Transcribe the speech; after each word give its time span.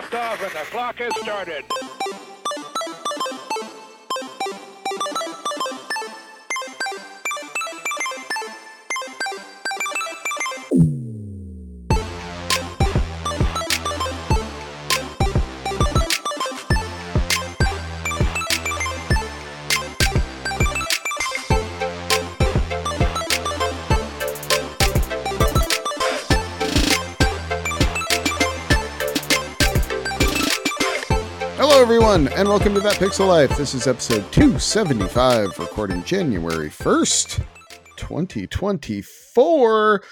liftoff 0.00 0.42
and 0.42 0.52
the 0.52 0.70
clock 0.70 0.96
has 0.96 1.14
started. 1.20 1.89
Welcome 32.50 32.74
to 32.74 32.80
That 32.80 32.96
Pixel 32.96 33.28
Life. 33.28 33.56
This 33.56 33.74
is 33.74 33.86
episode 33.86 34.24
275, 34.32 35.56
recording 35.60 36.02
January 36.02 36.68
1st, 36.68 37.46
2024. 37.94 40.02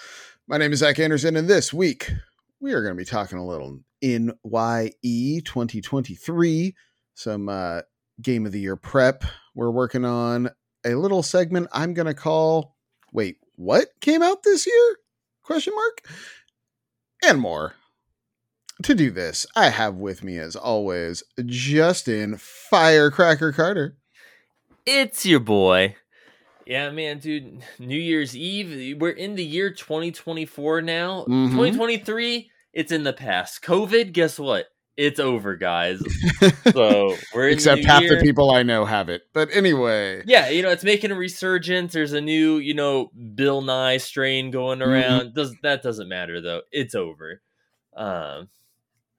My 0.46 0.56
name 0.56 0.73
is 0.73 0.79
Zach 0.79 1.01
Anderson, 1.01 1.34
and 1.34 1.48
this 1.48 1.74
week 1.74 2.12
we 2.60 2.74
are 2.74 2.80
going 2.80 2.95
to 2.95 2.96
be 2.96 3.05
talking 3.05 3.38
a 3.38 3.45
little 3.45 3.80
NYE 4.02 5.41
2023, 5.45 6.77
some 7.15 7.48
uh, 7.48 7.80
Game 8.23 8.46
of 8.46 8.52
the 8.52 8.60
Year 8.60 8.77
prep. 8.77 9.24
We're 9.57 9.73
working 9.73 10.05
on 10.05 10.48
a 10.87 10.95
little 10.95 11.24
segment 11.24 11.66
I'm 11.73 11.93
going 11.93 12.07
to 12.07 12.15
call 12.15 12.77
Wait, 13.12 13.38
what 13.57 13.88
came 14.01 14.23
out 14.23 14.45
this 14.45 14.65
year? 14.65 14.96
Question 15.43 15.74
mark. 15.74 16.07
And 17.24 17.41
more. 17.41 17.74
To 18.84 18.95
do 18.95 19.10
this, 19.10 19.45
I 19.56 19.70
have 19.70 19.96
with 19.96 20.23
me, 20.23 20.38
as 20.38 20.55
always, 20.55 21.23
Justin 21.46 22.37
Firecracker 22.38 23.52
Carter. 23.52 23.96
It's 24.87 25.26
your 25.26 25.40
boy. 25.40 25.96
Yeah, 26.65 26.90
man, 26.90 27.18
dude. 27.18 27.62
New 27.79 27.99
Year's 27.99 28.37
Eve. 28.37 29.01
We're 29.01 29.10
in 29.10 29.34
the 29.34 29.45
year 29.45 29.71
2024 29.71 30.82
now. 30.82 31.24
Mhm. 31.29 31.51
2023, 31.51 32.51
it's 32.73 32.93
in 32.93 33.02
the 33.02 33.12
past. 33.12 33.62
COVID, 33.62 34.12
guess 34.12 34.38
what? 34.38 34.66
It's 34.96 35.18
over, 35.21 35.56
guys. 35.56 36.01
So 36.73 37.16
we're 37.34 37.49
Except 37.49 37.84
half 37.84 38.02
year. 38.02 38.16
the 38.16 38.23
people 38.23 38.51
I 38.51 38.62
know 38.62 38.84
have 38.84 39.09
it. 39.09 39.23
But 39.32 39.49
anyway, 39.52 40.23
Yeah, 40.26 40.51
you 40.51 40.62
know, 40.62 40.71
it's 40.71 40.84
making 40.84 41.10
a 41.10 41.15
resurgence. 41.16 41.95
There's 41.95 42.12
a 42.12 42.21
new, 42.21 42.59
you 42.59 42.74
know, 42.74 43.10
Bill 43.34 43.60
Nye 43.62 43.96
strain 43.96 44.51
going 44.52 44.79
Mm-hmm. 44.80 44.90
around. 44.90 45.34
Does 45.34 45.54
that 45.62 45.82
doesn't 45.82 46.09
matter 46.09 46.40
though. 46.40 46.62
It's 46.71 46.95
over. 46.95 47.40
Um 47.96 48.49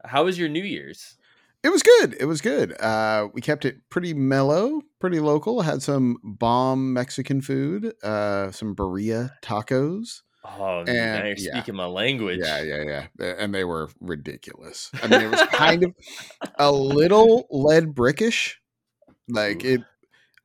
how 0.06 0.26
was 0.26 0.38
your 0.38 0.50
New 0.50 0.64
Year's? 0.64 1.16
it 1.62 1.70
was 1.70 1.84
good. 1.84 2.16
It 2.20 2.26
was 2.26 2.40
good. 2.40 2.80
Uh, 2.82 3.28
we 3.34 3.42
kept 3.42 3.66
it 3.66 3.78
pretty 3.90 4.14
mellow, 4.14 4.82
pretty 5.00 5.20
local. 5.20 5.62
Had 5.62 5.82
some 5.82 6.18
bomb 6.24 6.94
Mexican 6.94 7.42
food, 7.42 7.94
uh, 8.02 8.52
some 8.52 8.76
birria 8.76 9.32
tacos. 9.44 10.22
Oh, 10.46 10.80
And- 10.80 10.88
now 10.88 11.26
you're 11.26 11.36
yeah. 11.38 11.52
speaking 11.52 11.76
my 11.76 11.86
language. 11.86 12.40
Yeah, 12.42 12.62
yeah, 12.64 13.08
yeah. 13.20 13.36
And 13.38 13.54
they 13.54 13.66
were 13.66 13.90
ridiculous. 14.00 14.90
I 15.04 15.08
mean, 15.08 15.22
it 15.22 15.32
was 15.32 15.42
kind 15.52 15.84
of 15.84 15.94
a 16.58 16.72
little 16.72 17.46
lead 17.52 17.94
brickish. 17.94 18.54
Like 19.28 19.66
Ooh. 19.66 19.74
it, 19.74 19.82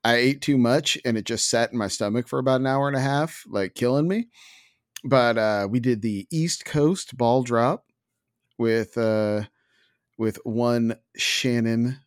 I 0.02 0.16
ate 0.16 0.40
too 0.40 0.58
much 0.58 0.98
and 1.04 1.16
it 1.16 1.24
just 1.26 1.48
sat 1.48 1.70
in 1.72 1.78
my 1.78 1.88
stomach 1.88 2.26
for 2.28 2.40
about 2.40 2.60
an 2.60 2.66
hour 2.66 2.88
and 2.88 2.96
a 2.96 3.00
half, 3.00 3.44
like 3.48 3.74
killing 3.76 4.08
me. 4.08 4.26
But 5.04 5.38
uh, 5.38 5.68
we 5.70 5.78
did 5.78 6.02
the 6.02 6.26
East 6.32 6.64
Coast 6.64 7.16
ball 7.16 7.44
drop 7.44 7.84
with 8.58 8.96
uh, 8.96 9.44
with 10.18 10.38
one 10.44 10.96
Shannon 11.16 11.98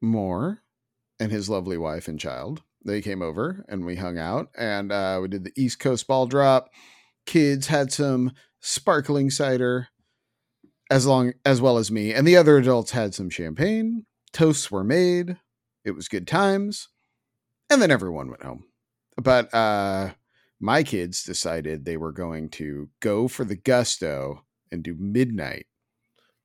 Moore 0.00 0.62
and 1.18 1.30
his 1.30 1.48
lovely 1.48 1.76
wife 1.76 2.08
and 2.08 2.18
child. 2.18 2.62
They 2.84 3.02
came 3.02 3.20
over 3.20 3.64
and 3.68 3.84
we 3.84 3.96
hung 3.96 4.18
out 4.18 4.48
and 4.56 4.90
uh, 4.90 5.18
we 5.20 5.28
did 5.28 5.44
the 5.44 5.52
East 5.54 5.80
Coast 5.80 6.06
ball 6.06 6.26
drop. 6.26 6.70
Kids 7.26 7.66
had 7.66 7.92
some 7.92 8.32
sparkling 8.60 9.30
cider 9.30 9.88
as 10.90 11.06
long 11.06 11.32
as 11.44 11.60
well 11.60 11.78
as 11.78 11.90
me 11.90 12.12
and 12.12 12.26
the 12.26 12.36
other 12.36 12.58
adults 12.58 12.90
had 12.90 13.14
some 13.14 13.30
champagne 13.30 14.04
toasts 14.32 14.70
were 14.70 14.84
made 14.84 15.38
it 15.84 15.92
was 15.92 16.08
good 16.08 16.26
times 16.26 16.88
and 17.70 17.80
then 17.80 17.90
everyone 17.90 18.28
went 18.28 18.42
home 18.42 18.64
but 19.16 19.52
uh 19.54 20.10
my 20.58 20.82
kids 20.82 21.22
decided 21.24 21.84
they 21.84 21.96
were 21.96 22.12
going 22.12 22.50
to 22.50 22.90
go 23.00 23.28
for 23.28 23.44
the 23.44 23.56
gusto 23.56 24.44
and 24.70 24.82
do 24.82 24.94
midnight 24.98 25.66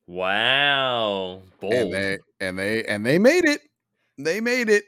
Wow. 0.07 1.41
Bold. 1.59 1.73
and 1.73 1.93
they 1.93 2.17
and 2.39 2.59
they 2.59 2.83
and 2.83 3.05
they 3.05 3.19
made 3.19 3.45
it. 3.45 3.61
They 4.17 4.39
made 4.41 4.69
it. 4.69 4.83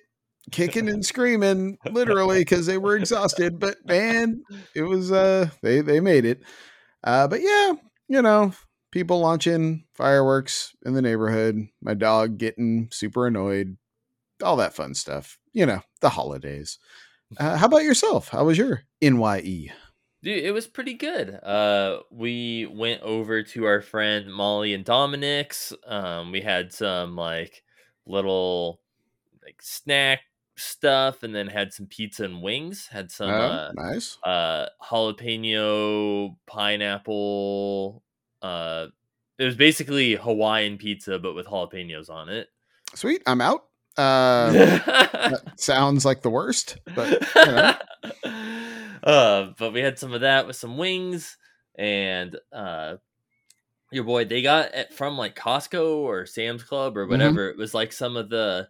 Kicking 0.50 0.88
and 0.88 1.05
screaming 1.05 1.78
literally 1.91 2.39
because 2.39 2.66
they 2.67 2.78
were 2.78 2.95
exhausted 2.95 3.59
but 3.59 3.75
man 3.85 4.41
it 4.73 4.83
was 4.83 5.11
uh 5.11 5.50
they 5.61 5.81
they 5.81 6.00
made 6.00 6.23
it. 6.23 6.41
Uh 7.03 7.28
but 7.28 7.41
yeah 7.41 7.73
you 8.07 8.22
know 8.22 8.53
people 8.91 9.19
launching 9.19 9.83
fireworks 9.94 10.73
in 10.85 10.94
the 10.94 11.01
neighborhood 11.01 11.67
my 11.81 11.94
dog 11.94 12.38
getting 12.38 12.88
super 12.94 13.28
annoyed 13.28 13.75
all 14.41 14.55
that 14.55 14.73
fun 14.73 14.94
stuff 14.94 15.38
you 15.51 15.66
know 15.66 15.81
the 15.99 16.09
holidays. 16.09 16.79
Uh, 17.38 17.57
how 17.57 17.66
about 17.66 17.84
yourself? 17.84 18.29
How 18.29 18.45
was 18.45 18.57
your 18.57 18.84
nye 19.01 19.69
Dude, 20.27 20.43
it 20.43 20.51
was 20.51 20.67
pretty 20.67 20.95
good. 20.95 21.39
Uh, 21.41 21.99
we 22.11 22.65
went 22.65 23.01
over 23.01 23.43
to 23.43 23.63
our 23.63 23.79
friend 23.79 24.29
Molly 24.29 24.73
and 24.73 24.83
Dominic's. 24.83 25.71
Um, 25.85 26.33
we 26.33 26.41
had 26.41 26.73
some 26.73 27.15
like 27.15 27.63
little 28.05 28.81
like 29.41 29.61
snack 29.61 30.19
stuff, 30.57 31.23
and 31.23 31.33
then 31.33 31.47
had 31.47 31.71
some 31.71 31.85
pizza 31.85 32.25
and 32.25 32.41
wings. 32.41 32.87
Had 32.87 33.09
some 33.09 33.29
oh, 33.29 33.33
uh, 33.33 33.71
nice 33.73 34.17
uh, 34.25 34.66
jalapeno 34.83 36.35
pineapple. 36.45 38.03
Uh, 38.41 38.87
it 39.39 39.45
was 39.45 39.55
basically 39.55 40.16
Hawaiian 40.16 40.77
pizza, 40.77 41.17
but 41.19 41.35
with 41.35 41.47
jalapenos 41.47 42.09
on 42.09 42.27
it. 42.27 42.49
sweet 42.95 43.23
i'm 43.25 43.39
out 43.39 43.63
uh 43.95 45.31
sounds 45.55 46.03
like 46.03 46.21
the 46.21 46.29
worst 46.29 46.79
but 46.95 47.09
you 47.33 47.45
know. 47.45 47.73
uh, 49.07 49.53
but 49.57 49.73
we 49.73 49.79
had 49.79 49.97
some 49.97 50.13
of 50.13 50.22
that 50.22 50.45
with 50.45 50.56
some 50.56 50.78
wings 50.78 51.38
and 51.79 52.35
uh 52.51 52.95
your 53.91 54.03
boy 54.03 54.25
they 54.25 54.41
got 54.41 54.73
it 54.73 54.94
from 54.94 55.18
like 55.18 55.35
Costco 55.35 55.97
or 55.97 56.25
Sam's 56.25 56.63
Club 56.63 56.94
Mm-hmm. 56.94 57.00
or 57.00 57.07
whatever. 57.07 57.50
It 57.50 57.57
was 57.57 57.73
like 57.73 57.94
some 57.94 58.17
of 58.17 58.29
the 58.29 58.67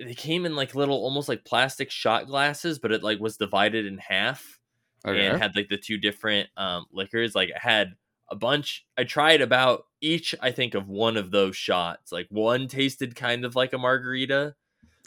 they 0.00 0.14
came 0.14 0.46
in 0.46 0.56
like 0.56 0.74
little 0.74 0.96
almost 0.96 1.28
like 1.28 1.44
plastic 1.44 1.90
shot 1.90 2.26
glasses, 2.26 2.78
but 2.78 2.92
it 2.92 3.02
like 3.02 3.18
was 3.20 3.36
divided 3.36 3.84
in 3.84 3.98
half 3.98 4.58
okay. 5.06 5.26
and 5.26 5.40
had 5.40 5.56
like 5.56 5.68
the 5.68 5.76
two 5.76 5.98
different 5.98 6.48
um 6.56 6.86
liquors. 6.92 7.34
Like 7.34 7.50
it 7.50 7.58
had 7.58 7.94
a 8.30 8.36
bunch. 8.36 8.86
I 8.96 9.04
tried 9.04 9.40
about 9.42 9.84
each, 10.00 10.34
I 10.40 10.52
think, 10.52 10.74
of 10.74 10.88
one 10.88 11.16
of 11.16 11.30
those 11.30 11.56
shots. 11.56 12.12
Like 12.12 12.28
one 12.30 12.68
tasted 12.68 13.16
kind 13.16 13.44
of 13.44 13.56
like 13.56 13.72
a 13.72 13.78
margarita. 13.78 14.54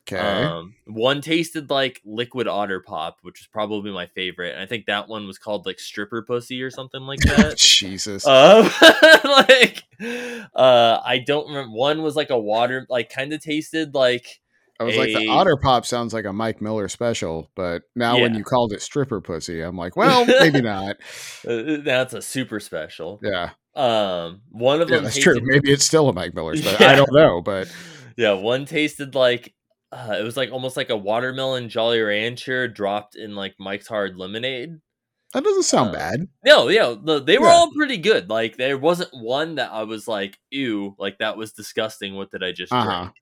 Okay 0.08 0.18
Um, 0.44 0.76
one 0.86 1.22
tasted 1.22 1.70
like 1.70 2.02
liquid 2.06 2.48
otter 2.48 2.80
pop, 2.80 3.20
which 3.22 3.40
was 3.40 3.48
probably 3.48 3.92
my 3.92 4.08
favorite. 4.08 4.54
And 4.54 4.62
I 4.62 4.66
think 4.66 4.86
that 4.88 5.08
one 5.08 5.28
was 5.28 5.38
called 5.38 5.66
like 5.66 5.80
stripper 5.80 6.22
pussy 6.24 6.62
or 6.64 6.70
something 6.72 7.02
like 7.02 7.20
that. 7.22 7.58
jesus 7.58 8.26
um, 8.28 8.64
like, 9.24 9.84
uh, 10.56 11.00
I 11.04 11.20
don't 11.26 11.48
remember. 11.48 11.72
One 11.76 12.02
was 12.02 12.16
like 12.16 12.30
a 12.30 12.40
water, 12.40 12.86
like 12.90 13.10
kind 13.10 13.34
of 13.34 13.42
tasted 13.42 13.94
like 13.96 14.42
I 14.80 14.84
was 14.84 14.98
like, 14.98 15.10
the 15.16 15.28
Otter 15.28 15.58
Pop 15.58 15.86
sounds 15.86 16.12
like 16.12 16.26
a 16.26 16.34
Mike 16.34 16.60
Miller 16.60 16.88
special, 16.88 17.52
but 17.54 17.84
now 17.96 18.20
when 18.20 18.34
you 18.34 18.44
called 18.44 18.74
it 18.74 18.82
stripper 18.82 19.22
pussy, 19.22 19.62
I'm 19.62 19.78
like, 19.78 19.96
well, 19.98 20.26
maybe 20.26 20.60
not. 20.60 20.96
uh, 21.48 21.78
that's 21.84 22.16
a 22.16 22.22
super 22.24 22.60
special. 22.60 23.20
Yeah, 23.22 23.52
Um, 23.76 24.42
one 24.50 24.82
of 24.82 24.90
yeah 24.90 24.96
them 24.96 25.04
that's 25.04 25.18
tasted, 25.18 25.38
true. 25.38 25.42
Maybe 25.44 25.72
it's 25.72 25.86
still 25.86 26.10
a 26.10 26.14
Mike 26.14 26.34
Miller 26.34 26.56
special. 26.56 26.84
Yeah. 26.84 26.92
I 26.94 26.96
don't 26.96 27.14
know, 27.14 27.44
but 27.44 27.72
yeah, 28.18 28.34
one 28.34 28.66
tasted 28.66 29.14
like 29.14 29.54
uh, 29.91 30.16
it 30.20 30.23
was 30.23 30.38
like 30.38 30.52
almost 30.52 30.78
like 30.78 30.90
a 30.90 30.97
watermelon 30.97 31.70
Jolly 31.70 32.02
Rancher 32.02 32.67
dropped 32.67 33.16
in 33.16 33.35
like 33.35 33.55
Mike's 33.59 33.88
Hard 33.88 34.17
Lemonade. 34.17 34.79
that 35.34 35.43
doesn't 35.43 35.64
sound 35.64 35.90
Uh, 35.90 35.93
bad. 35.93 36.28
No, 36.43 36.70
yeah, 36.70 36.96
the, 37.02 37.20
they 37.22 37.38
were 37.38 37.47
Yeah. 37.47 37.53
all 37.53 37.72
pretty 37.73 37.97
good. 37.97 38.29
Like 38.29 38.58
there 38.58 38.78
wasn't 38.78 39.11
one 39.14 39.55
that 39.55 39.72
I 39.72 39.84
was 39.84 40.08
like, 40.08 40.40
"Ew!" 40.49 40.96
Like 40.97 41.17
that 41.20 41.38
was 41.38 41.53
disgusting. 41.53 42.16
What 42.16 42.32
did 42.32 42.43
I 42.43 42.52
just 42.52 42.72
Uh-huh. 42.73 43.03
drink? 43.03 43.16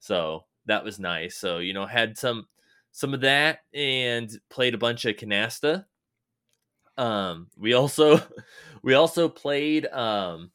So 0.00 0.44
that 0.66 0.84
was 0.84 0.98
nice. 0.98 1.36
So 1.36 1.58
you 1.58 1.72
know, 1.74 1.86
had 1.86 2.18
some 2.18 2.46
some 2.92 3.14
of 3.14 3.20
that 3.22 3.60
and 3.74 4.30
played 4.50 4.74
a 4.74 4.78
bunch 4.78 5.04
of 5.04 5.16
canasta. 5.16 5.86
Um, 6.98 7.48
we 7.56 7.74
also 7.74 8.18
we 8.82 8.94
also 8.94 9.28
played 9.28 9.86
um 9.86 10.50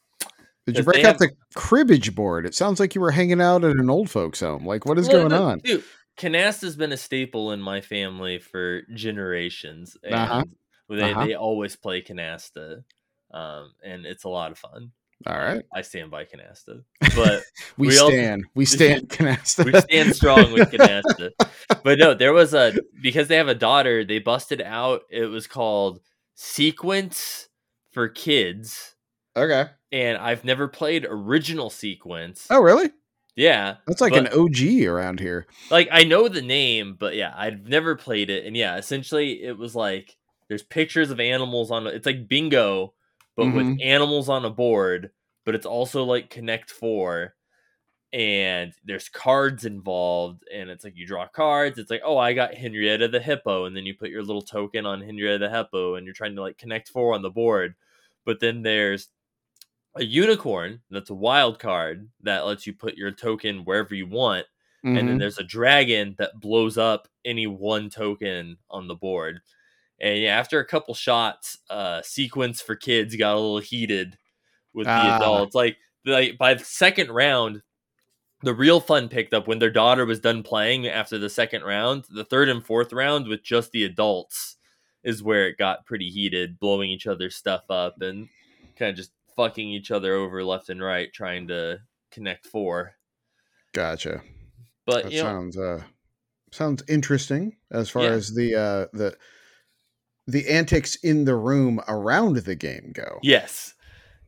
Did 0.66 0.78
you 0.78 0.84
break 0.84 1.04
out 1.06 1.18
the 1.18 1.32
cribbage 1.56 2.14
board? 2.14 2.46
It 2.46 2.54
sounds 2.56 2.80
like 2.80 2.94
you 2.96 3.02
were 3.02 3.12
hanging 3.12 3.42
out 3.42 3.64
at 3.64 3.76
an 3.78 3.90
old 3.90 4.10
folks' 4.10 4.40
home. 4.42 4.66
Like, 4.66 4.86
what 4.86 5.00
is 5.00 5.08
well, 5.08 5.18
going 5.28 5.30
no, 5.32 5.44
on? 5.48 5.60
Dude, 5.60 5.84
canasta's 6.18 6.76
been 6.76 6.92
a 6.92 6.98
staple 6.98 7.52
in 7.52 7.62
my 7.62 7.82
family 7.82 8.38
for 8.40 8.84
generations, 8.94 9.98
and 10.04 10.14
Uh-huh. 10.14 10.44
they 10.90 11.12
Uh-huh. 11.12 11.26
they 11.26 11.34
always 11.36 11.76
play 11.76 12.02
canasta, 12.02 12.84
um, 13.32 13.74
and 13.84 14.06
it's 14.06 14.24
a 14.24 14.30
lot 14.30 14.52
of 14.52 14.58
fun. 14.60 14.92
All 15.28 15.38
right. 15.38 15.64
I 15.72 15.82
stand 15.84 16.10
by 16.10 16.26
Canasta. 16.26 16.84
But 17.16 17.44
We, 17.78 17.90
We 17.90 18.00
also- 18.00 18.12
stand. 18.12 18.46
we 18.56 18.66
stand 18.78 19.08
Canasta. 19.10 19.66
we 19.72 19.80
stand 19.80 20.16
strong 20.16 20.52
with 20.52 20.72
Canasta. 20.72 21.30
But 21.84 22.00
no, 22.00 22.14
there 22.16 22.34
was 22.34 22.54
a 22.56 22.74
because 23.04 23.28
they 23.28 23.36
have 23.38 23.48
a 23.48 23.54
daughter, 23.56 24.04
they 24.04 24.18
busted 24.20 24.62
out 24.64 25.02
it 25.12 25.26
was 25.26 25.46
called 25.48 26.00
Sequence 26.36 27.50
for 27.92 28.10
Kids. 28.10 28.96
Okay. 29.36 29.66
And 29.92 30.18
I've 30.18 30.44
never 30.46 30.68
played 30.68 31.06
original 31.10 31.70
sequence. 31.70 32.48
Oh, 32.50 32.62
really? 32.62 32.90
Yeah. 33.36 33.78
That's 33.88 34.02
like 34.02 34.14
But- 34.14 34.32
an 34.34 34.40
OG 34.40 34.86
around 34.86 35.20
here. 35.20 35.48
like 35.70 35.88
I 35.92 36.04
know 36.04 36.28
the 36.28 36.42
name, 36.42 36.96
but 37.00 37.16
yeah, 37.16 37.34
I've 37.36 37.68
never 37.68 37.96
played 37.96 38.30
it. 38.30 38.46
And 38.46 38.56
yeah, 38.58 38.78
essentially 38.78 39.44
it 39.44 39.58
was 39.58 39.76
like 39.76 40.18
there's 40.48 40.64
pictures 40.64 41.12
of 41.12 41.20
animals 41.20 41.72
on 41.72 41.88
it's 41.88 42.06
like 42.06 42.28
bingo, 42.28 42.94
but 43.38 43.46
with 43.54 43.66
Mhm. 43.66 43.82
animals 43.86 44.28
on 44.30 44.44
a 44.46 44.50
board, 44.50 45.12
but 45.46 45.56
it's 45.56 45.66
also 45.66 46.04
like 46.04 46.30
Connect 46.30 46.70
Four. 46.70 47.36
And 48.14 48.74
there's 48.84 49.08
cards 49.08 49.64
involved, 49.64 50.44
and 50.54 50.70
it's 50.70 50.84
like 50.84 50.98
you 50.98 51.08
draw 51.08 51.28
cards. 51.30 51.80
It's 51.80 51.90
like, 51.90 52.02
oh, 52.04 52.18
I 52.18 52.34
got 52.34 52.54
Henrietta 52.54 53.08
the 53.08 53.22
hippo, 53.22 53.64
and 53.64 53.74
then 53.76 53.86
you 53.86 53.94
put 53.94 54.10
your 54.10 54.22
little 54.22 54.42
token 54.42 54.86
on 54.86 55.02
Henrietta 55.02 55.38
the 55.40 55.50
hippo, 55.50 55.96
and 55.96 56.06
you're 56.06 56.14
trying 56.14 56.36
to 56.36 56.42
like 56.42 56.58
connect 56.58 56.90
four 56.90 57.14
on 57.14 57.22
the 57.22 57.30
board. 57.30 57.74
But 58.26 58.42
then 58.42 58.64
there's 58.64 59.08
a 59.96 60.04
unicorn 60.04 60.82
that's 60.90 61.10
a 61.10 61.14
wild 61.16 61.60
card 61.60 62.10
that 62.22 62.46
lets 62.46 62.66
you 62.66 62.74
put 62.74 62.96
your 62.96 63.12
token 63.12 63.66
wherever 63.66 63.94
you 63.96 64.08
want 64.08 64.46
and 64.84 64.98
then 64.98 65.18
Mhm. 65.18 65.20
there's 65.20 65.38
a 65.38 65.44
dragon 65.44 66.16
that 66.18 66.40
blows 66.40 66.78
up 66.78 67.08
any 67.24 67.46
one 67.46 67.90
token 67.92 68.58
on 68.70 68.88
the 68.88 68.96
board. 68.96 69.42
And 70.00 70.18
yeah, 70.20 70.40
after 70.40 70.60
a 70.60 70.66
couple 70.66 70.96
shots, 70.96 71.60
uh, 71.70 72.02
sequence 72.02 72.62
for 72.62 72.76
kids 72.76 73.16
got 73.16 73.34
a 73.36 73.40
little 73.40 73.60
heated 73.60 74.18
with 74.74 74.88
the 74.88 74.92
Ah. 74.94 75.18
adults. 75.18 75.54
Like, 75.56 75.78
like 76.06 76.38
by 76.40 76.56
the 76.56 76.64
second 76.66 77.12
round, 77.12 77.62
the 78.44 78.56
real 78.56 78.80
fun 78.80 79.08
picked 79.08 79.34
up 79.36 79.48
when 79.48 79.60
their 79.60 79.70
daughter 79.70 80.06
was 80.06 80.20
done 80.20 80.42
playing 80.42 80.88
after 80.88 81.20
the 81.20 81.30
second 81.30 81.64
round. 81.64 82.06
The 82.10 82.26
third 82.26 82.50
and 82.50 82.66
fourth 82.66 82.92
round 82.92 83.28
with 83.28 83.44
just 83.44 83.72
the 83.72 83.84
adults 83.84 84.58
is 85.04 85.22
where 85.22 85.48
it 85.48 85.58
got 85.60 85.86
pretty 85.86 86.10
heated, 86.10 86.60
blowing 86.60 86.90
each 86.90 87.06
other's 87.06 87.36
stuff 87.36 87.70
up 87.70 88.02
and 88.02 88.30
kind 88.78 88.90
of 88.90 88.96
just 88.96 89.12
fucking 89.36 89.70
each 89.70 89.92
other 89.92 90.14
over 90.16 90.44
left 90.44 90.70
and 90.70 90.82
right, 90.82 91.12
trying 91.14 91.48
to 91.50 91.80
connect 92.12 92.46
four. 92.48 92.96
Gotcha. 93.74 94.24
But 94.86 95.06
That 95.06 95.12
you 95.12 95.20
know, 95.24 95.34
sounds 95.34 95.58
uh 95.58 95.84
sounds 96.52 96.84
interesting 96.90 97.58
as 97.72 97.90
far 97.90 98.04
Yeah. 98.04 98.14
as 98.14 98.34
the 98.36 98.56
uh 98.56 98.88
the 98.98 99.18
the 100.26 100.50
antics 100.50 100.96
in 100.96 101.26
the 101.26 101.36
room 101.36 101.80
around 101.88 102.38
the 102.38 102.56
game 102.56 102.92
go. 102.92 103.22
Yes, 103.22 103.76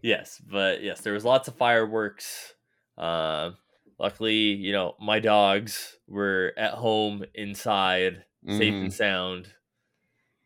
yes, 0.02 0.40
but 0.40 0.84
yes, 0.84 1.02
there 1.02 1.14
was 1.14 1.26
lots 1.26 1.48
of 1.48 1.56
fireworks. 1.58 2.56
Uh, 2.98 3.52
luckily, 4.00 4.54
you 4.54 4.74
know, 4.74 4.96
my 5.00 5.20
dogs 5.20 5.98
were 6.08 6.54
at 6.58 6.74
home 6.76 7.26
inside, 7.36 8.26
safe 8.50 8.76
Mhm. 8.76 8.82
and 8.82 8.94
sound. 8.94 9.54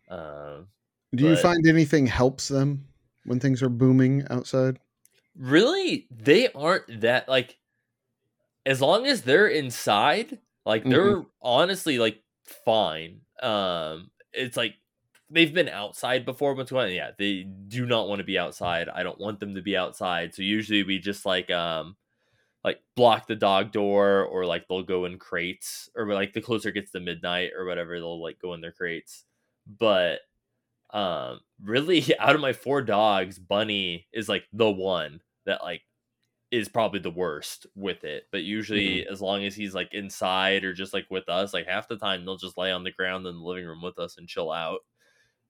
Uh, 0.09 0.63
Do 1.13 1.25
you 1.25 1.35
find 1.35 1.65
anything 1.67 2.07
helps 2.07 2.47
them 2.47 2.87
when 3.27 3.39
things 3.39 3.61
are 3.61 3.69
booming 3.69 4.25
outside? 4.29 4.79
really, 5.37 6.07
they 6.11 6.49
aren't 6.49 7.01
that 7.01 7.29
like. 7.29 7.57
As 8.65 8.81
long 8.81 9.05
as 9.05 9.21
they're 9.21 9.47
inside, 9.47 10.39
like 10.65 10.83
they're 10.83 11.23
honestly 11.41 11.99
like 11.99 12.21
fine. 12.65 13.21
Um, 13.41 14.11
it's 14.33 14.57
like 14.57 14.75
they've 15.29 15.53
been 15.53 15.69
outside 15.69 16.25
before 16.25 16.53
what's 16.53 16.71
going 16.71 16.87
on. 16.87 16.93
Yeah, 16.93 17.11
they 17.17 17.43
do 17.43 17.85
not 17.85 18.09
want 18.09 18.19
to 18.19 18.25
be 18.25 18.37
outside. 18.37 18.89
I 18.89 19.03
don't 19.03 19.19
want 19.19 19.39
them 19.39 19.55
to 19.55 19.61
be 19.61 19.77
outside. 19.77 20.35
So 20.35 20.41
usually 20.41 20.83
we 20.83 20.99
just 20.99 21.25
like 21.25 21.49
um 21.49 21.95
like 22.61 22.81
block 22.97 23.27
the 23.27 23.35
dog 23.35 23.71
door 23.71 24.23
or 24.23 24.45
like 24.45 24.67
they'll 24.67 24.83
go 24.83 25.05
in 25.05 25.17
crates 25.17 25.89
or 25.95 26.05
like 26.13 26.33
the 26.33 26.41
closer 26.41 26.67
it 26.69 26.73
gets 26.73 26.91
to 26.91 26.99
midnight 26.99 27.51
or 27.57 27.65
whatever, 27.65 27.97
they'll 27.97 28.21
like 28.21 28.39
go 28.39 28.53
in 28.53 28.59
their 28.59 28.73
crates. 28.73 29.23
But 29.79 30.19
um 30.93 31.39
really 31.63 32.03
out 32.19 32.35
of 32.35 32.41
my 32.41 32.53
four 32.53 32.81
dogs, 32.81 33.39
Bunny 33.39 34.07
is 34.13 34.29
like 34.29 34.43
the 34.53 34.69
one 34.69 35.21
that 35.45 35.63
like 35.63 35.81
is 36.49 36.69
probably 36.69 36.99
the 36.99 37.11
worst 37.11 37.65
with 37.75 38.03
it. 38.03 38.23
But 38.31 38.43
usually 38.43 39.05
as 39.05 39.21
long 39.21 39.43
as 39.43 39.55
he's 39.55 39.73
like 39.73 39.93
inside 39.93 40.63
or 40.63 40.73
just 40.73 40.93
like 40.93 41.05
with 41.09 41.27
us, 41.27 41.53
like 41.53 41.67
half 41.67 41.87
the 41.87 41.97
time 41.97 42.23
they'll 42.23 42.37
just 42.37 42.57
lay 42.57 42.71
on 42.71 42.83
the 42.83 42.91
ground 42.91 43.25
in 43.27 43.35
the 43.35 43.43
living 43.43 43.65
room 43.65 43.81
with 43.81 43.99
us 43.99 44.17
and 44.17 44.27
chill 44.27 44.51
out. 44.51 44.79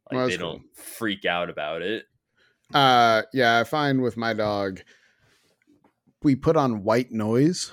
Like 0.10 0.18
Well, 0.18 0.28
they 0.28 0.38
cool. 0.38 0.54
don't 0.54 0.76
freak 0.76 1.26
out 1.26 1.50
about 1.50 1.82
it. 1.82 2.06
Uh 2.74 3.24
yeah, 3.34 3.60
I 3.60 3.64
find 3.64 4.02
with 4.02 4.18
my 4.18 4.34
dog 4.34 4.82
we 6.24 6.36
put 6.36 6.58
on 6.58 6.84
white 6.84 7.12
noise 7.12 7.72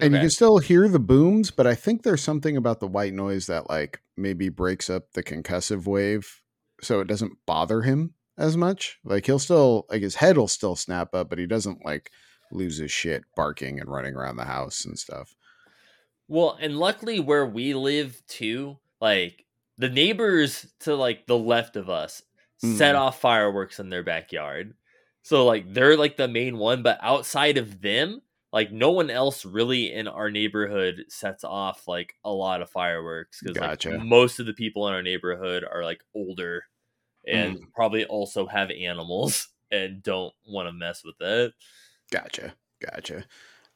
and 0.00 0.14
you 0.14 0.20
can 0.20 0.30
still 0.30 0.58
hear 0.58 0.88
the 0.88 0.98
booms, 0.98 1.50
but 1.50 1.66
I 1.66 1.74
think 1.74 2.02
there's 2.02 2.22
something 2.22 2.56
about 2.56 2.80
the 2.80 2.86
white 2.86 3.14
noise 3.14 3.46
that 3.46 3.68
like 3.68 4.00
maybe 4.16 4.48
breaks 4.48 4.88
up 4.88 5.12
the 5.12 5.22
concussive 5.22 5.86
wave 5.86 6.37
so 6.82 7.00
it 7.00 7.08
doesn't 7.08 7.38
bother 7.46 7.82
him 7.82 8.14
as 8.36 8.56
much. 8.56 8.98
Like 9.04 9.26
he'll 9.26 9.38
still 9.38 9.86
like 9.90 10.02
his 10.02 10.16
head 10.16 10.36
will 10.36 10.48
still 10.48 10.76
snap 10.76 11.14
up, 11.14 11.28
but 11.30 11.38
he 11.38 11.46
doesn't 11.46 11.84
like 11.84 12.10
lose 12.52 12.78
his 12.78 12.90
shit 12.90 13.24
barking 13.36 13.80
and 13.80 13.90
running 13.90 14.14
around 14.14 14.36
the 14.36 14.44
house 14.44 14.84
and 14.84 14.98
stuff. 14.98 15.34
Well, 16.28 16.58
and 16.60 16.78
luckily 16.78 17.20
where 17.20 17.46
we 17.46 17.74
live 17.74 18.22
too, 18.26 18.78
like 19.00 19.44
the 19.76 19.88
neighbors 19.88 20.66
to 20.80 20.94
like 20.94 21.26
the 21.26 21.38
left 21.38 21.76
of 21.76 21.88
us 21.88 22.22
set 22.58 22.94
Mm. 22.96 22.98
off 22.98 23.20
fireworks 23.20 23.78
in 23.78 23.88
their 23.88 24.02
backyard. 24.02 24.74
So 25.22 25.44
like 25.46 25.72
they're 25.72 25.96
like 25.96 26.16
the 26.16 26.26
main 26.28 26.58
one, 26.58 26.82
but 26.82 26.98
outside 27.02 27.56
of 27.58 27.80
them, 27.80 28.20
like 28.52 28.72
no 28.72 28.90
one 28.90 29.10
else 29.10 29.44
really 29.44 29.92
in 29.92 30.08
our 30.08 30.30
neighborhood 30.30 31.04
sets 31.08 31.44
off 31.44 31.86
like 31.86 32.14
a 32.24 32.32
lot 32.32 32.62
of 32.62 32.70
fireworks 32.70 33.40
because 33.42 33.56
Gotcha. 33.58 33.90
like 33.90 34.00
most 34.00 34.40
of 34.40 34.46
the 34.46 34.54
people 34.54 34.88
in 34.88 34.94
our 34.94 35.02
neighborhood 35.02 35.64
are 35.70 35.84
like 35.84 36.00
older 36.14 36.62
and 37.26 37.58
Mm. 37.58 37.72
probably 37.74 38.04
also 38.06 38.46
have 38.46 38.70
animals 38.70 39.48
and 39.70 40.02
don't 40.02 40.32
want 40.46 40.66
to 40.68 40.72
mess 40.72 41.02
with 41.04 41.16
it. 41.20 41.52
Gotcha. 42.10 42.54
Gotcha. 42.80 43.24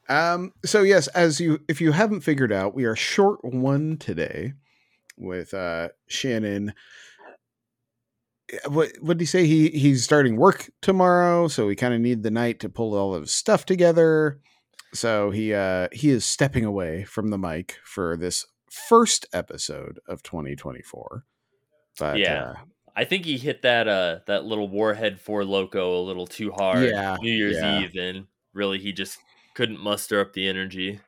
Um, 0.09 0.53
so 0.65 0.81
yes, 0.81 1.07
as 1.09 1.39
you 1.39 1.59
if 1.67 1.79
you 1.79 1.91
haven't 1.91 2.21
figured 2.21 2.51
out, 2.51 2.73
we 2.73 2.85
are 2.85 2.95
short 2.95 3.43
one 3.45 3.97
today 3.97 4.53
with 5.17 5.53
uh 5.53 5.89
Shannon. 6.07 6.73
What 8.67 8.91
what 8.99 9.17
did 9.17 9.21
he 9.21 9.25
say? 9.25 9.45
He 9.45 9.69
he's 9.69 10.03
starting 10.03 10.35
work 10.35 10.69
tomorrow, 10.81 11.47
so 11.47 11.67
we 11.67 11.75
kind 11.75 11.93
of 11.93 12.01
need 12.01 12.23
the 12.23 12.31
night 12.31 12.59
to 12.61 12.69
pull 12.69 12.95
all 12.95 13.13
of 13.15 13.21
his 13.21 13.33
stuff 13.33 13.65
together. 13.65 14.39
So 14.93 15.31
he 15.31 15.53
uh 15.53 15.87
he 15.91 16.09
is 16.09 16.23
stepping 16.25 16.65
away 16.65 17.03
from 17.03 17.29
the 17.29 17.37
mic 17.37 17.77
for 17.83 18.15
this 18.17 18.45
first 18.69 19.25
episode 19.33 19.99
of 20.07 20.23
2024. 20.23 21.25
But 21.99 22.17
Yeah. 22.19 22.43
uh, 22.43 22.53
I 22.95 23.05
think 23.05 23.25
he 23.25 23.37
hit 23.37 23.63
that 23.63 23.87
uh 23.87 24.19
that 24.27 24.45
little 24.45 24.67
Warhead 24.69 25.19
4Loko 25.23 25.97
a 25.97 26.01
little 26.05 26.27
too 26.27 26.51
hard 26.51 26.89
Yeah, 26.89 27.17
New 27.21 27.31
Year's 27.33 27.57
yeah. 27.57 27.79
Eve 27.81 27.95
and 27.95 28.27
really 28.53 28.77
he 28.79 28.91
just 28.91 29.17
couldn't 29.55 29.79
muster 29.79 30.19
up 30.21 30.33
the 30.33 30.47
energy. 30.47 30.99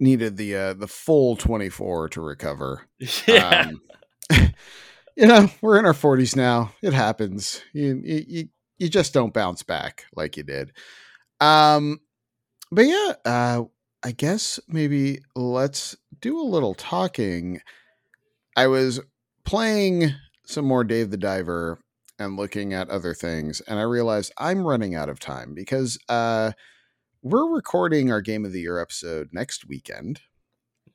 needed 0.00 0.36
the 0.36 0.54
uh 0.56 0.72
the 0.74 0.88
full 0.88 1.36
24 1.36 2.08
to 2.10 2.20
recover. 2.20 2.82
yeah. 3.26 3.66
Um, 3.68 3.82
you 5.16 5.26
know, 5.26 5.48
we're 5.60 5.78
in 5.78 5.84
our 5.84 5.92
40s 5.92 6.34
now. 6.36 6.72
It 6.82 6.94
happens. 6.94 7.62
You, 7.74 8.00
you 8.02 8.24
you 8.26 8.48
you 8.78 8.88
just 8.88 9.12
don't 9.12 9.34
bounce 9.34 9.62
back 9.62 10.04
like 10.16 10.36
you 10.36 10.42
did. 10.42 10.72
Um 11.40 12.00
but 12.72 12.82
yeah, 12.86 13.12
uh 13.24 13.62
I 14.02 14.10
guess 14.10 14.58
maybe 14.66 15.20
let's 15.36 15.96
do 16.20 16.40
a 16.40 16.42
little 16.42 16.74
talking. 16.74 17.60
I 18.56 18.66
was 18.66 18.98
playing 19.44 20.10
some 20.44 20.64
more 20.64 20.82
Dave 20.82 21.10
the 21.10 21.16
Diver 21.16 21.78
and 22.18 22.36
looking 22.36 22.72
at 22.74 22.90
other 22.90 23.14
things 23.14 23.60
and 23.62 23.78
I 23.78 23.82
realized 23.82 24.32
I'm 24.38 24.66
running 24.66 24.94
out 24.96 25.08
of 25.08 25.20
time 25.20 25.54
because 25.54 25.98
uh 26.08 26.52
we're 27.22 27.54
recording 27.54 28.10
our 28.10 28.20
game 28.20 28.44
of 28.44 28.52
the 28.52 28.60
year 28.60 28.80
episode 28.80 29.28
next 29.32 29.68
weekend 29.68 30.20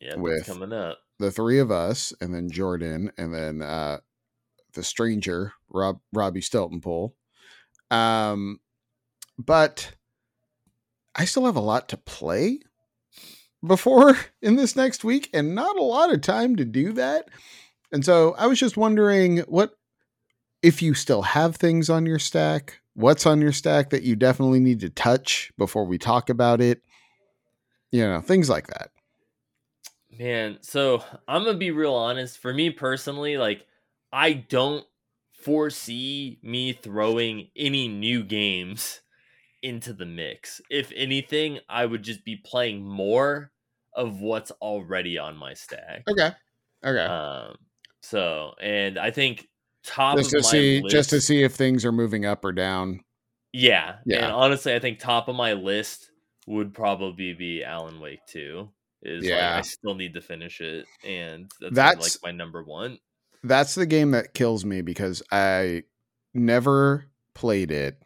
yeah, 0.02 0.16
with- 0.18 0.46
coming 0.46 0.74
up. 0.74 0.98
the 1.20 1.32
three 1.32 1.58
of 1.60 1.72
us, 1.72 2.14
and 2.22 2.34
then 2.36 2.50
Jordan, 2.52 3.12
and 3.18 3.34
then 3.34 3.62
uh, 3.62 4.00
the 4.74 4.84
stranger, 4.84 5.54
Rob 5.70 6.00
Robbie 6.14 6.42
Steltenpool. 6.42 7.14
Um, 7.90 8.60
but 9.40 9.94
I 11.18 11.26
still 11.26 11.46
have 11.46 11.56
a 11.56 11.62
lot 11.62 11.90
to 11.90 11.98
play 11.98 12.60
before 13.66 14.18
in 14.42 14.56
this 14.56 14.76
next 14.76 15.04
week, 15.04 15.30
and 15.34 15.56
not 15.56 15.78
a 15.78 15.84
lot 15.84 16.14
of 16.14 16.22
time 16.22 16.56
to 16.58 16.66
do 16.66 16.94
that. 16.94 17.30
And 17.92 18.06
so 18.06 18.36
I 18.38 18.48
was 18.48 18.60
just 18.60 18.78
wondering 18.78 19.40
what 19.48 19.72
if 20.62 20.82
you 20.82 20.94
still 20.94 21.22
have 21.22 21.56
things 21.56 21.90
on 21.90 22.06
your 22.06 22.20
stack. 22.20 22.82
What's 22.94 23.26
on 23.26 23.42
your 23.42 23.52
stack 23.52 23.92
that 23.92 24.04
you 24.04 24.16
definitely 24.16 24.60
need 24.60 24.80
to 24.82 24.90
touch 24.90 25.52
before 25.58 25.86
we 25.86 25.98
talk 25.98 26.30
about 26.30 26.62
it? 26.62 26.82
You 27.92 28.02
know, 28.02 28.22
things 28.22 28.50
like 28.50 28.68
that. 28.68 28.90
Man, 30.18 30.58
so 30.62 31.04
I'm 31.28 31.44
gonna 31.44 31.58
be 31.58 31.72
real 31.72 31.94
honest. 31.94 32.40
For 32.40 32.54
me 32.54 32.72
personally, 32.72 33.38
like 33.38 33.66
I 34.12 34.34
don't 34.34 34.86
foresee 35.32 36.40
me 36.42 36.74
throwing 36.74 37.50
any 37.56 37.88
new 37.88 38.24
games 38.24 39.02
into 39.64 39.94
the 39.94 40.06
mix. 40.06 40.62
If 40.70 40.92
anything, 40.96 41.60
I 41.70 41.86
would 41.86 42.04
just 42.04 42.24
be 42.24 42.36
playing 42.38 42.84
more 42.84 43.52
of 43.94 44.22
what's 44.22 44.52
already 44.62 45.18
on 45.18 45.36
my 45.36 45.54
stack. 45.54 46.04
Okay. 46.10 46.32
Okay. 46.86 47.04
Um 47.04 47.56
so 48.02 48.54
and 48.62 48.98
I 48.98 49.12
think 49.12 49.48
top 49.84 50.18
just 50.18 50.34
of 50.34 50.42
to 50.42 50.48
my 50.48 50.52
see 50.52 50.82
list, 50.82 50.96
just 50.96 51.10
to 51.12 51.22
see 51.22 51.44
if 51.44 51.54
things 51.56 51.84
are 51.86 51.92
moving 51.92 52.26
up 52.26 52.46
or 52.46 52.52
down. 52.52 53.00
Yeah. 53.54 53.96
Yeah. 54.06 54.26
And 54.26 54.34
honestly, 54.34 54.74
I 54.76 54.80
think 54.80 55.00
top 55.00 55.28
of 55.28 55.36
my 55.36 55.54
list 55.54 56.12
would 56.46 56.74
probably 56.74 57.34
be 57.34 57.64
Alan 57.64 58.00
Wake 58.00 58.20
2. 58.30 58.70
Is 59.04 59.24
like 59.24 59.30
Yeah. 59.30 59.58
I 59.58 59.62
still 59.62 59.96
need 59.96 60.14
to 60.14 60.22
finish 60.22 60.62
it 60.62 60.86
and 61.06 61.52
that's, 61.60 61.76
That's- 61.76 62.16
like 62.16 62.32
my 62.32 62.38
number 62.38 62.64
one. 62.64 63.00
That's 63.44 63.76
the 63.76 63.86
game 63.86 64.12
that 64.12 64.34
kills 64.34 64.66
me 64.66 64.82
because 64.82 65.22
I 65.32 65.84
never 66.34 67.06
played 67.34 67.72
it 67.72 68.02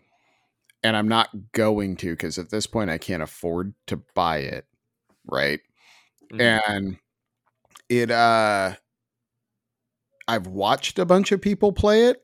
and 0.83 0.95
I'm 0.97 1.07
not 1.07 1.29
going 1.53 1.95
to 1.97 2.11
because 2.11 2.37
at 2.37 2.49
this 2.49 2.67
point 2.67 2.89
I 2.89 2.97
can't 2.97 3.23
afford 3.23 3.73
to 3.87 4.01
buy 4.15 4.39
it, 4.39 4.65
right? 5.25 5.59
Mhm. 6.33 6.61
and 6.67 6.97
it 7.89 8.11
uh 8.11 8.75
I've 10.27 10.47
watched 10.47 10.99
a 10.99 11.05
bunch 11.05 11.31
of 11.31 11.41
people 11.41 11.71
play 11.71 12.05
it 12.05 12.23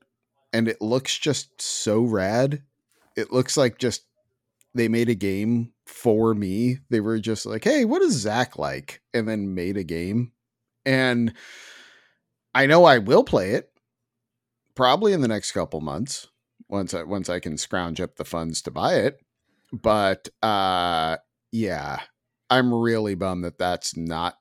and 0.53 0.67
it 0.67 0.81
looks 0.81 1.17
just 1.17 1.61
so 1.61 2.01
rad. 2.01 2.63
It 3.15 3.31
looks 3.33 3.57
like 3.57 3.77
just 3.79 4.03
they 4.75 4.87
made 4.87 5.09
a 5.09 5.15
game 5.15 5.73
for 5.87 6.33
me. 6.35 6.79
They 6.89 6.99
were 7.01 7.19
just 7.19 7.45
like, 7.45 7.63
"Hey, 7.63 7.85
what 7.85 8.01
is 8.01 8.13
Zach 8.13 8.57
like?" 8.57 9.01
and 9.13 9.27
then 9.27 9.55
made 9.55 9.77
a 9.77 9.83
game. 9.83 10.33
And 10.85 11.33
I 12.53 12.65
know 12.65 12.83
I 12.85 12.97
will 12.97 13.23
play 13.23 13.51
it 13.51 13.71
probably 14.75 15.13
in 15.13 15.21
the 15.21 15.27
next 15.27 15.51
couple 15.51 15.81
months 15.81 16.27
once 16.69 16.93
I 16.93 17.03
once 17.03 17.29
I 17.29 17.39
can 17.39 17.57
scrounge 17.57 18.01
up 18.01 18.15
the 18.15 18.25
funds 18.25 18.62
to 18.63 18.71
buy 18.71 18.95
it. 18.95 19.19
But 19.71 20.29
uh 20.41 21.17
yeah, 21.51 22.01
I'm 22.50 22.74
really 22.74 23.15
bummed 23.15 23.43
that 23.43 23.57
that's 23.57 23.95
not 23.95 24.38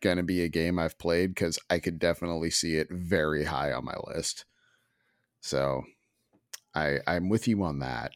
going 0.00 0.18
to 0.18 0.22
be 0.22 0.42
a 0.42 0.48
game 0.48 0.78
I've 0.78 0.98
played 0.98 1.30
because 1.30 1.58
I 1.70 1.78
could 1.78 1.98
definitely 1.98 2.50
see 2.50 2.76
it 2.76 2.88
very 2.90 3.44
high 3.44 3.72
on 3.72 3.86
my 3.86 3.94
list. 4.06 4.44
So 5.40 5.82
I 6.74 6.98
I'm 7.06 7.28
with 7.28 7.48
you 7.48 7.62
on 7.62 7.78
that. 7.80 8.12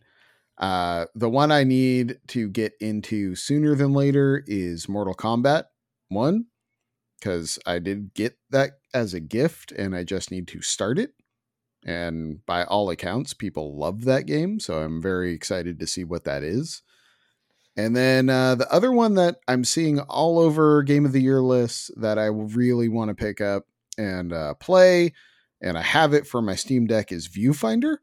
Uh, 0.59 1.07
the 1.15 1.31
one 1.31 1.53
I 1.53 1.65
need 1.65 2.19
to 2.29 2.49
get 2.49 2.73
into 2.81 3.37
sooner 3.37 3.75
than 3.75 3.93
later 3.93 4.43
is 4.47 4.89
Mortal 4.89 5.15
Kombat 5.15 5.65
1 6.09 6.47
because 7.19 7.59
I 7.65 7.79
did 7.79 8.13
get 8.15 8.37
that 8.51 8.73
as 8.93 9.15
a 9.15 9.21
gift 9.21 9.73
and 9.73 9.95
I 9.95 10.03
just 10.03 10.31
need 10.31 10.49
to 10.49 10.61
start 10.61 10.99
it. 10.99 11.13
And 11.85 12.45
by 12.45 12.65
all 12.65 12.91
accounts, 12.91 13.35
people 13.35 13.77
love 13.79 14.05
that 14.05 14.27
game. 14.27 14.61
So 14.61 14.81
I'm 14.81 15.01
very 15.01 15.33
excited 15.33 15.79
to 15.79 15.87
see 15.87 16.05
what 16.05 16.25
that 16.25 16.43
is. 16.43 16.83
And 17.77 17.95
then 17.95 18.29
uh, 18.29 18.57
the 18.57 18.71
other 18.73 18.91
one 18.91 19.15
that 19.15 19.37
I'm 19.47 19.63
seeing 19.63 20.01
all 20.01 20.41
over 20.41 20.83
Game 20.83 21.07
of 21.07 21.13
the 21.13 21.23
Year 21.23 21.41
lists 21.41 21.93
that 21.97 22.19
I 22.19 22.27
really 22.27 22.89
want 22.89 23.11
to 23.11 23.15
pick 23.15 23.41
up 23.41 23.67
and 23.97 24.33
uh, 24.33 24.55
play, 24.55 25.13
and 25.61 25.79
I 25.79 25.83
have 25.83 26.13
it 26.13 26.27
for 26.27 26.43
my 26.43 26.57
Steam 26.57 26.87
Deck 26.89 27.13
is 27.13 27.29
Viewfinder, 27.29 27.99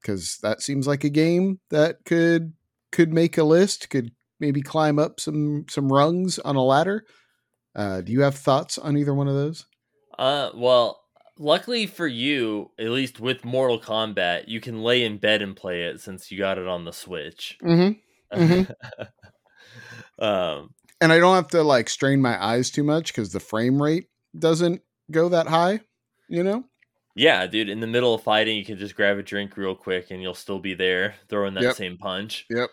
because 0.00 0.38
that 0.42 0.62
seems 0.62 0.86
like 0.86 1.04
a 1.04 1.10
game 1.10 1.60
that 1.68 2.04
could 2.06 2.54
could 2.92 3.12
make 3.12 3.36
a 3.36 3.44
list, 3.44 3.90
could 3.90 4.12
maybe 4.38 4.62
climb 4.62 4.98
up 4.98 5.20
some 5.20 5.66
some 5.68 5.92
rungs 5.92 6.38
on 6.38 6.56
a 6.56 6.64
ladder. 6.64 7.04
Uh, 7.74 8.00
do 8.00 8.10
you 8.10 8.22
have 8.22 8.34
thoughts 8.34 8.78
on 8.78 8.96
either 8.96 9.14
one 9.14 9.28
of 9.28 9.34
those? 9.34 9.66
Uh, 10.18 10.50
well, 10.54 10.99
luckily 11.40 11.86
for 11.86 12.06
you, 12.06 12.70
at 12.78 12.90
least 12.90 13.18
with 13.18 13.44
Mortal 13.44 13.80
Kombat, 13.80 14.46
you 14.46 14.60
can 14.60 14.82
lay 14.82 15.02
in 15.04 15.16
bed 15.18 15.42
and 15.42 15.56
play 15.56 15.82
it 15.84 16.00
since 16.00 16.30
you 16.30 16.38
got 16.38 16.58
it 16.58 16.68
on 16.68 16.84
the 16.84 16.92
Switch. 16.92 17.58
Mm-hmm. 17.64 18.38
Mhm. 18.40 18.70
um, 20.18 20.70
And 21.00 21.12
I 21.12 21.18
don't 21.18 21.34
have 21.34 21.48
to 21.48 21.62
like 21.62 21.88
strain 21.88 22.20
my 22.20 22.42
eyes 22.42 22.70
too 22.70 22.84
much 22.84 23.08
because 23.08 23.32
the 23.32 23.40
frame 23.40 23.82
rate 23.82 24.06
doesn't 24.38 24.82
go 25.10 25.28
that 25.30 25.48
high. 25.48 25.80
You 26.28 26.44
know? 26.44 26.64
yeah, 27.16 27.44
dude, 27.48 27.68
in 27.68 27.80
the 27.80 27.88
middle 27.88 28.14
of 28.14 28.22
fighting, 28.22 28.56
you 28.56 28.64
can 28.64 28.78
just 28.78 28.94
grab 28.94 29.18
a 29.18 29.22
drink 29.22 29.56
real 29.56 29.74
quick 29.74 30.10
and 30.12 30.22
you'll 30.22 30.32
still 30.34 30.60
be 30.60 30.74
there 30.74 31.16
throwing 31.28 31.54
that 31.54 31.62
Yep. 31.64 31.74
same 31.76 31.98
punch. 31.98 32.46
Yep. 32.50 32.70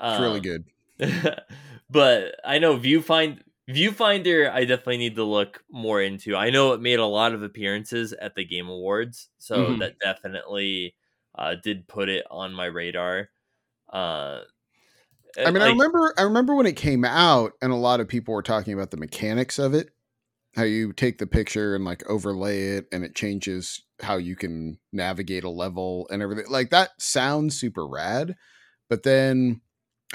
It's 0.00 0.20
really 0.20 0.36
Um, 0.38 0.42
good. 0.42 0.64
but 1.90 2.36
I 2.44 2.58
know 2.60 2.76
Viewfind 2.78 3.40
Viewfinder 3.68 4.50
I 4.50 4.64
definitely 4.64 4.98
need 4.98 5.16
to 5.16 5.24
look 5.24 5.64
more 5.70 6.00
into. 6.00 6.36
I 6.36 6.50
know 6.50 6.72
it 6.72 6.80
made 6.80 7.00
a 7.00 7.06
lot 7.06 7.32
of 7.34 7.42
appearances 7.42 8.12
at 8.12 8.34
the 8.36 8.44
Game 8.44 8.68
Awards, 8.68 9.28
so 9.38 9.74
Mhm. 9.74 9.80
that 9.80 9.98
definitely 9.98 10.94
uh, 11.34 11.56
did 11.56 11.88
put 11.88 12.08
it 12.08 12.24
on 12.30 12.52
my 12.54 12.66
radar. 12.66 13.30
Uh, 13.92 14.42
I 15.44 15.50
mean, 15.50 15.62
I 15.62 15.66
remember 15.68 16.14
I 16.18 16.22
remember 16.22 16.54
when 16.54 16.66
it 16.66 16.76
came 16.76 17.04
out 17.04 17.52
and 17.62 17.72
a 17.72 17.76
lot 17.76 18.00
of 18.00 18.08
people 18.08 18.34
were 18.34 18.42
talking 18.42 18.72
about 18.74 18.90
the 18.90 18.96
mechanics 18.96 19.58
of 19.58 19.74
it. 19.74 19.90
How 20.56 20.64
you 20.64 20.92
take 20.92 21.18
the 21.18 21.26
picture 21.26 21.74
and 21.76 21.84
like 21.84 22.08
overlay 22.10 22.76
it 22.78 22.86
and 22.92 23.04
it 23.04 23.14
changes 23.16 23.82
how 24.02 24.16
you 24.16 24.36
can 24.36 24.78
navigate 24.92 25.44
a 25.44 25.50
level 25.50 26.08
and 26.10 26.22
everything. 26.22 26.46
Like 26.50 26.70
that 26.70 26.90
sounds 27.00 27.58
super 27.58 27.86
rad. 27.86 28.36
But 28.90 29.04
then 29.04 29.62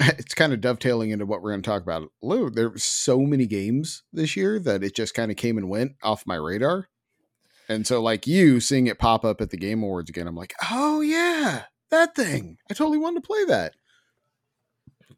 it's 0.00 0.34
kind 0.34 0.52
of 0.52 0.60
dovetailing 0.60 1.10
into 1.10 1.26
what 1.26 1.42
we're 1.42 1.50
going 1.50 1.62
to 1.62 1.68
talk 1.68 1.82
about. 1.82 2.08
Lou, 2.22 2.50
there 2.50 2.70
were 2.70 2.78
so 2.78 3.20
many 3.20 3.46
games 3.46 4.02
this 4.12 4.36
year 4.36 4.58
that 4.60 4.82
it 4.82 4.94
just 4.96 5.14
kind 5.14 5.30
of 5.30 5.36
came 5.36 5.58
and 5.58 5.68
went 5.68 5.92
off 6.02 6.26
my 6.26 6.36
radar. 6.36 6.88
And 7.68 7.86
so 7.86 8.02
like 8.02 8.26
you 8.26 8.60
seeing 8.60 8.86
it 8.86 8.98
pop 8.98 9.24
up 9.24 9.40
at 9.40 9.50
the 9.50 9.56
Game 9.56 9.82
Awards 9.82 10.10
again, 10.10 10.26
I'm 10.26 10.36
like, 10.36 10.54
"Oh 10.70 11.00
yeah, 11.00 11.64
that 11.90 12.14
thing. 12.14 12.58
I 12.70 12.74
totally 12.74 12.98
wanted 12.98 13.22
to 13.22 13.26
play 13.26 13.44
that." 13.46 13.74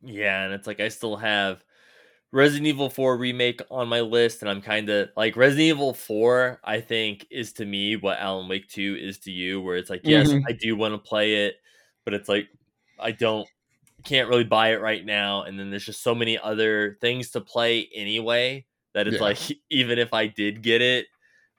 Yeah, 0.02 0.44
and 0.44 0.52
it's 0.54 0.66
like 0.66 0.80
I 0.80 0.88
still 0.88 1.16
have 1.16 1.64
Resident 2.32 2.66
Evil 2.68 2.90
4 2.90 3.16
remake 3.18 3.62
on 3.70 3.88
my 3.88 4.00
list, 4.00 4.42
and 4.42 4.50
I'm 4.50 4.62
kind 4.62 4.88
of 4.90 5.10
like 5.16 5.36
Resident 5.36 5.68
Evil 5.68 5.94
4. 5.94 6.60
I 6.64 6.80
think 6.80 7.26
is 7.30 7.52
to 7.54 7.66
me 7.66 7.96
what 7.96 8.18
Alan 8.18 8.48
Wake 8.48 8.68
2 8.68 8.96
is 9.00 9.18
to 9.20 9.32
you, 9.32 9.60
where 9.62 9.76
it's 9.76 9.90
like, 9.90 10.02
yes, 10.04 10.34
Mhm. 10.34 10.42
I 10.48 10.52
do 10.52 10.76
want 10.76 10.94
to 10.94 10.98
play 10.98 11.46
it, 11.46 11.56
but 12.04 12.14
it's 12.14 12.28
like 12.28 12.48
I 13.00 13.12
don't, 13.12 13.48
can't 14.04 14.28
really 14.28 14.44
buy 14.44 14.72
it 14.72 14.80
right 14.80 15.04
now, 15.04 15.42
and 15.42 15.58
then 15.58 15.70
there's 15.70 15.84
just 15.86 16.02
so 16.02 16.14
many 16.14 16.38
other 16.38 16.98
things 17.00 17.30
to 17.32 17.40
play 17.40 17.88
anyway 17.94 18.66
that 18.94 19.08
it's 19.08 19.18
Yeah. 19.18 19.20
like 19.20 19.38
even 19.70 19.98
if 19.98 20.12
I 20.14 20.26
did 20.28 20.62
get 20.62 20.82
it, 20.82 21.06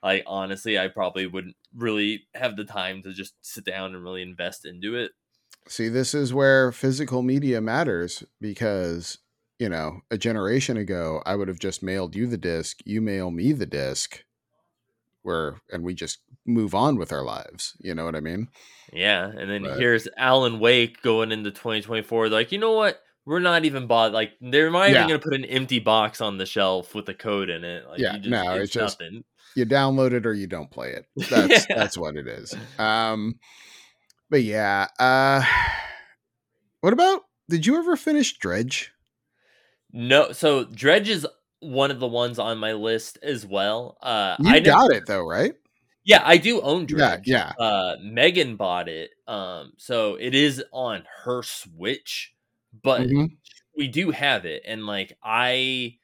like 0.02 0.24
honestly, 0.26 0.78
I 0.78 0.88
probably 0.88 1.26
wouldn't 1.26 1.56
really 1.74 2.26
have 2.34 2.56
the 2.56 2.64
time 2.64 3.02
to 3.02 3.12
just 3.12 3.34
sit 3.42 3.64
down 3.64 3.94
and 3.94 4.02
really 4.04 4.22
invest 4.22 4.64
into 4.66 4.96
it. 4.96 5.12
See, 5.68 5.88
this 5.88 6.14
is 6.14 6.32
where 6.34 6.70
physical 6.72 7.22
media 7.22 7.60
matters 7.60 8.24
because, 8.40 9.18
you 9.58 9.68
know, 9.68 10.00
a 10.10 10.18
generation 10.18 10.76
ago, 10.76 11.22
I 11.26 11.34
would 11.36 11.48
have 11.48 11.58
just 11.58 11.82
mailed 11.82 12.14
you 12.14 12.26
the 12.26 12.38
disc, 12.38 12.80
you 12.84 13.00
mail 13.00 13.30
me 13.30 13.52
the 13.52 13.66
disc, 13.66 14.24
where, 15.26 15.56
and 15.72 15.82
we 15.82 15.92
just 15.92 16.20
move 16.46 16.74
on 16.74 16.96
with 16.96 17.12
our 17.12 17.22
lives. 17.24 17.74
You 17.80 17.94
know 17.94 18.04
what 18.04 18.14
I 18.16 18.20
mean? 18.20 18.48
Yeah, 18.92 19.26
and 19.26 19.50
then 19.50 19.64
But- 19.64 19.78
here's 19.78 20.06
Alan 20.16 20.60
Wake 20.60 21.02
going 21.02 21.32
into 21.32 21.50
2024. 21.50 22.28
Like, 22.28 22.52
you 22.52 22.58
know 22.58 22.72
what? 22.72 23.02
We're 23.24 23.40
not 23.40 23.64
even 23.64 23.88
bought. 23.88 24.12
Like, 24.12 24.32
they're 24.40 24.70
not 24.70 24.84
Yeah. 24.90 24.98
even 25.04 25.08
going 25.08 25.20
to 25.20 25.24
put 25.28 25.34
an 25.34 25.44
empty 25.44 25.80
box 25.80 26.20
on 26.20 26.38
the 26.38 26.46
shelf 26.46 26.94
with 26.94 27.08
a 27.08 27.14
code 27.14 27.50
in 27.50 27.64
it. 27.64 27.84
Like, 27.88 27.98
Yeah, 27.98 28.12
you 28.14 28.18
just, 28.20 28.30
no, 28.30 28.52
it's, 28.54 28.64
it's 28.64 28.72
just- 28.72 29.00
nothing. 29.00 29.24
You 29.56 29.66
download 29.66 30.12
it 30.12 30.26
or 30.26 30.32
you 30.34 30.46
don't 30.46 30.70
play 30.70 30.92
it. 30.92 31.06
That's 31.30 31.66
Yeah. 31.68 31.76
that's 31.76 31.96
what 31.98 32.14
it 32.16 32.28
is. 32.28 32.54
Um, 32.78 33.40
but 34.30 34.42
yeah. 34.42 34.86
Uh, 35.00 35.42
what 36.82 36.92
about? 36.92 37.22
Did 37.48 37.66
you 37.66 37.76
ever 37.78 37.96
finish 37.96 38.36
Dredge? 38.38 38.92
No, 39.92 40.32
so 40.32 40.64
Dredge 40.64 41.08
is 41.08 41.26
one 41.60 41.90
of 41.90 42.00
the 42.00 42.06
ones 42.08 42.38
on 42.38 42.58
my 42.58 42.72
list 42.72 43.18
as 43.22 43.46
well. 43.46 43.96
Uh, 44.02 44.36
You 44.40 44.52
I 44.52 44.60
got 44.60 44.90
it 44.92 45.06
though, 45.06 45.24
right? 45.26 45.54
Yeah, 46.04 46.22
I 46.24 46.36
do 46.36 46.60
own 46.60 46.82
Yeah, 46.82 46.86
Dredge. 46.86 47.26
yeah. 47.26 47.52
Uh, 47.58 47.96
Megan 48.02 48.56
bought 48.56 48.88
it. 48.88 49.10
Um, 49.26 49.72
so 49.76 50.14
it 50.16 50.34
is 50.34 50.62
on 50.72 51.04
her 51.24 51.42
Switch, 51.42 52.34
but 52.82 53.06
Mhm. 53.06 53.36
we 53.76 53.88
do 53.88 54.10
have 54.10 54.46
it 54.46 54.62
and 54.66 54.86
like 54.86 55.16
i 55.22 55.94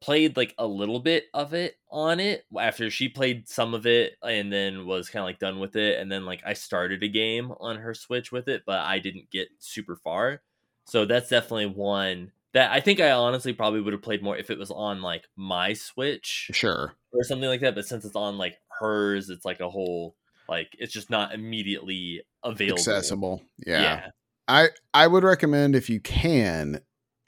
played 0.00 0.36
like 0.36 0.54
a 0.58 0.66
little 0.66 0.98
bit 0.98 1.26
of 1.32 1.54
it 1.54 1.76
on 1.88 2.18
it 2.18 2.44
after 2.58 2.90
she 2.90 3.08
played 3.08 3.48
some 3.48 3.74
of 3.74 3.86
it 3.86 4.14
and 4.24 4.52
then 4.52 4.84
was 4.86 5.08
kind 5.08 5.22
of 5.22 5.26
like 5.26 5.38
done 5.38 5.60
with 5.60 5.76
it 5.76 6.00
and 6.00 6.10
then 6.10 6.24
like 6.24 6.42
i 6.44 6.52
started 6.52 7.02
a 7.04 7.08
game 7.08 7.52
on 7.60 7.76
her 7.76 7.94
switch 7.94 8.32
with 8.32 8.48
it 8.48 8.62
but 8.66 8.80
i 8.80 8.98
didn't 8.98 9.30
get 9.30 9.48
super 9.58 9.94
far 9.94 10.42
so 10.86 11.04
that's 11.04 11.28
definitely 11.28 11.66
one 11.66 12.32
that 12.54 12.70
i 12.72 12.80
think 12.80 13.00
i 13.00 13.10
honestly 13.10 13.52
probably 13.52 13.80
would 13.80 13.92
have 13.92 14.02
played 14.02 14.22
more 14.22 14.36
if 14.36 14.50
it 14.50 14.58
was 14.58 14.70
on 14.70 15.02
like 15.02 15.24
my 15.36 15.72
switch 15.72 16.50
Sure. 16.52 16.92
or 17.12 17.24
something 17.24 17.48
like 17.48 17.60
that 17.60 17.74
but 17.74 17.86
since 17.86 18.04
it's 18.04 18.16
on 18.16 18.38
like 18.38 18.56
hers 18.78 19.30
it's 19.30 19.44
like 19.44 19.60
a 19.60 19.68
whole 19.70 20.16
like 20.48 20.68
it's 20.78 20.92
just 20.92 21.10
not 21.10 21.32
immediately 21.34 22.22
available 22.44 22.78
Accessible. 22.78 23.42
yeah 23.66 24.08
I 24.48 24.70
I 24.92 25.06
would 25.06 25.22
recommend 25.22 25.76
if 25.76 25.88
you 25.88 26.00
can 26.00 26.80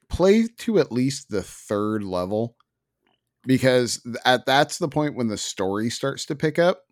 play 0.09 0.47
to 0.59 0.79
at 0.79 0.91
least 0.93 1.31
the 1.31 1.43
third 1.43 2.03
level 2.03 2.57
because 3.47 4.03
at 4.25 4.45
that's 4.47 4.79
the 4.79 4.89
point 4.89 5.15
when 5.15 5.29
the 5.29 5.37
story 5.37 5.91
starts 5.91 6.27
to 6.27 6.35
pick 6.35 6.59
up 6.59 6.83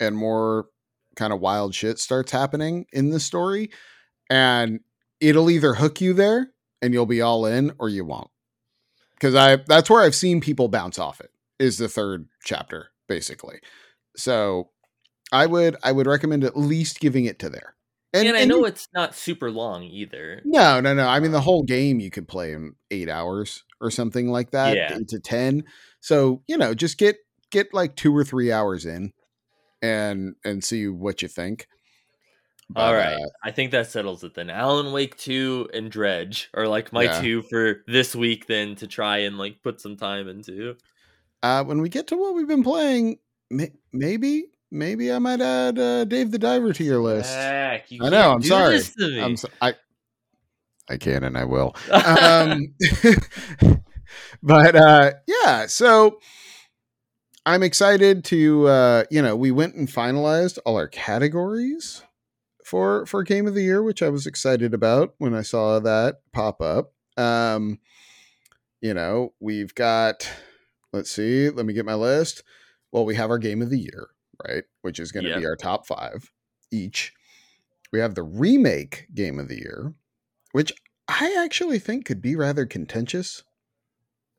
and 0.00 0.16
more 0.16 0.66
kind 1.16 1.32
of 1.32 1.40
wild 1.40 1.74
shit 1.74 1.98
starts 1.98 2.32
happening 2.32 2.86
in 2.92 3.10
the 3.10 3.20
story 3.20 3.70
and 4.30 4.80
it'll 5.20 5.50
either 5.50 5.74
hook 5.74 6.00
you 6.00 6.14
there 6.14 6.48
and 6.82 6.92
you'll 6.94 7.06
be 7.06 7.20
all 7.20 7.46
in 7.46 7.72
or 7.78 7.88
you 7.88 8.04
won't. 8.04 8.30
Cuz 9.20 9.34
I 9.34 9.56
that's 9.56 9.90
where 9.90 10.02
I've 10.02 10.14
seen 10.14 10.40
people 10.40 10.68
bounce 10.68 10.98
off 10.98 11.20
it. 11.20 11.30
Is 11.58 11.78
the 11.78 11.88
third 11.88 12.28
chapter 12.44 12.90
basically. 13.08 13.60
So 14.16 14.70
I 15.32 15.46
would 15.46 15.76
I 15.82 15.92
would 15.92 16.06
recommend 16.06 16.44
at 16.44 16.56
least 16.56 17.00
giving 17.00 17.24
it 17.26 17.38
to 17.40 17.50
there. 17.50 17.74
And, 18.12 18.36
I 18.36 18.44
know 18.44 18.58
you- 18.60 18.64
it's 18.66 18.88
not 18.92 19.14
super 19.14 19.50
long 19.52 19.84
either. 19.84 20.42
no, 20.44 20.80
no, 20.80 20.94
no. 20.94 21.06
I 21.06 21.20
mean, 21.20 21.30
the 21.30 21.38
um 21.38 21.44
whole 21.44 21.62
game 21.62 22.00
you 22.00 22.10
could 22.10 22.26
play 22.26 22.52
in 22.52 22.74
eight 22.90 23.08
hours 23.08 23.62
or 23.80 23.88
something 23.90 24.28
like 24.28 24.50
that, 24.50 24.76
Yeah. 24.76 24.98
to 25.08 25.20
ten. 25.20 25.62
So 26.00 26.42
you 26.48 26.56
know, 26.58 26.74
just 26.74 26.98
get 26.98 27.18
get 27.52 27.72
like 27.72 27.94
two 27.94 28.16
or 28.16 28.24
three 28.24 28.50
hours 28.50 28.84
in, 28.84 29.12
and 29.82 30.34
and 30.44 30.64
see 30.64 30.88
what 30.88 31.22
you 31.22 31.28
think. 31.28 31.68
All 32.76 32.92
But, 32.92 32.98
right. 32.98 33.16
uh, 33.16 33.28
I 33.42 33.50
think 33.50 33.72
that 33.72 33.90
settles 33.90 34.22
it 34.24 34.34
then. 34.34 34.48
Alan 34.50 34.92
Wake 34.92 35.16
2 35.16 35.70
and 35.74 35.90
Dredge 35.90 36.50
are 36.54 36.68
like 36.68 36.92
my 36.92 37.04
Yeah. 37.04 37.20
two 37.20 37.42
for 37.42 37.82
this 37.86 38.14
week 38.14 38.46
then 38.46 38.76
to 38.76 38.86
try 38.86 39.18
and 39.18 39.38
like 39.38 39.62
put 39.62 39.80
some 39.80 39.96
time 39.96 40.28
into. 40.28 40.76
uh, 41.42 41.64
when 41.64 41.80
we 41.80 41.88
get 41.88 42.06
to 42.08 42.16
what 42.16 42.34
we've 42.34 42.46
been 42.48 42.62
playing, 42.62 43.18
may, 43.50 43.72
maybe 43.92 44.44
maybe 44.70 45.12
I 45.12 45.18
might 45.18 45.40
add 45.40 45.78
uh, 45.78 46.04
Dave 46.04 46.30
the 46.30 46.38
Diver 46.38 46.72
to 46.74 46.84
your 46.84 47.00
list. 47.02 47.32
Heck, 47.36 47.90
you 47.90 48.04
I 48.04 48.10
know, 48.10 48.32
I'm 48.32 48.42
sorry. 48.42 48.76
this 48.78 48.94
to 48.94 49.08
me. 49.08 49.20
I'm 49.20 49.36
so, 49.36 49.48
I 49.60 49.74
I 50.88 50.96
can 50.96 51.24
and 51.24 51.36
I 51.36 51.44
will. 51.44 51.74
um, 52.06 52.74
but 54.42 54.76
uh, 54.76 55.12
yeah, 55.26 55.66
so 55.66 56.20
I'm 57.46 57.62
excited 57.62 58.24
to 58.26 58.66
uh, 58.68 59.04
you 59.10 59.22
know 59.22 59.34
we 59.34 59.50
went 59.50 59.74
and 59.74 59.88
finalized 59.88 60.58
all 60.64 60.76
our 60.76 60.88
categories 60.88 62.02
for 62.70 63.04
for 63.04 63.24
game 63.24 63.48
of 63.48 63.54
the 63.54 63.64
year, 63.64 63.82
which 63.82 64.00
I 64.00 64.08
was 64.08 64.26
excited 64.28 64.72
about 64.72 65.14
when 65.18 65.34
I 65.34 65.42
saw 65.42 65.80
that 65.80 66.20
pop 66.32 66.62
up. 66.62 66.92
Um, 67.16 67.80
you 68.80 68.94
know 68.94 69.34
we've 69.40 69.74
got 69.74 70.30
let's 70.92 71.10
see, 71.10 71.50
let 71.50 71.66
me 71.66 71.72
get 71.72 71.84
my 71.84 71.94
list. 71.94 72.44
Well, 72.92 73.04
we 73.04 73.16
have 73.16 73.30
our 73.30 73.38
game 73.38 73.60
of 73.60 73.70
the 73.70 73.78
year, 73.78 74.08
right, 74.46 74.64
which 74.82 75.00
is 75.00 75.12
going 75.12 75.24
to 75.24 75.38
be 75.38 75.46
our 75.46 75.56
top 75.56 75.86
five 75.86 76.30
each. 76.70 77.12
We 77.92 77.98
have 77.98 78.14
the 78.14 78.22
remake 78.22 79.08
game 79.14 79.38
of 79.40 79.48
the 79.48 79.58
year, 79.58 79.94
which 80.52 80.72
I 81.08 81.36
actually 81.44 81.80
think 81.80 82.04
could 82.04 82.22
be 82.22 82.36
rather 82.36 82.66
contentious. 82.66 83.42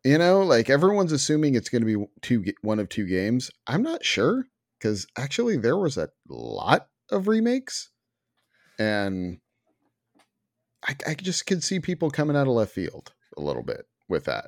You 0.03 0.17
know, 0.17 0.41
like 0.41 0.69
everyone's 0.69 1.11
assuming 1.11 1.55
it's 1.55 1.69
going 1.69 1.85
to 1.85 1.99
be 1.99 2.05
two, 2.21 2.43
one 2.61 2.79
of 2.79 2.89
two 2.89 3.05
games. 3.05 3.51
I'm 3.67 3.83
not 3.83 4.03
sure 4.03 4.47
because 4.79 5.05
actually 5.17 5.57
there 5.57 5.77
was 5.77 5.97
a 5.97 6.09
lot 6.27 6.87
of 7.11 7.27
remakes, 7.27 7.90
and 8.81 9.37
I, 10.87 10.95
I 11.07 11.13
just 11.13 11.45
could 11.45 11.63
see 11.63 11.79
people 11.79 12.09
coming 12.09 12.35
out 12.35 12.47
of 12.47 12.53
left 12.53 12.73
field 12.73 13.13
a 13.37 13.41
little 13.41 13.63
bit 13.63 13.85
with 14.09 14.25
that. 14.25 14.45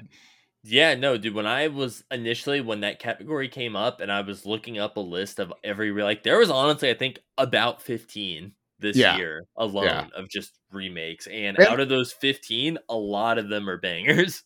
Yeah, 0.63 0.95
no, 0.95 1.17
dude. 1.17 1.33
When 1.35 1.45
I 1.45 1.67
was 1.67 2.03
initially 2.09 2.61
when 2.61 2.81
that 2.81 2.99
category 2.99 3.49
came 3.49 3.75
up, 3.75 3.99
and 3.99 4.11
I 4.11 4.21
was 4.21 4.45
looking 4.45 4.79
up 4.79 4.95
a 4.97 5.01
list 5.01 5.39
of 5.39 5.51
every 5.63 5.91
like, 5.91 6.23
there 6.23 6.39
was 6.39 6.49
honestly, 6.49 6.89
I 6.89 6.93
think, 6.93 7.19
about 7.37 7.81
fifteen 7.81 8.53
this 8.79 8.97
Yeah. 8.97 9.17
year 9.17 9.43
alone 9.57 9.85
Yeah. 9.85 10.07
of 10.15 10.29
just 10.29 10.51
remakes, 10.71 11.27
and 11.27 11.57
And- 11.57 11.67
out 11.67 11.79
of 11.79 11.89
those 11.89 12.11
fifteen, 12.13 12.77
a 12.89 12.95
lot 12.95 13.37
of 13.37 13.49
them 13.49 13.69
are 13.69 13.77
bangers. 13.77 14.43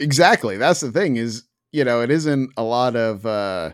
Exactly. 0.00 0.56
That's 0.56 0.80
the 0.80 0.90
thing 0.92 1.16
is, 1.16 1.44
you 1.72 1.84
know, 1.84 2.00
it 2.00 2.10
isn't 2.10 2.50
a 2.56 2.62
lot 2.64 2.96
of 2.96 3.24
uh 3.26 3.72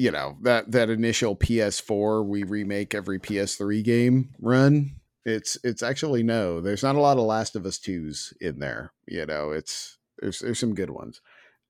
you 0.00 0.10
know, 0.10 0.38
that 0.40 0.72
that 0.72 0.88
initial 0.88 1.36
PS4 1.36 2.26
we 2.26 2.42
remake 2.42 2.94
every 2.94 3.20
PS3 3.20 3.84
game 3.84 4.30
run. 4.40 4.92
It's 5.26 5.58
it's 5.62 5.82
actually 5.82 6.22
no. 6.22 6.62
There's 6.62 6.82
not 6.82 6.96
a 6.96 7.00
lot 7.00 7.18
of 7.18 7.24
Last 7.24 7.54
of 7.54 7.66
Us 7.66 7.78
2s 7.78 8.32
in 8.40 8.60
there, 8.60 8.94
you 9.06 9.26
know. 9.26 9.50
It's 9.50 9.98
there's 10.18 10.38
there's 10.38 10.58
some 10.58 10.74
good 10.74 10.88
ones. 10.88 11.20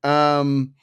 Um 0.03 0.75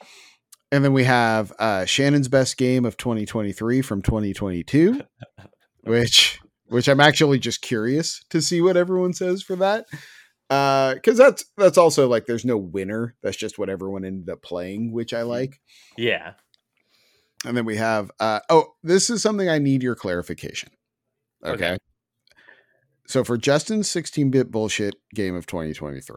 and 0.70 0.84
then 0.84 0.92
we 0.92 1.04
have 1.04 1.50
uh 1.58 1.86
Shannon's 1.86 2.28
best 2.28 2.58
game 2.58 2.84
of 2.84 2.98
2023 2.98 3.80
from 3.80 4.02
2022, 4.02 5.00
which 5.84 6.40
which 6.66 6.86
I'm 6.86 7.00
actually 7.00 7.38
just 7.38 7.62
curious 7.62 8.22
to 8.28 8.42
see 8.42 8.60
what 8.60 8.76
everyone 8.76 9.14
says 9.14 9.42
for 9.42 9.56
that 9.56 9.86
uh 10.50 10.94
because 10.94 11.16
that's 11.16 11.44
that's 11.56 11.78
also 11.78 12.08
like 12.08 12.24
there's 12.24 12.44
no 12.44 12.56
winner 12.56 13.14
that's 13.22 13.36
just 13.36 13.58
what 13.58 13.68
everyone 13.68 14.02
ended 14.02 14.30
up 14.30 14.40
playing 14.40 14.92
which 14.92 15.12
i 15.12 15.20
like 15.20 15.60
Yeah, 15.98 16.32
and 17.46 17.56
then 17.56 17.64
we 17.64 17.76
have 17.76 18.10
uh 18.20 18.40
oh 18.50 18.74
this 18.82 19.10
is 19.10 19.22
something 19.22 19.48
i 19.48 19.58
need 19.58 19.82
your 19.82 19.94
clarification 19.94 20.70
okay, 21.44 21.52
Okay. 21.72 21.78
so 23.06 23.24
for 23.24 23.36
justin's 23.36 23.88
16-bit 23.88 24.50
bullshit 24.50 24.94
game 25.14 25.34
of 25.34 25.46
2023 25.46 26.16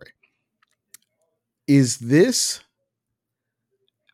is 1.67 1.97
this 1.99 2.61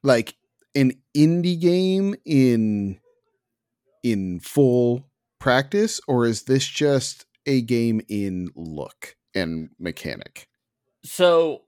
like 0.04 0.36
an 0.76 0.92
indie 1.16 1.60
game 1.60 2.16
in 2.26 3.00
in 4.04 4.40
full 4.40 5.10
practice 5.40 6.00
or 6.08 6.26
is 6.26 6.44
this 6.44 6.68
just 6.68 7.26
a 7.46 7.62
game 7.62 8.02
in 8.10 8.50
look 8.56 9.16
and 9.34 9.70
mechanic 9.80 10.48
So 11.04 11.64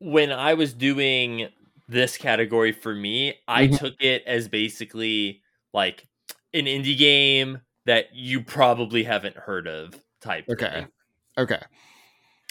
when 0.00 0.32
I 0.32 0.54
was 0.54 0.74
doing 0.74 1.48
this 1.88 2.16
category 2.16 2.72
for 2.72 2.94
me, 2.94 3.34
I 3.48 3.66
Mhm. 3.68 3.78
took 3.78 4.02
it 4.02 4.22
as 4.26 4.48
basically 4.48 5.42
like 5.72 6.06
an 6.52 6.64
indie 6.66 6.96
game 6.96 7.60
that 7.86 8.14
you 8.14 8.42
probably 8.42 9.02
haven't 9.04 9.36
heard 9.36 9.66
of 9.68 9.94
type. 10.20 10.46
Okay. 10.48 10.70
thing. 10.70 10.88
Okay. 11.36 11.60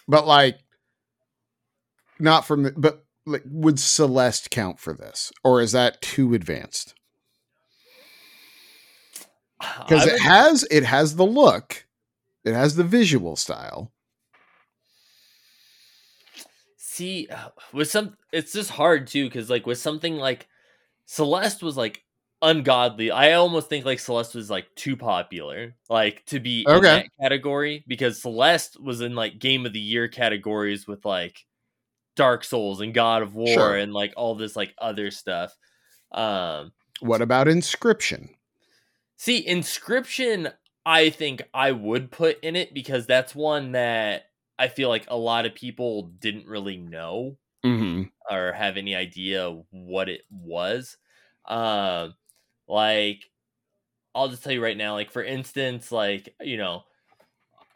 But 0.08 0.28
like 0.28 0.60
not 2.19 2.46
from 2.46 2.63
the 2.63 2.72
but 2.78 3.06
like 3.26 3.43
would 3.46 3.80
Celeste 3.80 4.50
count 4.52 4.80
for 4.80 4.93
this? 4.93 5.32
Or 5.43 5.62
is 5.62 5.72
that 5.72 6.02
too 6.02 6.34
advanced? 6.34 6.93
Because 9.80 10.06
it 10.06 10.19
has 10.19 10.67
it 10.69 10.84
has 10.84 11.15
the 11.15 11.26
look, 11.26 11.86
it 12.43 12.54
has 12.54 12.76
the 12.76 12.84
visual 12.84 13.38
style. 13.38 13.92
See 16.93 17.27
uh, 17.32 17.49
with 17.73 17.89
some 17.89 18.15
it's 18.32 18.53
just 18.53 18.69
hard 18.69 19.08
too 19.08 19.25
because 19.25 19.49
like 19.49 19.65
with 19.65 19.77
something 19.77 20.15
like 20.17 20.47
celeste 21.06 21.63
was 21.63 21.75
like 21.75 22.03
ungodly 22.41 23.10
i 23.10 23.34
almost 23.34 23.69
think 23.69 23.86
like 23.86 23.99
celeste 23.99 24.36
was 24.36 24.49
like 24.49 24.67
too 24.75 24.95
popular 24.97 25.73
like 25.89 26.25
to 26.25 26.39
be 26.39 26.60
in 26.62 26.65
that 26.84 27.06
category 27.21 27.84
because 27.88 28.21
celeste 28.21 28.79
was 28.82 29.01
in 29.01 29.15
like 29.15 29.39
game 29.39 29.65
of 29.65 29.73
the 29.73 29.79
year 29.79 30.08
categories 30.08 30.88
with 30.88 31.03
like 31.06 31.45
dark 32.15 32.43
souls 32.43 32.82
and 32.82 32.93
god 32.93 33.21
of 33.21 33.34
war 33.34 33.47
Sure. 33.47 33.77
and 33.77 33.93
like 33.93 34.13
all 34.17 34.36
this 34.36 34.56
like 34.56 34.73
other 34.77 35.10
stuff 35.10 35.56
um 36.12 36.71
What 36.99 37.21
about 37.21 37.47
inscription? 37.47 38.29
see 39.15 39.45
inscription 39.47 40.49
i 40.86 41.10
think 41.10 41.41
i 41.53 41.71
would 41.71 42.12
put 42.12 42.43
in 42.43 42.56
it 42.58 42.73
because 42.73 43.06
that's 43.08 43.34
one 43.34 43.71
that 43.71 44.25
i 44.59 44.67
feel 44.67 44.89
like 44.89 45.05
a 45.09 45.17
lot 45.17 45.45
of 45.45 45.55
people 45.55 46.03
didn't 46.19 46.47
really 46.47 46.77
know 46.77 47.37
Mm-hmm. 47.65 48.03
or 48.29 48.51
have 48.51 48.75
any 48.75 48.93
idea 48.93 49.49
what 49.71 50.09
it 50.09 50.23
was. 50.29 50.97
Um, 51.45 52.13
like 52.67 53.23
I'll 54.13 54.27
just 54.27 54.43
tell 54.43 54.51
you 54.51 54.61
right 54.61 54.75
now, 54.75 54.95
like 54.95 55.11
for 55.11 55.23
instance, 55.23 55.89
like 55.89 56.35
you 56.41 56.57
know, 56.57 56.83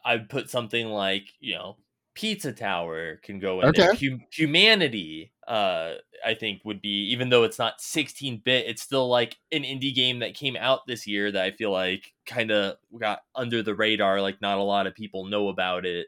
I'd 0.06 0.30
put 0.30 0.50
something 0.50 0.88
like 0.88 1.30
you 1.40 1.56
know, 1.56 1.78
Pizza 2.16 2.54
Tower 2.54 3.18
can 3.18 3.40
go 3.40 3.62
in. 3.62 3.68
Okay. 3.70 3.96
Hum- 3.96 4.26
Humanity, 4.32 5.32
uh, 5.48 5.96
I 6.26 6.34
think 6.34 6.62
would 6.66 6.82
be 6.82 7.10
even 7.12 7.30
though 7.30 7.44
it's 7.44 7.60
not 7.60 7.80
16 7.82 8.42
bit, 8.44 8.68
it's 8.68 8.82
still 8.82 9.08
like 9.10 9.38
an 9.52 9.64
indie 9.64 9.94
game 9.94 10.20
that 10.20 10.34
came 10.36 10.56
out 10.58 10.86
this 10.88 11.08
year 11.08 11.32
that 11.32 11.44
I 11.44 11.52
feel 11.52 11.72
like 11.72 12.14
kind 12.26 12.52
of 12.52 12.78
got 13.00 13.20
under 13.36 13.64
the 13.64 13.76
radar. 13.76 14.22
Like 14.22 14.42
not 14.42 14.58
a 14.58 14.64
lot 14.64 14.88
of 14.88 14.96
people 14.96 15.26
know 15.26 15.50
about 15.50 15.86
it. 15.86 16.08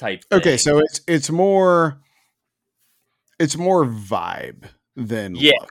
Type. 0.00 0.24
Okay, 0.32 0.56
so 0.56 0.78
it's 0.78 1.02
it's 1.06 1.28
more 1.30 2.00
it's 3.38 3.56
more 3.56 3.84
vibe 3.84 4.64
than 4.96 5.34
Yeah. 5.34 5.52
look. 5.60 5.70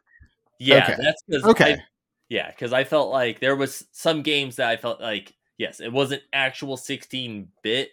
yeah, 0.60 0.84
okay. 0.84 0.96
that's 1.02 1.24
because 1.28 1.44
Okay. 1.46 1.78
Yeah, 2.30 2.52
because 2.52 2.72
I 2.74 2.84
felt 2.84 3.10
like 3.12 3.40
there 3.40 3.56
was 3.56 3.86
some 3.92 4.22
games 4.22 4.58
that 4.58 4.70
I 4.70 4.78
felt 4.78 5.02
like 5.02 5.34
yes, 5.58 5.80
it 5.80 5.92
wasn't 5.92 6.22
actual 6.32 6.78
16 6.78 7.48
bit, 7.64 7.90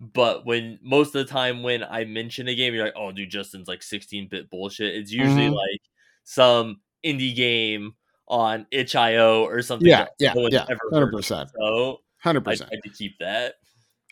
but 0.00 0.44
when 0.44 0.80
most 0.82 1.14
of 1.14 1.24
the 1.24 1.32
time 1.32 1.62
when 1.62 1.84
I 1.84 2.04
mention 2.04 2.48
a 2.48 2.54
game, 2.56 2.74
you're 2.74 2.84
like, 2.84 2.94
oh, 2.96 3.12
dude, 3.12 3.30
Justin's 3.30 3.68
like 3.68 3.82
16 3.84 4.26
bit 4.28 4.50
bullshit. 4.50 4.92
It's 4.96 5.12
usually 5.12 5.46
Mhm. 5.48 5.54
like 5.54 5.80
some 6.24 6.80
indie 7.04 7.34
game 7.36 7.94
on 8.26 8.66
itch.io 8.72 9.44
or 9.44 9.62
something. 9.62 9.86
Yeah, 9.86 10.06
yeah, 10.18 10.32
no 10.34 10.48
yeah. 10.50 10.66
ever 10.68 10.80
Hundred 10.90 11.04
heard 11.06 11.14
of. 11.14 11.18
percent. 11.18 11.50
So 11.56 12.00
Hundred 12.18 12.40
I 12.48 12.50
percent. 12.50 12.70
tried 12.70 12.82
to 12.82 12.90
keep 12.90 13.12
that. 13.20 13.54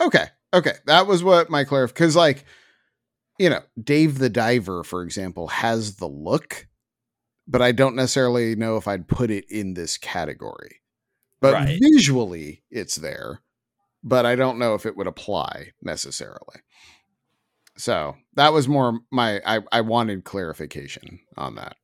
Okay. 0.00 0.26
Okay. 0.54 0.74
That 0.86 1.06
was 1.06 1.22
what 1.22 1.50
my 1.50 1.64
clarif 1.64 1.88
because 1.88 2.16
like, 2.16 2.44
you 3.38 3.50
know, 3.50 3.60
Dave 3.82 4.18
the 4.18 4.30
Diver, 4.30 4.84
for 4.84 5.02
example, 5.02 5.48
has 5.48 5.96
the 5.96 6.06
look, 6.08 6.66
but 7.48 7.60
I 7.60 7.72
don't 7.72 7.96
necessarily 7.96 8.54
know 8.54 8.76
if 8.76 8.86
I'd 8.88 9.08
put 9.08 9.30
it 9.30 9.44
in 9.50 9.74
this 9.74 9.98
category. 9.98 10.80
But 11.40 11.54
Right. 11.54 11.78
visually 11.82 12.62
it's 12.70 12.96
there. 12.96 13.40
but 14.02 14.24
I 14.26 14.36
don't 14.36 14.58
know 14.58 14.74
if 14.74 14.86
it 14.86 14.96
would 14.96 15.06
apply 15.06 15.72
necessarily. 15.82 16.60
So 17.76 18.16
that 18.34 18.52
was 18.52 18.68
more 18.68 19.00
my 19.10 19.40
I, 19.44 19.60
I 19.72 19.80
wanted 19.80 20.24
clarification 20.24 21.20
on 21.36 21.56
that. 21.56 21.76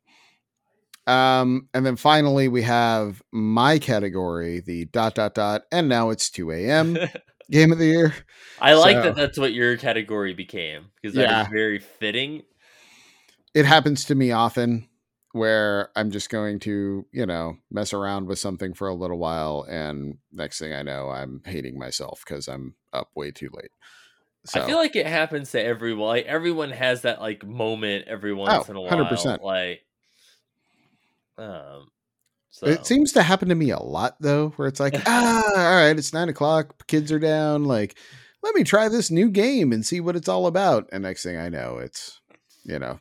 Um, 1.06 1.68
and 1.74 1.84
then 1.84 1.96
finally 1.96 2.46
we 2.46 2.62
have 2.62 3.22
my 3.32 3.78
category, 3.78 4.60
the 4.60 4.84
dot 4.84 5.14
dot 5.16 5.34
dot, 5.34 5.62
and 5.72 5.88
now 5.88 6.10
it's 6.10 6.30
2 6.30 6.52
a.m. 6.52 6.96
game 7.50 7.72
of 7.72 7.78
the 7.78 7.86
year. 7.86 8.14
I 8.60 8.74
like 8.74 8.96
So- 8.96 9.02
that 9.02 9.16
that's 9.16 9.38
what 9.38 9.52
your 9.52 9.76
category 9.76 10.34
became 10.34 10.86
because 11.00 11.14
that 11.14 11.24
is 11.24 11.30
Yeah. 11.30 11.48
very 11.50 11.78
fitting. 11.78 12.42
It 13.54 13.66
happens 13.66 14.04
to 14.06 14.14
me 14.14 14.30
often 14.32 14.88
where 15.32 15.90
I'm 15.96 16.10
just 16.10 16.28
going 16.30 16.58
to, 16.60 17.06
you 17.12 17.26
know, 17.26 17.56
mess 17.70 17.92
around 17.92 18.26
with 18.26 18.38
something 18.38 18.74
for 18.74 18.88
a 18.88 18.94
little 18.94 19.18
while, 19.18 19.64
and 19.68 20.18
next 20.32 20.58
thing 20.58 20.72
I 20.72 20.82
know, 20.82 21.08
I'm 21.08 21.42
hating 21.44 21.78
myself 21.78 22.22
because 22.26 22.48
I'm 22.48 22.74
up 22.92 23.10
way 23.14 23.30
too 23.30 23.48
late. 23.52 23.70
So 24.46 24.60
I 24.62 24.66
feel 24.66 24.76
like 24.76 24.96
it 24.96 25.06
happens 25.06 25.50
to 25.52 25.62
everyone. 25.62 26.06
Like 26.08 26.26
everyone 26.26 26.70
has 26.70 27.02
that 27.02 27.20
like 27.20 27.44
moment 27.46 28.06
every 28.08 28.32
once 28.32 28.68
Oh, 28.68 28.70
in 28.70 28.76
a 28.76 28.80
while. 28.80 28.90
100%. 28.90 29.42
Like, 29.42 29.82
um, 31.38 31.88
so 32.50 32.66
It 32.66 32.84
seems 32.86 33.12
to 33.12 33.22
happen 33.22 33.48
to 33.48 33.54
me 33.54 33.70
a 33.70 33.78
lot 33.78 34.16
though, 34.20 34.50
where 34.50 34.68
it's 34.68 34.80
like, 34.80 34.94
ah, 35.06 35.42
all 35.56 35.76
right, 35.76 35.98
it's 35.98 36.12
nine 36.12 36.28
o'clock, 36.28 36.86
kids 36.86 37.10
are 37.12 37.18
down. 37.18 37.64
Like, 37.64 37.96
let 38.42 38.54
me 38.54 38.64
try 38.64 38.88
this 38.88 39.10
new 39.10 39.30
game 39.30 39.72
and 39.72 39.84
see 39.84 40.00
what 40.00 40.16
it's 40.16 40.28
all 40.28 40.46
about. 40.46 40.88
And 40.92 41.02
next 41.02 41.22
thing 41.22 41.36
I 41.36 41.48
know, 41.48 41.78
it's, 41.78 42.20
you 42.64 42.78
know, 42.78 43.00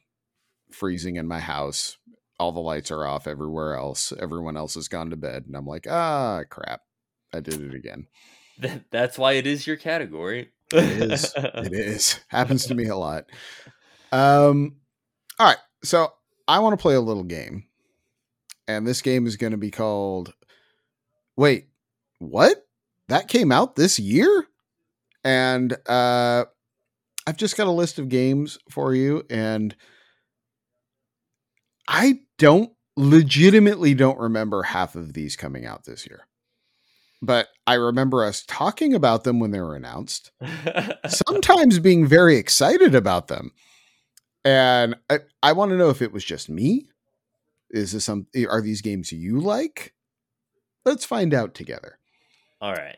freezing 0.71 1.15
in 1.15 1.27
my 1.27 1.39
house. 1.39 1.97
All 2.39 2.51
the 2.51 2.59
lights 2.59 2.91
are 2.91 3.05
off 3.05 3.27
everywhere 3.27 3.75
else. 3.75 4.13
Everyone 4.17 4.55
else 4.55 4.75
has 4.75 4.87
gone 4.87 5.09
to 5.09 5.17
bed. 5.17 5.43
And 5.45 5.55
I'm 5.55 5.65
like, 5.65 5.87
ah, 5.89 6.43
crap. 6.49 6.81
I 7.33 7.41
did 7.41 7.61
it 7.61 7.73
again. 7.73 8.07
That's 8.91 9.17
why 9.17 9.33
it 9.33 9.47
is 9.47 9.67
your 9.67 9.75
category. 9.75 10.51
It 10.71 11.11
is. 11.11 11.33
It 11.35 11.73
is. 11.73 12.19
Happens 12.27 12.65
to 12.67 12.75
me 12.75 12.87
a 12.87 12.95
lot. 12.95 13.25
Um, 14.11 14.77
all 15.37 15.47
right. 15.47 15.57
So 15.83 16.13
I 16.47 16.59
want 16.59 16.77
to 16.77 16.81
play 16.81 16.95
a 16.95 17.01
little 17.01 17.23
game. 17.23 17.65
And 18.69 18.85
this 18.85 19.01
game 19.01 19.25
is 19.25 19.35
going 19.35 19.51
to 19.51 19.57
be 19.57 19.71
called 19.71 20.31
Wait, 21.35 21.69
what? 22.19 22.67
That 23.07 23.27
came 23.27 23.51
out 23.51 23.75
this 23.75 23.97
year? 23.97 24.45
And 25.23 25.75
uh 25.87 26.45
I've 27.25 27.37
just 27.37 27.57
got 27.57 27.67
a 27.67 27.71
list 27.71 27.97
of 27.99 28.09
games 28.09 28.59
for 28.69 28.93
you 28.93 29.23
and 29.29 29.75
I 31.87 32.19
don't 32.37 32.71
legitimately 32.95 33.95
don't 33.95 34.19
remember 34.19 34.61
half 34.61 34.95
of 34.95 35.13
these 35.13 35.35
coming 35.35 35.65
out 35.65 35.85
this 35.85 36.05
year. 36.05 36.27
But 37.21 37.47
I 37.65 37.73
remember 37.73 38.23
us 38.23 38.43
talking 38.47 38.93
about 38.93 39.23
them 39.23 39.39
when 39.39 39.49
they 39.51 39.61
were 39.61 39.75
announced 39.75 40.31
sometimes 41.07 41.79
being 41.79 42.05
very 42.05 42.37
excited 42.37 42.93
about 42.93 43.29
them. 43.29 43.51
And 44.45 44.95
I, 45.09 45.19
I 45.41 45.53
want 45.53 45.71
to 45.71 45.77
know 45.77 45.89
if 45.89 46.01
it 46.03 46.13
was 46.13 46.23
just 46.23 46.49
me. 46.49 46.87
Is 47.71 47.91
this 47.91 48.05
some 48.05 48.27
eh, 48.35 48.45
are 48.49 48.61
these 48.61 48.81
games 48.81 49.11
you 49.11 49.39
like? 49.39 49.93
Let's 50.85 51.05
find 51.05 51.33
out 51.33 51.53
together. 51.53 51.99
All 52.61 52.73
right. 52.73 52.97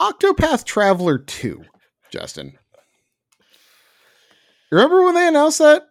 Octopath 0.00 0.64
Traveler 0.64 1.18
2, 1.18 1.62
Justin. 2.10 2.58
Remember 4.70 5.04
when 5.04 5.14
they 5.14 5.28
announced 5.28 5.58
that? 5.58 5.88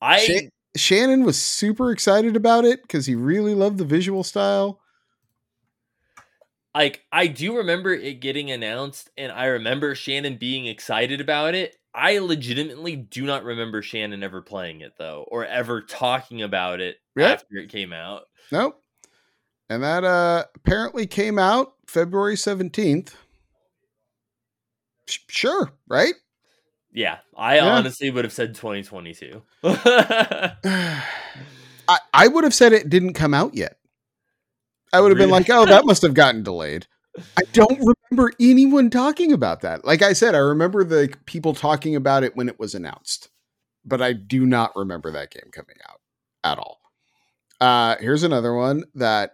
I 0.00 0.18
Sha- 0.18 0.48
Shannon 0.76 1.24
was 1.24 1.40
super 1.40 1.90
excited 1.90 2.36
about 2.36 2.64
it 2.64 2.82
because 2.82 3.06
he 3.06 3.14
really 3.14 3.54
loved 3.54 3.78
the 3.78 3.84
visual 3.84 4.22
style. 4.22 4.79
Like 6.74 7.04
I 7.10 7.26
do 7.26 7.56
remember 7.56 7.92
it 7.92 8.20
getting 8.20 8.50
announced 8.50 9.10
and 9.16 9.32
I 9.32 9.46
remember 9.46 9.94
Shannon 9.94 10.36
being 10.36 10.66
excited 10.66 11.20
about 11.20 11.54
it. 11.54 11.76
I 11.94 12.18
legitimately 12.18 12.94
do 12.96 13.24
not 13.24 13.42
remember 13.44 13.82
Shannon 13.82 14.22
ever 14.22 14.42
playing 14.42 14.80
it 14.82 14.92
though 14.98 15.24
or 15.28 15.44
ever 15.44 15.82
talking 15.82 16.42
about 16.42 16.80
it 16.80 16.96
Yeah. 17.16 17.30
after 17.32 17.56
it 17.56 17.70
came 17.70 17.92
out. 17.92 18.22
Nope. 18.52 18.80
And 19.68 19.82
that 19.82 20.04
uh 20.04 20.44
apparently 20.54 21.06
came 21.06 21.38
out 21.38 21.74
February 21.86 22.36
17th. 22.36 23.14
Sh- 25.08 25.18
Sure, 25.28 25.70
right? 25.88 26.14
Yeah, 26.92 27.18
I 27.36 27.56
Yeah. 27.56 27.66
honestly 27.76 28.10
would 28.10 28.24
have 28.24 28.32
said 28.32 28.54
2022. 28.54 29.42
I, 29.64 31.00
I 32.14 32.28
would 32.28 32.44
have 32.44 32.54
said 32.54 32.72
it 32.72 32.88
didn't 32.88 33.14
come 33.14 33.34
out 33.34 33.54
yet. 33.56 33.78
I 34.92 35.00
would 35.00 35.10
have 35.10 35.18
been 35.18 35.30
like, 35.30 35.48
oh, 35.50 35.66
that 35.66 35.86
must 35.86 36.02
have 36.02 36.14
gotten 36.14 36.42
delayed. 36.42 36.86
I 37.36 37.42
don't 37.52 37.78
remember 38.10 38.32
anyone 38.40 38.90
talking 38.90 39.32
about 39.32 39.60
that. 39.62 39.84
Like 39.84 40.02
I 40.02 40.12
said, 40.12 40.34
I 40.34 40.38
remember 40.38 40.84
the 40.84 41.14
people 41.26 41.54
talking 41.54 41.96
about 41.96 42.22
it 42.24 42.36
when 42.36 42.48
it 42.48 42.58
was 42.58 42.74
announced, 42.74 43.30
but 43.84 44.00
I 44.00 44.12
do 44.12 44.46
not 44.46 44.74
remember 44.76 45.10
that 45.12 45.30
game 45.30 45.50
coming 45.52 45.76
out 45.88 46.00
at 46.44 46.58
all. 46.58 46.80
Uh, 47.60 47.96
here's 48.00 48.22
another 48.22 48.54
one 48.54 48.84
that, 48.94 49.32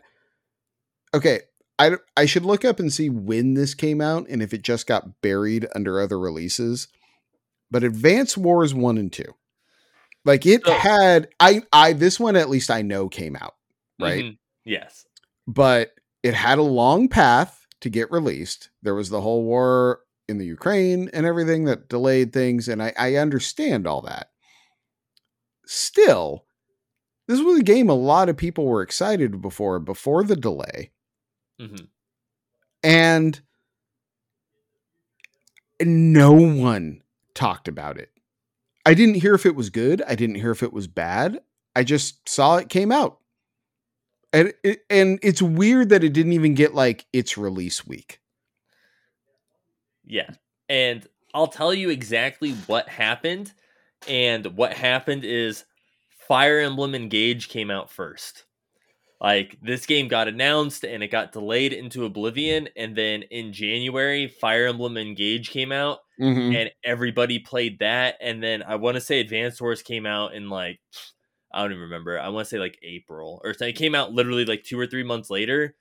okay, 1.15 1.41
I, 1.79 1.93
I 2.17 2.27
should 2.27 2.45
look 2.45 2.65
up 2.65 2.81
and 2.81 2.93
see 2.93 3.11
when 3.11 3.55
this 3.55 3.75
came 3.75 4.01
out 4.01 4.27
and 4.29 4.43
if 4.43 4.53
it 4.55 4.63
just 4.63 4.87
got 4.87 5.21
buried 5.21 5.67
under 5.75 6.01
other 6.01 6.19
releases. 6.19 6.89
But 7.71 7.85
Advance 7.85 8.37
Wars 8.37 8.75
1 8.75 8.97
and 8.99 9.13
2. 9.13 9.25
Like 10.25 10.45
it 10.47 10.65
So- 10.67 10.73
had 10.73 11.29
I 11.39 11.63
I 11.73 11.93
this 11.93 12.19
one 12.19 12.35
at 12.37 12.51
least 12.51 12.71
I 12.71 12.83
know 12.83 13.09
came 13.09 13.37
out, 13.37 13.55
right? 14.01 14.25
Mhm. 14.25 14.39
Yes. 14.65 15.07
But 15.47 15.93
it 16.23 16.35
had 16.35 16.59
a 16.59 16.63
long 16.63 17.09
path 17.09 17.67
to 17.81 17.91
get 17.91 18.11
released. 18.11 18.71
There 18.83 18.95
was 18.95 19.11
the 19.11 19.21
whole 19.21 19.45
war 19.45 20.01
in 20.29 20.39
the 20.39 20.47
Ukraine 20.47 21.09
and 21.13 21.25
everything 21.25 21.65
that 21.67 21.89
delayed 21.89 22.33
things, 22.33 22.69
and 22.69 22.83
I, 22.83 22.93
I 22.99 23.15
understand 23.17 23.87
all 23.87 24.03
that. 24.03 24.31
Still, 25.67 26.45
this 27.29 27.41
was 27.41 27.61
a 27.61 27.65
game 27.65 27.89
a 27.89 27.95
lot 27.95 28.29
of 28.29 28.37
people 28.37 28.67
were 28.67 28.83
excited 28.83 29.41
before 29.41 29.79
before 29.79 30.25
the 30.25 30.37
delay. 30.37 30.91
Mhm. 31.61 31.89
and 32.85 33.41
no 35.81 36.33
one 36.33 37.03
talked 37.35 37.69
about 37.69 37.99
it. 37.99 38.11
I 38.85 38.95
didn't 38.95 39.17
hear 39.17 39.35
if 39.35 39.47
it 39.47 39.57
was 39.57 39.71
good. 39.71 40.03
I 40.07 40.15
didn't 40.15 40.37
hear 40.37 40.51
if 40.51 40.63
it 40.63 40.73
was 40.73 40.87
bad. 40.87 41.41
I 41.75 41.83
just 41.83 42.29
saw 42.29 42.57
it 42.57 42.69
came 42.69 42.93
out. 42.93 43.19
And 44.33 44.53
it, 44.63 44.81
and 44.91 45.19
it's 45.23 45.41
weird 45.41 45.89
that 45.91 46.05
it 46.05 46.13
didn't 46.13 46.33
even 46.33 46.55
get 46.55 46.75
like 46.75 47.07
its 47.13 47.39
release 47.39 47.87
week. 47.87 48.21
Yeah. 50.05 50.31
And 50.69 51.07
I'll 51.35 51.47
tell 51.47 51.73
you 51.73 51.91
exactly 51.91 52.53
what 52.67 52.89
happened. 52.89 53.53
And 54.09 54.47
what 54.57 54.73
happened 54.73 55.25
is 55.25 55.65
Fire 56.29 56.61
Emblem 56.61 56.95
Engage 56.95 57.49
came 57.49 57.71
out 57.71 57.91
first. 57.91 58.45
Like 59.21 59.57
this 59.63 59.87
game 59.87 60.09
got 60.09 60.29
announced 60.29 60.85
and 60.85 61.03
it 61.03 61.09
got 61.09 61.33
delayed 61.33 61.73
into 61.73 62.05
Oblivion. 62.05 62.69
And 62.77 62.95
then 62.95 63.23
in 63.23 63.53
January, 63.53 64.29
Fire 64.29 64.67
Emblem 64.67 64.97
Engage 64.99 65.51
came 65.51 65.73
out 65.73 66.01
Mhm. 66.21 66.55
and 66.55 66.71
everybody 66.85 67.39
played 67.39 67.79
that. 67.79 68.17
And 68.21 68.43
then 68.43 68.63
I 68.63 68.77
want 68.77 68.97
to 68.97 69.01
say 69.01 69.21
Advanced 69.21 69.61
Wars 69.61 69.83
came 69.83 70.05
out 70.05 70.35
in 70.35 70.51
like, 70.51 70.79
I 71.57 71.63
don't 71.63 71.73
even 71.73 71.83
remember. 71.85 72.19
I 72.21 72.29
want 72.29 72.47
to 72.47 72.51
say 72.51 72.59
like 72.59 72.79
April 72.83 73.41
or 73.45 73.55
something. 73.55 73.69
It 73.71 73.79
came 73.79 73.95
out 73.95 74.13
literally 74.13 74.45
like 74.45 74.63
two 74.65 74.79
or 74.79 74.87
three 74.87 75.03
months 75.05 75.31
later. 75.31 75.75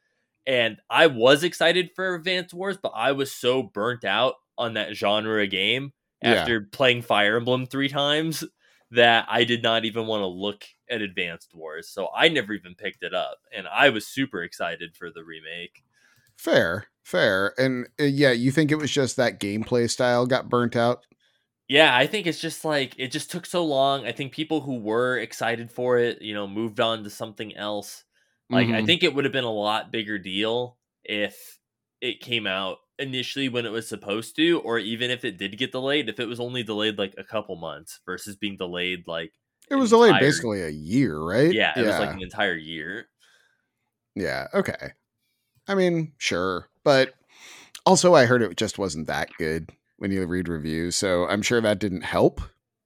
And 0.47 0.77
I 0.89 1.07
was 1.07 1.43
excited 1.43 1.89
for 1.95 2.15
Advanced 2.15 2.53
Wars, 2.53 2.77
but 2.81 2.93
I 2.95 3.11
was 3.13 3.31
so 3.31 3.63
burnt 3.63 4.05
out 4.05 4.35
on 4.57 4.75
that 4.75 4.95
genre 4.95 5.43
of 5.43 5.49
game 5.49 5.91
Yeah. 6.23 6.33
after 6.33 6.61
playing 6.61 7.01
Fire 7.01 7.35
Emblem 7.37 7.65
three 7.65 7.89
times 7.89 8.43
that 8.91 9.25
I 9.27 9.43
did 9.43 9.63
not 9.63 9.85
even 9.85 10.05
want 10.05 10.21
to 10.21 10.27
look 10.27 10.63
at 10.89 11.01
Advanced 11.01 11.53
Wars. 11.55 11.89
So 11.89 12.09
I 12.15 12.29
never 12.29 12.53
even 12.53 12.75
picked 12.75 13.03
it 13.03 13.13
up. 13.13 13.39
And 13.51 13.67
I 13.67 13.89
was 13.89 14.07
super 14.07 14.43
excited 14.43 14.95
for 14.95 15.09
the 15.09 15.23
remake. 15.23 15.83
Fair, 16.37 16.85
fair. 17.03 17.53
And 17.57 17.87
uh, 17.99 18.03
yeah, 18.03 18.31
you 18.31 18.51
think 18.51 18.71
it 18.71 18.75
was 18.75 18.91
just 18.91 19.17
that 19.17 19.39
gameplay 19.39 19.89
style 19.89 20.25
got 20.27 20.47
burnt 20.49 20.75
out? 20.75 21.05
Yeah, 21.67 21.95
I 21.95 22.05
think 22.05 22.27
it's 22.27 22.39
just 22.39 22.63
like 22.63 22.93
it 22.99 23.11
just 23.11 23.31
took 23.31 23.45
so 23.45 23.65
long. 23.65 24.05
I 24.05 24.11
think 24.11 24.33
people 24.33 24.61
who 24.61 24.77
were 24.79 25.17
excited 25.17 25.71
for 25.71 25.97
it, 25.97 26.21
you 26.21 26.33
know, 26.33 26.47
moved 26.47 26.79
on 26.79 27.03
to 27.03 27.09
something 27.09 27.55
else. 27.55 28.03
Like 28.51 28.69
I 28.69 28.81
Mhm. 28.81 28.85
think 28.85 29.03
it 29.03 29.13
would 29.15 29.25
have 29.25 29.31
been 29.33 29.43
a 29.43 29.51
lot 29.51 29.91
bigger 29.91 30.19
deal 30.19 30.77
if 31.03 31.59
it 32.01 32.19
came 32.21 32.45
out 32.45 32.77
initially 32.99 33.49
when 33.49 33.65
it 33.65 33.71
was 33.71 33.87
supposed 33.87 34.35
to, 34.35 34.59
or 34.61 34.77
even 34.79 35.09
if 35.09 35.25
it 35.25 35.37
did 35.37 35.57
get 35.57 35.71
delayed, 35.71 36.07
if 36.09 36.19
it 36.19 36.27
was 36.27 36.39
only 36.39 36.61
delayed 36.63 36.97
like 36.99 37.15
a 37.17 37.23
couple 37.23 37.55
months 37.55 37.99
versus 38.05 38.35
being 38.35 38.57
delayed 38.57 39.07
like 39.07 39.33
It 39.69 39.75
was 39.75 39.89
delayed 39.91 40.19
entire- 40.19 40.19
basically 40.19 40.61
a 40.63 40.69
year, 40.69 41.19
right? 41.19 41.49
yeah, 41.53 41.73
it 41.79 41.83
was 41.83 41.99
like 41.99 42.13
an 42.13 42.21
entire 42.21 42.55
year. 42.55 43.09
Yeah, 44.15 44.47
okay. 44.53 44.93
I 45.67 45.75
mean, 45.75 46.13
sure. 46.19 46.69
But 46.83 47.15
also 47.85 48.13
I 48.15 48.25
heard 48.25 48.41
it 48.43 48.57
just 48.57 48.79
wasn't 48.79 49.07
that 49.07 49.29
good 49.37 49.71
when 49.97 50.11
you 50.11 50.25
read 50.25 50.47
reviews, 50.47 50.95
so 50.95 51.27
I'm 51.27 51.41
sure 51.41 51.61
that 51.61 51.79
didn't 51.79 52.01
help. 52.03 52.41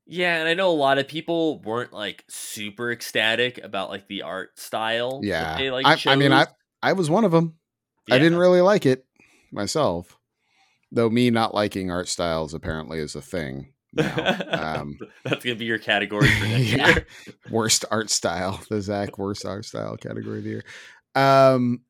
Yeah, 0.06 0.38
and 0.40 0.48
I 0.50 0.54
know 0.56 0.70
a 0.70 0.74
lot 0.74 0.98
of 0.98 1.08
people 1.08 1.60
weren't 1.62 1.94
like 1.94 2.24
super 2.30 2.92
ecstatic 2.92 3.60
about 3.64 3.90
like 3.90 4.08
the 4.08 4.24
art 4.24 4.58
style. 4.60 5.22
Yeah. 5.24 5.58
they, 5.58 5.70
like, 5.72 5.86
I, 5.86 6.14
I 6.14 6.16
mean 6.16 6.32
I. 6.34 6.48
I 6.82 6.94
was 6.94 7.10
one 7.10 7.26
of 7.26 7.32
them. 7.32 7.56
I 8.10 8.18
didn't 8.20 8.38
really 8.40 8.62
like 8.62 8.86
it. 8.86 9.06
myself. 9.52 10.18
Though 10.92 11.10
me 11.10 11.30
not 11.30 11.54
liking 11.54 11.92
art 11.92 12.08
styles 12.08 12.54
apparently 12.54 13.00
is 13.00 13.16
a 13.16 13.22
thing. 13.22 13.74
Um, 13.98 14.98
That's 15.24 15.44
gonna 15.44 15.56
be 15.56 15.66
your 15.66 15.78
category 15.78 16.28
for 16.30 16.46
next 16.48 16.72
Yeah. 16.72 16.88
year. 16.88 17.08
worst 17.52 17.86
art 17.92 18.10
style, 18.10 18.60
the 18.70 18.82
Zach 18.82 19.18
worst 19.18 19.46
art 19.46 19.66
style 19.66 19.98
category 19.98 20.40
of 20.40 20.44
the 20.46 20.50
year. 20.50 20.64
Um, 21.16 21.82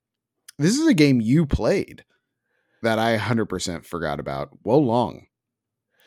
this 0.57 0.77
is 0.77 0.87
a 0.87 0.93
game 0.93 1.21
you 1.21 1.45
played 1.45 2.03
that 2.81 2.99
I 2.99 3.17
100% 3.17 3.85
forgot 3.85 4.19
about. 4.19 4.49
Wo 4.63 4.77
Long, 4.77 5.27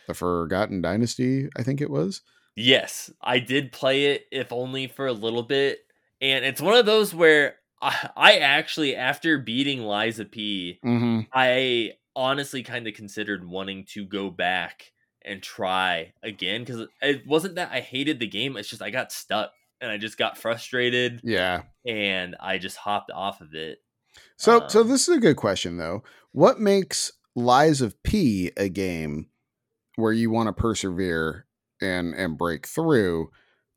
the 0.07 0.15
Forgotten 0.15 0.81
Dynasty, 0.83 1.49
I 1.57 1.63
think 1.63 1.81
it 1.81 1.91
was. 1.91 2.23
Yes, 2.57 3.11
I 3.23 3.39
did 3.39 3.73
play 3.73 4.07
it, 4.07 4.25
if 4.31 4.53
only 4.53 4.87
for 4.87 5.07
a 5.07 5.13
little 5.13 5.43
bit. 5.43 5.81
And 6.21 6.45
it's 6.45 6.61
one 6.61 6.75
of 6.75 6.87
those 6.87 7.15
where 7.15 7.57
I, 7.81 8.11
I 8.17 8.37
actually, 8.39 8.95
after 8.95 9.39
beating 9.39 9.83
Lies 9.83 10.19
of 10.19 10.31
P, 10.31 10.79
Mm-hmm. 10.85 11.21
I 11.33 11.93
honestly 12.15 12.63
kind 12.63 12.87
of 12.87 12.95
considered 12.95 13.49
wanting 13.49 13.87
to 13.95 14.05
go 14.05 14.29
back 14.31 14.93
and 15.25 15.43
try 15.43 16.13
again 16.23 16.63
because 16.63 16.87
it 17.01 17.27
wasn't 17.27 17.55
that 17.55 17.71
I 17.73 17.81
hated 17.81 18.21
the 18.21 18.27
game. 18.27 18.57
It's 18.57 18.69
just 18.69 18.83
I 18.83 18.91
got 18.91 19.13
stuck 19.13 19.53
and 19.81 19.91
I 19.91 19.97
just 19.97 20.19
got 20.19 20.37
frustrated 20.37 21.21
Yeah. 21.25 21.63
and 21.87 22.37
I 22.39 22.59
just 22.59 22.77
hopped 22.77 23.11
off 23.11 23.41
of 23.41 23.55
it. 23.55 23.79
So, 24.37 24.67
so 24.69 24.81
Um, 24.83 24.89
this 24.89 25.09
is 25.09 25.17
a 25.17 25.21
good 25.21 25.37
question 25.37 25.77
though. 25.77 26.03
What 26.33 26.61
makes 26.61 27.13
Lies 27.35 27.81
of 27.81 28.01
P 28.03 28.51
a 28.57 28.69
game 28.69 29.29
where 29.97 30.13
you 30.13 30.31
want 30.31 30.49
to 30.49 30.53
persevere 30.53 31.47
and 31.81 32.15
and 32.15 32.37
break 32.39 32.67
through? 32.67 33.31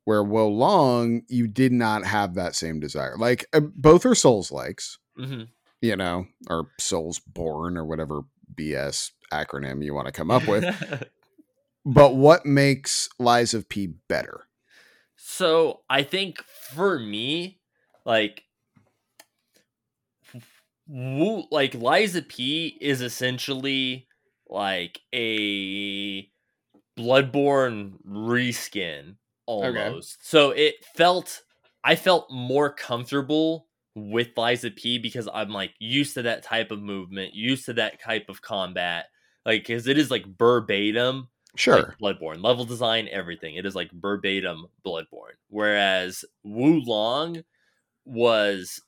Where 0.06 0.24
Wo 0.24 0.48
Long, 0.48 1.24
you 1.30 1.48
did 1.48 1.72
not 1.72 2.06
have 2.06 2.36
that 2.36 2.56
same 2.56 2.80
desire. 2.80 3.18
Like 3.18 3.46
uh, 3.54 3.62
both 3.62 4.06
are 4.06 4.16
Souls 4.16 4.52
likes, 4.52 5.00
hmm 5.18 5.44
you 5.82 5.96
know, 5.96 6.26
or 6.50 6.70
Soulsborne 6.80 7.78
or 7.78 7.86
whatever 7.86 8.22
BS 8.56 9.12
acronym 9.32 9.84
you 9.84 9.94
want 9.94 10.08
to 10.08 10.12
come 10.12 10.32
up 10.32 10.48
with. 10.48 10.64
but 11.86 12.16
what 12.16 12.46
makes 12.46 13.10
Lies 13.20 13.54
of 13.54 13.70
P 13.70 13.88
better? 14.08 14.48
so 15.18 15.82
I 15.90 16.04
think 16.04 16.42
for 16.44 16.98
me, 17.00 17.60
like, 18.06 18.44
Wu, 20.88 21.44
like 21.52 21.74
Lies 21.74 22.16
of 22.16 22.28
P 22.28 22.78
is 22.80 23.02
essentially 23.02 24.08
like 24.48 25.00
a 25.14 26.30
Bloodborne 26.98 27.94
reskin 28.08 29.16
almost. 29.46 30.28
So 30.28 30.52
it 30.52 30.76
felt 30.96 31.42
I 31.84 31.96
felt 31.96 32.32
more 32.32 32.72
comfortable 32.72 33.68
with 33.96 34.38
Lies 34.38 34.64
of 34.64 34.76
P 34.76 34.98
because 34.98 35.28
I'm 35.34 35.50
like 35.50 35.74
used 35.80 36.14
to 36.16 36.22
that 36.24 36.44
type 36.44 36.72
of 36.72 36.82
movement, 36.82 37.34
used 37.34 37.66
to 37.66 37.74
that 37.74 38.02
type 38.02 38.30
of 38.30 38.42
combat. 38.42 39.06
Like 39.46 39.66
cuz 39.66 39.88
it 39.88 39.98
is 39.98 40.12
like 40.12 40.26
verbatim 40.38 41.30
Sure. 41.58 41.96
like 42.00 42.18
Bloodborne. 42.20 42.44
Level 42.44 42.66
design, 42.66 43.08
everything. 43.12 43.56
It 43.56 43.66
is 43.66 43.76
like 43.76 43.90
verbatim 43.92 44.66
Bloodborne. 44.86 45.38
Whereas 45.50 46.26
Wo 46.44 46.82
Long 46.86 47.44
was 48.04 48.82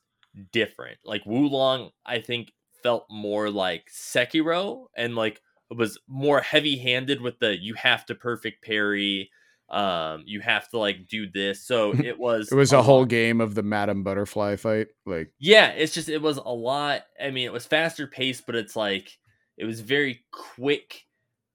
different. 0.52 0.98
Like 1.04 1.24
Wo 1.26 1.40
Long, 1.40 1.90
I 2.04 2.20
think 2.20 2.52
felt 2.82 3.06
more 3.10 3.50
like 3.50 3.84
Sekiro 3.92 4.86
and 4.96 5.16
like 5.16 5.40
was 5.70 5.98
more 6.08 6.40
heavy 6.40 6.78
handed 6.78 7.20
with 7.20 7.38
the 7.38 7.58
you 7.58 7.74
have 7.74 8.06
to 8.06 8.14
perfect 8.14 8.64
parry. 8.64 9.30
Um, 9.70 10.22
you 10.24 10.40
have 10.40 10.66
to 10.70 10.78
like 10.78 11.08
do 11.08 11.30
this. 11.30 11.66
So 11.66 11.92
it 11.98 12.18
was 12.18 12.50
it 12.50 12.54
was 12.54 12.72
a 12.72 12.82
whole 12.82 13.00
lot- 13.00 13.08
game 13.08 13.40
of 13.40 13.54
the 13.54 13.62
Madam 13.62 14.02
Butterfly 14.02 14.56
fight. 14.56 14.88
Like, 15.04 15.30
yeah, 15.38 15.68
it's 15.68 15.92
just 15.92 16.08
it 16.08 16.22
was 16.22 16.38
a 16.38 16.42
lot. 16.48 17.02
I 17.22 17.30
mean, 17.30 17.44
it 17.44 17.52
was 17.52 17.66
faster 17.66 18.06
paced, 18.06 18.46
but 18.46 18.54
it's 18.54 18.76
like 18.76 19.10
it 19.56 19.64
was 19.64 19.80
very 19.80 20.24
quick 20.32 21.02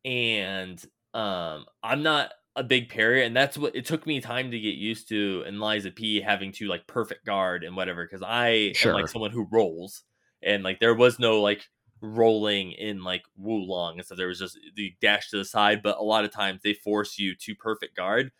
and 0.05 0.83
um 1.13 1.65
I'm 1.81 2.03
not 2.03 2.31
a 2.55 2.63
big 2.63 2.89
parry 2.89 3.25
and 3.25 3.35
that's 3.35 3.57
what 3.57 3.75
it 3.75 3.85
took 3.85 4.05
me 4.05 4.21
time 4.21 4.51
to 4.51 4.59
get 4.59 4.75
used 4.75 5.09
to 5.09 5.43
And 5.47 5.59
Lies 5.59 5.85
of 5.85 5.95
P 5.95 6.21
having 6.21 6.51
to 6.53 6.67
like 6.67 6.85
perfect 6.85 7.25
guard 7.25 7.63
and 7.63 7.75
whatever 7.75 8.07
cuz 8.07 8.21
I 8.21 8.73
am 8.85 8.93
like 8.93 9.07
someone 9.07 9.31
who 9.31 9.47
rolls 9.51 10.03
and 10.43 10.63
like 10.63 10.79
there 10.79 10.93
was 10.93 11.17
no 11.17 11.41
like 11.41 11.65
rolling 12.01 12.73
in 12.73 13.03
like 13.03 13.23
Wo 13.35 13.55
Long 13.55 13.97
and 13.97 14.05
so 14.05 14.13
there 14.13 14.27
was 14.27 14.39
just 14.39 14.59
the 14.75 14.93
dash 15.01 15.29
to 15.29 15.37
the 15.37 15.45
side 15.45 15.81
but 15.81 15.97
a 15.97 16.03
lot 16.03 16.25
of 16.25 16.31
times 16.31 16.61
they 16.61 16.73
force 16.73 17.17
you 17.17 17.35
to 17.35 17.55
perfect 17.55 17.95
guard 17.95 18.31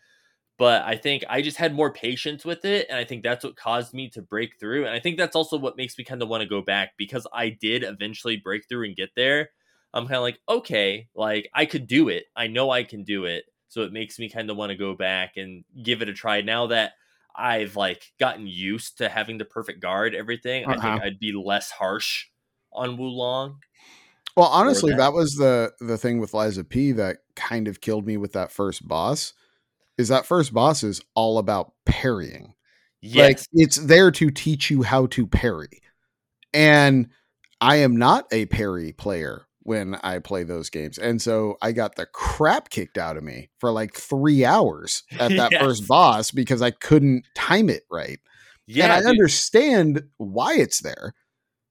but 0.58 0.84
I 0.84 0.96
think 0.96 1.24
I 1.30 1.42
just 1.42 1.58
had 1.58 1.74
more 1.74 1.92
patience 1.92 2.46
with 2.46 2.64
it, 2.64 2.86
and 2.90 2.98
I 2.98 3.04
think 3.04 3.24
that's 3.24 3.44
what 3.44 3.56
caused 3.56 3.94
me 3.94 4.10
to 4.10 4.22
break 4.22 4.60
through. 4.60 4.86
And 4.86 4.94
I 4.94 5.00
think 5.00 5.18
that's 5.18 5.36
also 5.36 5.58
what 5.58 5.78
makes 5.78 5.98
me 5.98 6.04
kind 6.04 6.22
of 6.22 6.30
want 6.30 6.42
to 6.42 6.48
go 6.48 6.62
back 6.62 6.92
because 6.98 7.26
I 7.34 7.50
did 7.50 7.84
eventually 7.84 8.38
break 8.38 8.68
through 8.70 8.86
and 8.86 8.96
get 8.96 9.10
there. 9.16 9.50
I'm 9.94 10.06
kind 10.06 10.18
of 10.18 10.22
like, 10.22 10.40
okay, 10.48 11.08
like 11.16 11.50
I 11.54 11.66
could 11.66 11.88
do 11.88 12.10
it. 12.10 12.26
I 12.36 12.48
know 12.48 12.70
I 12.70 12.84
can 12.84 13.04
do 13.04 13.26
it. 13.26 13.46
So 13.74 13.82
it 13.82 13.92
makes 13.92 14.20
me 14.20 14.30
kind 14.30 14.50
of 14.52 14.56
want 14.58 14.70
to 14.70 14.76
go 14.78 14.94
back 14.94 15.38
and 15.38 15.64
give 15.82 16.04
it 16.04 16.10
a 16.10 16.14
try. 16.14 16.42
Now 16.42 16.68
that 16.68 16.94
I've 17.36 17.76
like 17.76 18.14
gotten 18.20 18.46
used 18.46 19.00
to 19.00 19.10
having 19.10 19.40
the 19.40 19.46
perfect 19.46 19.82
guard, 19.82 20.14
everything, 20.14 20.64
I 20.66 20.74
Uh-huh. 20.74 20.92
think 20.92 21.02
I'd 21.04 21.20
be 21.20 21.34
less 21.34 21.72
harsh 21.72 22.28
on 22.72 22.98
Wo 22.98 23.06
Long. 23.06 23.58
well, 24.38 24.48
honestly, 24.48 24.92
that. 24.92 24.98
that. 24.98 25.14
was 25.14 25.34
the 25.36 25.74
the 25.80 25.98
thing 25.98 26.20
with 26.20 26.34
Lies 26.36 26.58
of 26.60 26.70
P 26.70 26.92
that 26.92 27.18
kind 27.36 27.68
of 27.68 27.82
killed 27.82 28.06
me 28.06 28.18
with 28.18 28.34
that 28.34 28.52
first 28.52 28.88
boss. 28.88 29.34
Is 29.98 30.08
that 30.10 30.26
first 30.28 30.54
boss 30.54 30.84
is 30.84 31.02
all 31.16 31.40
about 31.40 31.74
parrying. 31.86 32.54
Like 33.16 33.38
Yes. 33.38 33.48
it's 33.54 33.78
there 33.78 34.12
to 34.12 34.30
teach 34.32 34.70
you 34.72 34.84
how 34.84 35.08
to 35.08 35.26
parry. 35.28 35.82
And 36.54 37.10
I 37.62 37.78
am 37.78 37.96
not 37.96 38.28
a 38.32 38.46
parry 38.48 38.92
player 38.92 39.48
when 39.66 39.96
I 39.96 40.20
play 40.20 40.44
those 40.44 40.70
games. 40.70 40.98
And 40.98 41.22
so 41.22 41.56
I 41.62 41.72
got 41.72 41.96
the 41.96 42.06
crap 42.06 42.70
kicked 42.70 42.98
out 42.98 43.18
of 43.18 43.24
me 43.24 43.50
for 43.60 43.72
like 43.72 43.94
3 43.96 44.44
hours 44.46 45.04
at 45.20 45.30
that 45.38 45.52
Yes. 45.54 45.62
first 45.62 45.88
boss 45.88 46.32
because 46.32 46.62
I 46.62 46.72
couldn't 46.72 47.26
time 47.36 47.70
it 47.70 47.84
right. 47.92 48.20
yeah. 48.68 48.84
and 48.86 48.94
I 48.94 49.00
dude. 49.00 49.08
understand 49.10 50.04
why 50.18 50.56
it's 50.56 50.82
there 50.82 51.14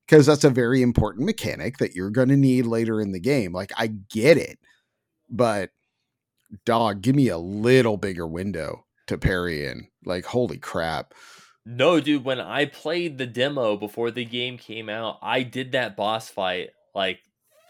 because 0.06 0.26
that's 0.26 0.44
a 0.44 0.50
very 0.50 0.82
important 0.82 1.26
mechanic 1.26 1.78
that 1.78 1.94
you're 1.94 2.10
going 2.10 2.28
to 2.30 2.36
need 2.36 2.66
later 2.66 3.00
in 3.00 3.12
the 3.12 3.20
game. 3.20 3.52
Like 3.52 3.72
I 3.76 3.88
get 3.88 4.36
it, 4.38 4.58
but 5.30 5.70
dog, 6.64 7.02
give 7.02 7.14
me 7.14 7.28
a 7.28 7.38
little 7.38 7.96
bigger 7.96 8.26
window 8.26 8.84
to 9.06 9.18
parry 9.18 9.66
in. 9.66 9.88
Like 10.04 10.24
holy 10.24 10.58
crap. 10.58 11.14
No, 11.64 12.00
dude, 12.00 12.24
when 12.24 12.40
I 12.40 12.64
played 12.64 13.18
the 13.18 13.26
demo 13.26 13.76
before 13.76 14.10
the 14.10 14.24
game 14.24 14.58
came 14.58 14.88
out, 14.88 15.18
I 15.22 15.42
did 15.44 15.72
that 15.72 15.96
boss 15.96 16.28
fight 16.28 16.70
like 16.94 17.20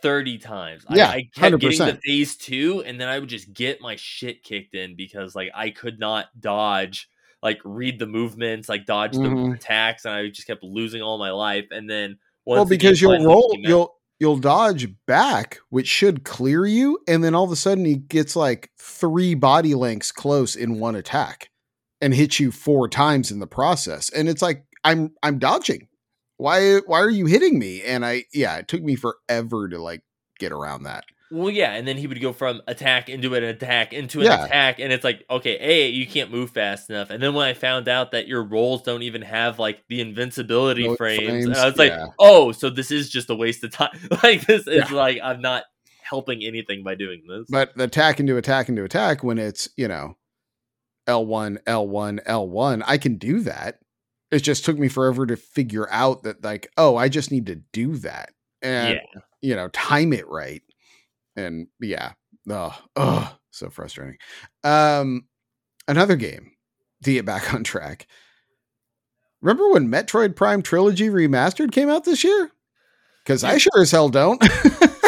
30 0.03 0.39
times. 0.39 0.85
Yeah, 0.91 1.09
I, 1.09 1.13
I 1.15 1.31
kept 1.35 1.61
getting 1.61 1.79
to 1.79 1.99
phase 2.05 2.37
two, 2.37 2.83
and 2.85 3.01
then 3.01 3.09
I 3.09 3.19
would 3.19 3.29
just 3.29 3.53
get 3.53 3.81
my 3.81 3.97
shit 3.97 4.43
kicked 4.43 4.75
in 4.75 4.97
because 4.97 5.35
like 5.35 5.51
I 5.55 5.71
could 5.71 5.99
not 5.99 6.27
dodge, 6.39 7.09
like 7.43 7.61
read 7.65 7.99
the 7.99 8.07
movements, 8.07 8.69
like 8.69 8.85
dodge 8.87 9.13
Mhm. 9.15 9.47
the 9.47 9.53
attacks, 9.53 10.05
and 10.05 10.15
I 10.15 10.29
just 10.29 10.47
kept 10.47 10.63
losing 10.63 11.03
all 11.03 11.19
my 11.19 11.31
life. 11.31 11.67
And 11.71 11.89
then 11.89 12.19
well, 12.45 12.65
because 12.65 13.01
you'll 13.01 13.25
roll, 13.25 13.53
out- 13.57 13.69
you'll 13.69 13.95
you'll 14.19 14.37
dodge 14.37 14.89
back, 15.07 15.59
which 15.71 15.89
should 15.89 16.25
clear 16.25 16.67
you, 16.67 16.99
and 17.09 17.23
then 17.25 17.35
all 17.35 17.45
of 17.45 17.51
a 17.53 17.57
sudden 17.57 17.85
he 17.85 17.97
gets 17.97 18.37
like 18.37 18.71
three 18.79 19.35
body 19.35 19.75
lengths 19.75 20.13
close 20.13 20.55
in 20.57 20.79
one 20.79 20.95
attack 20.97 21.49
and 22.01 22.13
hits 22.15 22.39
you 22.41 22.51
four 22.53 22.89
times 22.89 23.31
in 23.31 23.39
the 23.39 23.47
process. 23.47 24.11
And 24.11 24.29
it's 24.29 24.43
like 24.43 24.65
I'm 24.85 25.13
I'm 25.23 25.39
dodging. 25.39 25.87
Why 26.43 26.79
why 26.87 26.99
are 27.01 27.11
you 27.11 27.27
hitting 27.27 27.59
me? 27.61 27.83
And 27.83 28.05
I 28.05 28.25
yeah, 28.35 28.57
it 28.57 28.67
took 28.67 28.83
me 28.83 28.97
forever 28.97 29.69
to 29.69 29.81
like 29.81 30.03
get 30.41 30.51
around 30.51 30.83
that. 30.83 31.05
Well, 31.31 31.49
yeah, 31.51 31.73
and 31.73 31.87
then 31.89 31.97
he 31.97 32.07
would 32.07 32.21
go 32.21 32.33
from 32.33 32.61
attack 32.67 33.09
into 33.09 33.35
an 33.37 33.45
attack 33.45 33.93
into 33.93 34.21
an 34.21 34.27
Yeah. 34.27 34.45
attack, 34.45 34.81
and 34.81 34.93
it's 34.93 35.05
like, 35.05 35.25
okay, 35.31 35.57
a 35.61 35.89
you 35.89 36.05
can't 36.07 36.33
move 36.33 36.51
fast 36.51 36.91
enough. 36.91 37.11
And 37.11 37.23
then 37.23 37.33
when 37.33 37.47
I 37.47 37.55
found 37.55 37.89
out 37.89 38.11
that 38.11 38.27
your 38.27 38.43
rolls 38.43 38.83
don't 38.83 39.03
even 39.05 39.23
have 39.23 39.61
like 39.61 39.85
the 39.89 40.01
invincibility 40.01 40.83
No 40.83 40.97
frames, 40.97 41.27
frames, 41.45 41.59
I 41.59 41.67
was 41.67 41.79
like, 41.79 41.93
oh, 42.19 42.51
so 42.53 42.69
this 42.71 42.91
is 42.91 43.09
just 43.09 43.31
a 43.31 43.37
waste 43.37 43.63
of 43.63 43.71
time. 43.71 43.97
like 44.25 44.45
this 44.45 44.67
is 44.67 44.91
Yeah. 44.91 44.95
like 44.97 45.21
I'm 45.23 45.41
not 45.41 45.63
helping 46.03 46.43
anything 46.43 46.83
by 46.83 46.97
doing 46.97 47.23
this. 47.29 47.47
But 47.49 47.77
the 47.77 47.85
attack 47.85 48.19
into 48.19 48.37
attack 48.37 48.69
into 48.69 48.83
attack 48.83 49.23
when 49.23 49.39
it's, 49.39 49.69
you 49.77 49.87
know, 49.89 50.17
L1, 51.07 51.63
L1, 51.65 52.25
L1, 52.27 52.83
I 52.87 52.99
can 52.99 53.17
do 53.17 53.41
that. 53.41 53.79
It 54.33 54.41
just 54.41 54.65
took 54.65 54.79
me 54.79 54.89
forever 54.89 55.27
to 55.27 55.37
figure 55.37 55.89
out 55.91 56.25
that, 56.25 56.43
like, 56.43 56.69
oh, 56.77 56.97
I 56.97 57.09
just 57.09 57.31
need 57.31 57.47
to 57.47 57.57
do 57.57 57.97
that 57.99 58.33
and, 58.63 58.95
yeah, 58.95 59.21
you 59.41 59.57
know, 59.57 59.69
time 59.69 60.13
it 60.13 60.29
right. 60.29 60.63
And 61.37 61.67
yeah, 61.81 62.13
oh, 62.49 62.77
oh, 62.97 63.37
so 63.51 63.69
frustrating. 63.69 64.19
Um, 64.65 65.27
another 65.89 66.17
game 66.17 66.53
to 67.05 67.13
get 67.13 67.27
back 67.27 67.53
on 67.55 67.65
track. 67.65 68.07
Remember 69.41 69.71
when 69.71 69.89
Metroid 69.89 70.37
Prime 70.37 70.63
Trilogy 70.63 71.09
Remastered 71.09 71.73
came 71.73 71.91
out 71.91 72.05
this 72.05 72.23
year? 72.23 72.53
Because 73.25 73.43
I 73.43 73.59
sure 73.59 73.83
as 73.83 73.91
hell 73.91 74.09
don't. 74.09 74.43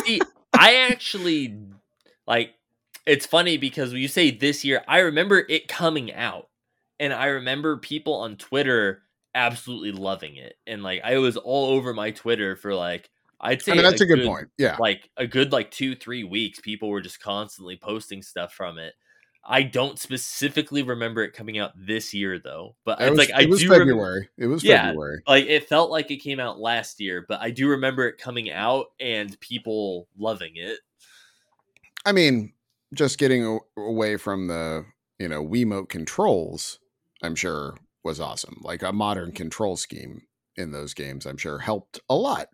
See, 0.05 0.21
I 0.53 0.89
actually 0.91 1.57
like. 2.27 2.55
It's 3.07 3.27
funny 3.27 3.59
because 3.59 3.93
when 3.93 4.01
you 4.01 4.09
say 4.09 4.31
this 4.31 4.65
year, 4.65 4.83
I 4.89 5.01
remember 5.01 5.45
it 5.49 5.69
coming 5.69 6.13
out, 6.13 6.49
and 6.99 7.13
I 7.13 7.27
remember 7.27 7.77
people 7.77 8.15
on 8.15 8.37
Twitter 8.37 9.03
absolutely 9.35 9.93
loving 9.93 10.37
it, 10.37 10.55
and 10.67 10.83
like 10.83 11.03
I 11.05 11.19
was 11.19 11.37
all 11.37 11.67
over 11.71 11.93
my 11.95 12.11
Twitter 12.11 12.57
for 12.57 12.75
like 12.75 13.11
I'd 13.41 13.63
say 13.63 13.73
I 13.73 13.75
mean, 13.75 13.85
that's 13.85 14.01
a 14.01 14.07
good, 14.07 14.25
point. 14.25 14.49
Yeah. 14.57 14.77
Like 14.79 15.11
a 15.17 15.27
good 15.27 15.53
like 15.53 15.71
two 15.71 15.95
three 15.95 16.25
weeks, 16.25 16.61
people 16.61 16.89
were 16.89 17.03
just 17.03 17.21
constantly 17.21 17.77
posting 17.77 18.23
stuff 18.23 18.53
from 18.55 18.79
it. 18.79 18.95
I 19.47 19.63
don't 19.63 19.99
specifically 19.99 20.83
remember 20.83 21.23
it 21.23 21.35
coming 21.35 21.59
out 21.59 21.73
this 21.77 22.15
year 22.15 22.39
though, 22.39 22.77
but 22.87 23.01
It 23.03 23.11
was, 23.11 23.19
like 23.19 23.31
I 23.35 23.43
it 23.43 23.51
was 23.51 23.61
do 23.61 23.69
February. 23.69 24.31
It 24.39 24.47
was 24.47 24.65
Yeah. 24.65 24.87
February. 24.87 25.23
like 25.27 25.45
it 25.45 25.69
felt 25.69 25.91
like 25.91 26.11
it 26.11 26.19
came 26.19 26.41
out 26.41 26.59
last 26.59 26.99
year, 27.01 27.27
but 27.29 27.41
I 27.43 27.51
do 27.51 27.69
remember 27.69 28.09
it 28.09 28.17
coming 28.17 28.51
out 28.51 28.87
and 28.99 29.39
people 29.41 30.09
loving 30.17 30.53
it. 30.55 30.79
I 32.07 32.13
mean, 32.13 32.55
just 32.95 33.19
getting 33.19 33.61
away 33.77 34.17
from 34.17 34.47
the, 34.47 34.87
you 35.19 35.29
know, 35.29 35.45
Wiimote 35.45 35.91
controls, 35.91 36.79
I'm 37.23 37.35
sure 37.35 37.77
was 38.05 38.21
awesome. 38.21 38.59
Like 38.63 38.83
a 38.83 38.93
modern 38.93 39.33
control 39.33 39.77
scheme 39.77 40.27
in 40.57 40.73
those 40.73 40.95
games, 40.95 41.27
I'm 41.27 41.37
sure 41.39 41.59
helped 41.59 42.01
a 42.09 42.15
lot. 42.17 42.49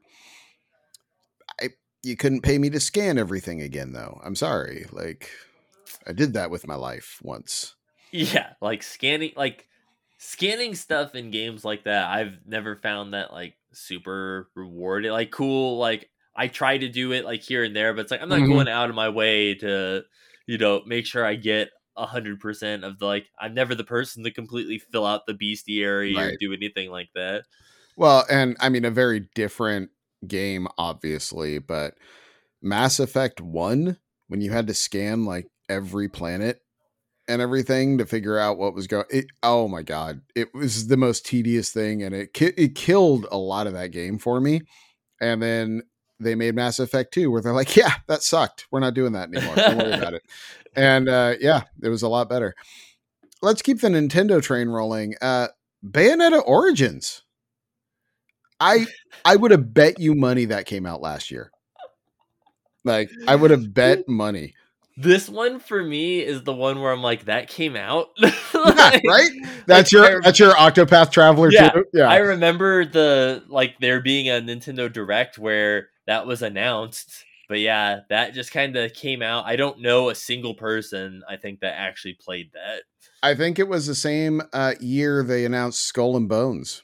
I 1.61 1.71
you 2.03 2.17
couldn't 2.17 2.43
pay 2.43 2.59
me 2.59 2.71
to 2.71 2.81
scan 2.81 3.19
everything 3.19 3.61
again 3.61 3.93
though. 3.93 4.21
I'm 4.25 4.35
sorry. 4.37 4.87
Like 4.91 5.31
I 6.07 6.13
did 6.13 6.35
that 6.35 6.51
with 6.51 6.67
my 6.67 6.77
life 6.77 7.21
once. 7.23 7.77
Yeah, 8.13 8.55
like 8.61 8.83
scanning 8.83 9.33
like 9.37 9.69
scanning 10.19 10.75
stuff 10.75 11.15
in 11.15 11.31
games 11.31 11.65
like 11.65 11.85
that. 11.85 12.09
I've 12.11 12.45
never 12.47 12.77
found 12.77 13.15
that 13.15 13.33
like 13.33 13.57
super 13.73 14.51
rewarding. 14.55 15.13
Like 15.13 15.31
cool, 15.31 15.79
like 15.79 16.11
I 16.35 16.49
try 16.49 16.79
to 16.79 16.89
do 16.89 17.13
it 17.13 17.25
like 17.25 17.43
here 17.43 17.63
and 17.65 17.75
there, 17.75 17.95
but 17.95 18.03
it's 18.03 18.11
like 18.11 18.21
I'm 18.23 18.29
not 18.29 18.41
Mhm. 18.41 18.47
going 18.47 18.69
out 18.69 18.91
of 18.91 18.97
my 18.97 19.09
way 19.11 19.55
to, 19.57 20.05
you 20.47 20.59
know, 20.59 20.83
make 20.87 21.07
sure 21.07 21.25
I 21.25 21.37
get 21.37 21.71
hundred 21.97 22.41
percent 22.41 22.85
of 22.85 22.99
the 22.99 23.07
like 23.07 23.27
I'm 23.39 23.55
never 23.55 23.75
the 23.75 23.85
person 23.85 24.25
to 24.25 24.31
completely 24.31 24.79
fill 24.79 25.07
out 25.07 25.27
the 25.27 25.35
bestiary 25.35 26.17
or 26.17 26.37
do 26.39 26.53
anything 26.53 26.91
like 26.91 27.11
that. 27.15 27.45
Well, 27.97 28.25
and 28.31 28.57
I 28.61 28.69
mean 28.69 28.85
a 28.85 28.91
very 28.91 29.29
different 29.35 29.91
game 30.27 30.69
obviously, 30.79 31.59
but 31.59 31.95
Mass 32.63 33.01
Effect 33.01 33.41
1 33.41 33.97
when 34.29 34.41
you 34.41 34.51
had 34.51 34.69
to 34.69 34.75
scan 34.75 35.25
like 35.25 35.47
every 35.69 36.09
planet 36.09 36.61
and 37.29 37.41
everything 37.41 37.99
to 37.99 38.07
figure 38.07 38.39
out 38.39 38.59
what 38.59 38.75
was 38.75 38.87
going 38.87 39.05
it 39.11 39.27
oh 39.43 39.69
my 39.69 39.83
god 39.83 40.21
it 40.35 40.53
was 40.55 40.89
the 40.89 40.97
most 40.97 41.25
tedious 41.25 41.71
thing 41.71 42.03
and 42.03 42.15
it 42.15 42.35
ki- 42.35 42.53
it 42.57 42.75
killed 42.75 43.27
a 43.31 43.39
lot 43.39 43.67
of 43.67 43.73
that 43.73 43.93
game 43.93 44.19
for 44.19 44.41
me 44.41 44.61
and 45.21 45.41
then 45.41 45.83
they 46.21 46.35
made 46.35 46.55
mass 46.55 46.79
effect 46.79 47.13
2 47.15 47.31
where 47.31 47.41
they're 47.43 47.53
like 47.53 47.75
yeah 47.75 47.95
that 48.07 48.23
sucked. 48.23 48.67
We're 48.71 48.81
not 48.81 48.95
doing 48.95 49.13
that 49.13 49.29
anymore. 49.35 49.55
Don't 49.57 49.79
worry 49.79 49.93
about 49.93 50.15
it. 50.15 50.23
And 50.77 51.09
uh 51.09 51.35
yeah 51.41 51.63
it 51.83 51.89
was 51.89 52.03
a 52.03 52.09
lot 52.09 52.29
better. 52.29 52.55
Let's 53.43 53.61
keep 53.61 53.81
the 53.81 53.89
nintendo 53.89 54.41
train 54.41 54.69
rolling. 54.69 55.17
Uh 55.21 55.49
bayonetta 55.85 56.43
origins. 56.47 57.23
I 58.61 58.87
i 59.25 59.35
would 59.35 59.51
have 59.51 59.75
bet 59.75 59.99
you 59.99 60.15
money 60.15 60.45
that 60.45 60.67
came 60.67 60.87
out 60.87 61.01
last 61.01 61.33
year. 61.33 61.51
Like 62.85 63.11
i 63.27 63.35
would 63.35 63.51
have 63.51 63.75
bet 63.75 64.09
money. 64.09 64.55
This 64.97 65.29
one 65.31 65.61
for 65.61 65.83
me 65.83 66.21
is 66.21 66.43
the 66.43 66.53
one 66.53 66.81
where 66.81 66.93
I'm 66.93 67.03
like, 67.03 67.25
that 67.25 67.49
came 67.49 67.75
out. 67.75 68.09
yeah, 68.19 68.31
right? 68.55 69.31
That's 69.67 69.93
like, 69.93 70.03
I 70.03 70.11
your 70.11 70.23
that's 70.23 70.39
your 70.39 70.53
octopath 70.53 71.11
traveler 71.11 71.51
Yeah, 71.51 71.71
too? 71.71 71.85
Yeah. 71.95 72.05
I 72.11 72.19
remember 72.19 72.85
the 72.85 73.43
like 73.49 73.79
there 73.81 74.01
being 74.01 74.29
a 74.29 74.43
Nintendo 74.43 74.93
Direct 74.93 75.39
where 75.39 75.89
that 76.11 76.27
was 76.27 76.43
announced. 76.43 77.25
But 77.49 77.61
yeah, 77.61 78.01
that 78.09 78.35
just 78.35 78.51
kind 78.51 78.77
of 78.77 78.93
came 78.95 79.23
out. 79.23 79.47
I 79.47 79.55
don't 79.55 79.81
know 79.81 80.11
a 80.11 80.15
single 80.17 80.55
person 80.55 81.23
I 81.29 81.37
think 81.37 81.61
that 81.61 81.79
actually 81.79 82.15
played 82.15 82.51
that. 82.55 82.83
I 83.23 83.37
think 83.37 83.61
it 83.61 83.69
was 83.69 83.87
the 83.87 83.95
same 83.95 84.43
uh, 84.53 84.75
year 84.81 85.23
they 85.23 85.45
announced 85.45 85.85
Skull 85.85 86.17
and 86.17 86.29
Bones. 86.29 86.83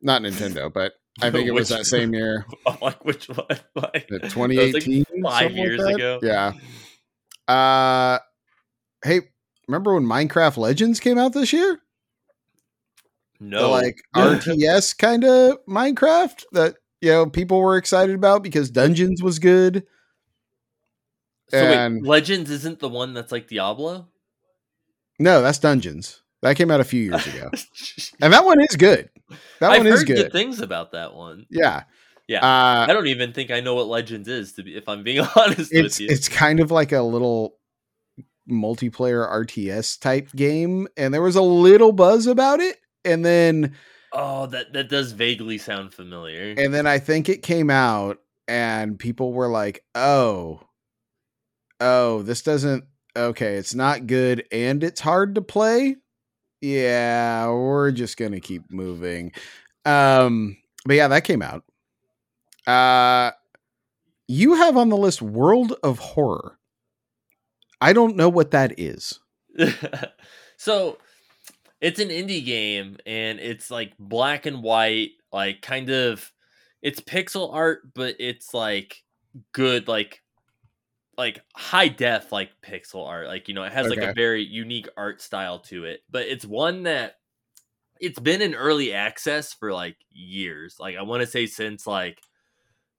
Not 0.00 0.22
Nintendo, 0.22 0.72
but 0.72 0.92
I 1.20 1.32
think 1.32 1.48
it 1.48 1.54
was 1.54 1.70
that 1.70 1.86
same 1.86 2.14
year, 2.14 2.46
I'm 2.64 2.76
like, 2.82 3.04
which 3.04 3.28
one? 3.28 3.46
Like, 3.74 4.06
the 4.08 4.18
that 4.20 4.22
was, 4.22 4.32
2018, 4.32 5.04
five 5.24 5.42
something 5.42 5.56
like 5.56 5.56
years 5.56 5.84
ago. 5.84 6.20
Yeah. 6.22 6.52
Uh, 7.52 8.20
hey, 9.04 9.22
remember 9.66 9.94
when 9.94 10.04
Minecraft 10.04 10.56
Legends 10.56 11.00
came 11.00 11.18
out 11.18 11.32
this 11.32 11.52
year? 11.52 11.80
The 13.40 13.46
No, 13.46 13.70
like 13.70 13.96
RTS 14.14 14.96
kind 14.96 15.24
of 15.24 15.58
Minecraft 15.68 16.44
that 16.52 16.76
you 17.02 17.10
know 17.10 17.26
people 17.26 17.60
were 17.60 17.76
excited 17.76 18.14
about 18.14 18.42
because 18.42 18.70
Dungeons 18.70 19.22
was 19.22 19.38
good. 19.38 19.84
so 21.50 21.58
and- 21.58 21.96
wait, 22.02 22.08
Legends 22.08 22.50
isn't 22.50 22.78
the 22.78 22.88
one 22.88 23.12
that's 23.12 23.32
like 23.32 23.48
Diablo. 23.48 24.08
No, 25.18 25.42
that's 25.42 25.58
Dungeons. 25.58 26.22
That 26.40 26.56
came 26.56 26.70
out 26.72 26.80
a 26.80 26.84
few 26.84 27.02
years 27.02 27.24
ago, 27.26 27.50
and 28.20 28.32
that 28.32 28.44
one 28.44 28.60
is 28.60 28.74
good. 28.76 29.10
That 29.60 29.70
I've 29.72 29.84
one 29.84 29.86
is 29.92 30.02
good 30.02 30.16
good. 30.16 30.32
things 30.32 30.60
about 30.60 30.90
that 30.92 31.14
one. 31.14 31.46
Yeah, 31.50 31.84
Yeah. 32.26 32.38
Uh, 32.44 32.86
I 32.88 32.92
don't 32.92 33.06
even 33.06 33.32
think 33.32 33.50
I 33.52 33.60
know 33.60 33.74
what 33.76 33.86
Legends 33.86 34.26
is 34.26 34.52
to 34.54 34.62
be 34.64 34.74
if 34.76 34.88
I'm 34.88 35.04
being 35.04 35.20
honest 35.36 35.70
it's 35.72 35.98
with 35.98 36.00
you. 36.00 36.08
it's 36.10 36.28
kind 36.28 36.58
of 36.58 36.70
like 36.72 36.90
a 36.90 37.02
little 37.02 37.58
multiplayer 38.50 39.30
RTS 39.30 40.00
type 40.00 40.30
game, 40.34 40.88
and 40.96 41.14
there 41.14 41.22
was 41.22 41.36
a 41.36 41.42
little 41.42 41.92
buzz 41.92 42.26
about 42.26 42.58
it, 42.58 42.76
and 43.04 43.24
then 43.24 43.74
Oh, 44.12 44.46
that 44.46 44.72
that 44.74 44.88
does 44.88 45.12
vaguely 45.12 45.58
sound 45.58 45.94
familiar. 45.94 46.54
and 46.58 46.72
then 46.74 46.86
I 46.86 46.98
think 46.98 47.28
it 47.28 47.42
came 47.42 47.70
out, 47.70 48.18
and 48.46 48.98
people 48.98 49.32
were 49.32 49.48
like, 49.48 49.84
"Oh, 49.94 50.60
oh, 51.80 52.22
this 52.22 52.42
doesn't 52.42 52.84
okay, 53.16 53.56
it's 53.56 53.74
not 53.74 54.06
good, 54.06 54.44
and 54.52 54.84
it's 54.84 55.00
hard 55.00 55.34
to 55.36 55.42
play." 55.42 55.96
Yeah, 56.60 57.48
we're 57.48 57.90
just 57.90 58.16
gonna 58.16 58.40
keep 58.40 58.70
moving. 58.70 59.32
Um, 59.84 60.56
but 60.84 60.94
yeah, 60.96 61.08
that 61.08 61.24
came 61.24 61.42
out. 61.42 61.64
Uh, 62.66 63.32
you 64.28 64.54
have 64.54 64.76
on 64.76 64.88
the 64.88 64.96
list 64.96 65.20
World 65.22 65.74
of 65.82 65.98
Horror. 65.98 66.58
I 67.80 67.92
don't 67.92 68.16
know 68.16 68.28
what 68.28 68.52
that 68.52 68.78
is. 68.78 69.18
so 70.56 70.98
it's 71.82 71.98
an 71.98 72.08
indie 72.10 72.44
game 72.44 72.96
and 73.04 73.40
it's 73.40 73.68
like 73.68 73.92
black 73.98 74.46
and 74.46 74.62
white, 74.62 75.10
like 75.32 75.62
kind 75.62 75.90
of 75.90 76.32
it's 76.80 77.00
pixel 77.00 77.52
art, 77.52 77.92
but 77.92 78.14
it's 78.20 78.54
like 78.54 79.02
good 79.50 79.88
like 79.88 80.22
like 81.18 81.42
high 81.56 81.88
def 81.88 82.30
like 82.30 82.50
pixel 82.62 83.06
art. 83.06 83.26
Like, 83.26 83.48
you 83.48 83.54
know, 83.54 83.64
it 83.64 83.72
has 83.72 83.88
like 83.88 83.98
a 83.98 84.14
very 84.14 84.44
unique 84.44 84.88
art 84.96 85.20
style 85.20 85.58
to 85.58 85.84
it. 85.84 86.02
But 86.08 86.22
it's 86.28 86.46
one 86.46 86.84
that 86.84 87.16
it's 88.00 88.20
been 88.20 88.42
in 88.42 88.54
early 88.54 88.92
access 88.92 89.52
for 89.52 89.72
like 89.72 89.96
years. 90.12 90.76
Like 90.78 90.96
I 90.96 91.02
want 91.02 91.22
to 91.22 91.26
say 91.26 91.46
since 91.46 91.84
like 91.84 92.20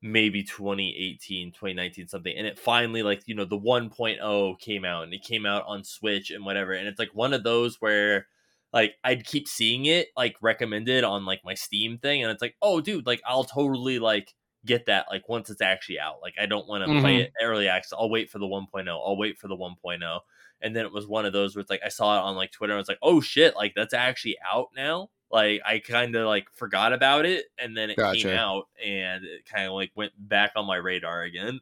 maybe 0.02 0.44
2018 0.44 1.54
2019 1.54 2.10
something 2.10 2.36
and 2.38 2.46
it 2.46 2.60
finally 2.60 3.02
like 3.02 3.22
you 3.26 3.34
know 3.34 3.46
the 3.46 3.58
1.0 3.58 4.60
came 4.60 4.84
out 4.84 5.06
and 5.06 5.14
it 5.14 5.24
came 5.24 5.46
out 5.46 5.64
on 5.66 5.82
switch 5.82 6.30
and 6.30 6.44
whatever 6.44 6.74
and 6.74 6.90
it's 6.90 7.00
like 7.00 7.12
one 7.14 7.34
of 7.34 7.46
those 7.46 7.78
where 7.80 8.28
like 8.74 8.96
i'd 9.04 9.26
keep 9.26 9.48
seeing 9.48 9.86
it 9.86 10.08
like 10.18 10.36
recommended 10.42 11.04
on 11.04 11.26
like 11.26 11.40
my 11.46 11.54
steam 11.54 11.98
thing 11.98 12.24
and 12.24 12.32
it's 12.32 12.42
like 12.42 12.56
oh 12.62 12.82
dude 12.82 13.06
like 13.06 13.22
i'll 13.26 13.44
totally 13.44 14.00
like 14.00 14.34
get 14.66 14.86
that 14.88 15.06
like 15.12 15.28
once 15.30 15.50
it's 15.50 15.62
actually 15.62 16.00
out 16.00 16.22
like 16.22 16.34
i 16.40 16.46
don't 16.46 16.68
want 16.68 16.84
to 16.84 17.00
play 17.02 17.18
Mhm. 17.18 17.22
it 17.24 17.34
early 17.42 17.68
access 17.68 17.94
i'll 17.98 18.10
wait 18.10 18.30
for 18.30 18.40
the 18.40 18.46
1.0 18.46 18.88
i'll 18.90 19.18
wait 19.18 19.38
for 19.38 19.48
the 19.48 19.56
1.0 19.56 20.20
and 20.62 20.76
then 20.76 20.86
it 20.86 20.92
was 20.92 21.06
one 21.06 21.26
of 21.26 21.34
those 21.34 21.56
where 21.56 21.62
it's 21.62 21.70
like 21.70 21.82
i 21.86 21.90
saw 21.90 22.18
it 22.18 22.22
on 22.24 22.36
like 22.36 22.52
twitter 22.52 22.74
and 22.74 22.80
it's 22.80 22.90
like 22.90 22.98
oh 23.02 23.20
shit 23.22 23.56
like 23.56 23.74
that's 23.76 23.94
actually 23.94 24.38
out 24.50 24.70
now? 24.76 25.10
Like 25.32 25.62
i 25.66 25.80
kind 25.80 26.16
of 26.16 26.28
like 26.28 26.48
forgot 26.54 26.94
about 26.94 27.26
it 27.26 27.46
and 27.58 27.76
then 27.76 27.90
it 27.90 27.98
came 28.14 28.22
out 28.38 28.68
and 28.84 29.26
it 29.26 29.46
kind 29.46 29.66
of 29.68 29.74
like 29.74 29.92
went 29.96 30.14
back 30.18 30.52
on 30.56 30.66
my 30.66 30.76
radar 30.78 31.24
again. 31.24 31.60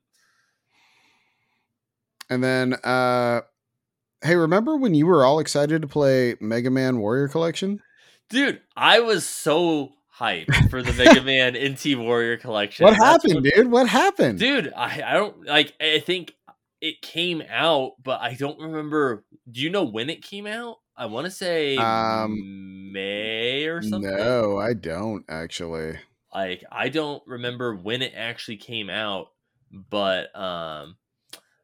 And 2.30 2.44
then, 2.44 2.74
uh, 2.84 3.42
hey, 4.24 4.36
remember 4.36 4.76
when 4.78 4.94
you 4.94 5.06
were 5.08 5.26
all 5.26 5.40
excited 5.40 5.82
to 5.82 5.88
play 5.88 6.36
Mega 6.40 6.70
Man 6.70 7.00
Warrior 7.00 7.28
Collection? 7.28 7.82
dude 8.30 8.62
i 8.78 9.02
was 9.02 9.28
so 9.28 9.90
hyped 10.18 10.70
for 10.70 10.82
the 10.82 10.94
mega 10.94 11.22
man 11.26 11.54
nt 11.54 11.86
warrior 12.00 12.38
collection 12.38 12.86
What 12.86 12.92
That's 12.98 13.26
happened, 13.26 13.44
dude? 13.44 13.70
What 13.70 13.90
happened? 13.90 14.40
dude 14.40 14.72
I, 14.74 15.02
I 15.06 15.14
don't 15.16 15.46
like 15.46 15.74
i 15.82 16.00
think 16.00 16.34
it 16.80 17.02
came 17.02 17.44
out 17.50 17.92
but 18.02 18.22
i 18.22 18.34
don't 18.36 18.58
remember 18.58 19.26
do 19.52 19.60
you 19.60 19.70
know 19.70 19.84
when 19.84 20.10
it 20.10 20.24
came 20.24 20.48
out 20.48 20.78
i 20.96 21.08
want 21.08 21.26
to 21.26 21.32
say 21.32 21.76
Um, 21.76 22.92
may 22.94 23.66
or 23.66 23.82
something 23.82 24.10
No, 24.16 24.58
I 24.58 24.76
don't 24.76 25.26
actually. 25.28 25.98
like 26.34 26.64
i 26.72 26.88
don't 26.88 27.22
remember 27.28 27.76
when 27.76 28.02
it 28.02 28.14
actually 28.16 28.58
came 28.58 28.90
out 28.90 29.28
but 29.74 30.34
um 30.40 30.96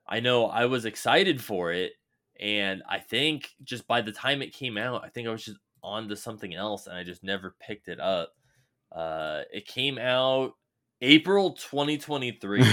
i 0.06 0.20
know 0.20 0.48
i 0.48 0.66
was 0.66 0.84
excited 0.84 1.42
for 1.42 1.72
it 1.72 1.94
and 2.40 2.84
i 2.90 3.00
think 3.00 3.50
just 3.64 3.88
by 3.88 4.02
the 4.02 4.12
time 4.12 4.42
it 4.42 4.54
came 4.54 4.78
out 4.78 5.04
i 5.04 5.10
think 5.10 5.28
i 5.28 5.32
was 5.32 5.44
just 5.44 5.60
on 5.84 6.10
to 6.10 6.16
something 6.16 6.54
else 6.54 6.88
and 6.88 6.98
i 6.98 7.04
just 7.04 7.24
never 7.24 7.56
picked 7.60 7.88
it 7.88 8.00
up 8.00 8.34
uh 8.92 9.42
it 9.54 9.66
came 9.66 9.98
out 9.98 10.54
april 11.02 11.52
2023 11.54 12.64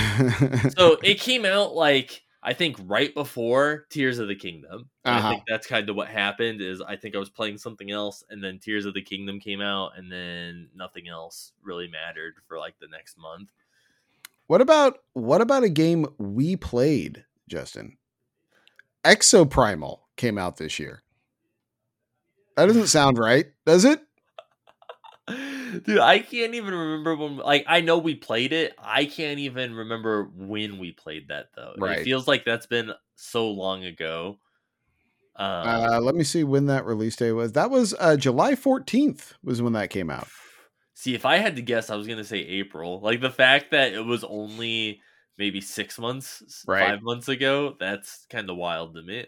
so 0.71 0.97
it 1.03 1.21
came 1.21 1.45
out 1.45 1.75
like 1.75 2.23
I 2.47 2.53
think 2.53 2.77
right 2.85 3.13
before 3.15 3.87
Tears 3.89 4.19
of 4.19 4.29
the 4.29 4.35
Kingdom. 4.35 4.91
Uh-huh. 5.05 5.29
I 5.29 5.31
think 5.31 5.45
that's 5.49 5.67
kind 5.67 5.89
of 5.89 5.97
what 5.97 6.09
happened. 6.09 6.61
Is 6.61 6.83
I 6.83 6.95
think 6.95 7.17
I 7.17 7.19
was 7.19 7.31
playing 7.31 7.57
something 7.57 7.91
else, 7.91 8.23
and 8.29 8.45
then 8.45 8.59
Tears 8.59 8.85
of 8.85 8.93
the 8.93 9.01
Kingdom 9.01 9.41
came 9.41 9.63
out, 9.63 9.93
and 9.97 10.13
then 10.13 10.69
nothing 10.77 11.09
else 11.09 11.53
really 11.63 11.89
mattered 11.89 12.35
for 12.47 12.59
like 12.59 12.79
the 12.79 12.89
next 12.89 13.17
month. 13.17 13.51
What 14.47 14.61
about 14.61 14.99
what 15.15 15.41
about 15.41 15.65
a 15.65 15.71
game 15.71 16.07
we 16.19 16.55
played, 16.55 17.25
Justin? 17.49 17.97
Exoprimal 19.05 20.01
came 20.17 20.39
out 20.39 20.57
this 20.57 20.79
year. 20.79 21.03
That 22.57 22.67
doesn't 22.67 22.87
sound 22.87 23.19
right, 23.19 23.47
does 23.67 23.85
it? 23.85 24.01
Dude, 25.85 25.99
I 25.99 26.21
can't 26.21 26.55
even 26.55 26.73
remember 26.75 27.17
when. 27.17 27.37
Like, 27.39 27.65
I 27.67 27.81
know 27.81 27.99
we 27.99 28.15
played 28.15 28.53
it. 28.53 28.75
I 28.79 29.07
can't 29.07 29.41
even 29.41 29.75
remember 29.75 30.31
when 30.37 30.79
we 30.79 30.93
played 30.93 31.29
that 31.29 31.49
though. 31.57 31.75
Right. 31.79 31.99
It 31.99 32.05
feels 32.05 32.29
like 32.29 32.45
that's 32.45 32.67
been 32.67 32.93
so 33.17 33.51
long 33.51 33.85
ago. 33.85 34.39
Um, 35.37 35.69
Uh, 35.69 36.01
let 36.01 36.15
me 36.15 36.23
see 36.23 36.45
when 36.45 36.67
that 36.67 36.85
release 36.85 37.17
day 37.17 37.33
was. 37.33 37.53
That 37.53 37.71
was 37.71 37.93
uh, 37.99 38.17
July 38.17 38.53
14th 38.53 39.33
was 39.43 39.61
when 39.61 39.73
that 39.73 39.91
came 39.91 40.11
out. 40.11 40.29
see, 40.95 41.15
if 41.15 41.27
I 41.27 41.39
had 41.39 41.57
to 41.57 41.63
guess, 41.63 41.91
I 41.91 41.97
was 41.97 42.07
gonna 42.07 42.25
say 42.25 42.39
April. 42.39 43.01
Like 43.01 43.21
the 43.21 43.31
fact 43.31 43.73
that 43.73 43.93
it 43.93 44.05
was 44.05 44.23
only 44.23 45.01
maybe 45.39 45.61
six 45.61 45.99
months, 45.99 46.65
Right. 46.67 46.91
five 46.91 47.03
months 47.03 47.29
ago. 47.29 47.77
That's 47.79 48.27
kind 48.31 48.49
of 48.51 48.57
wild 48.57 48.95
to 48.95 49.03
me. 49.03 49.27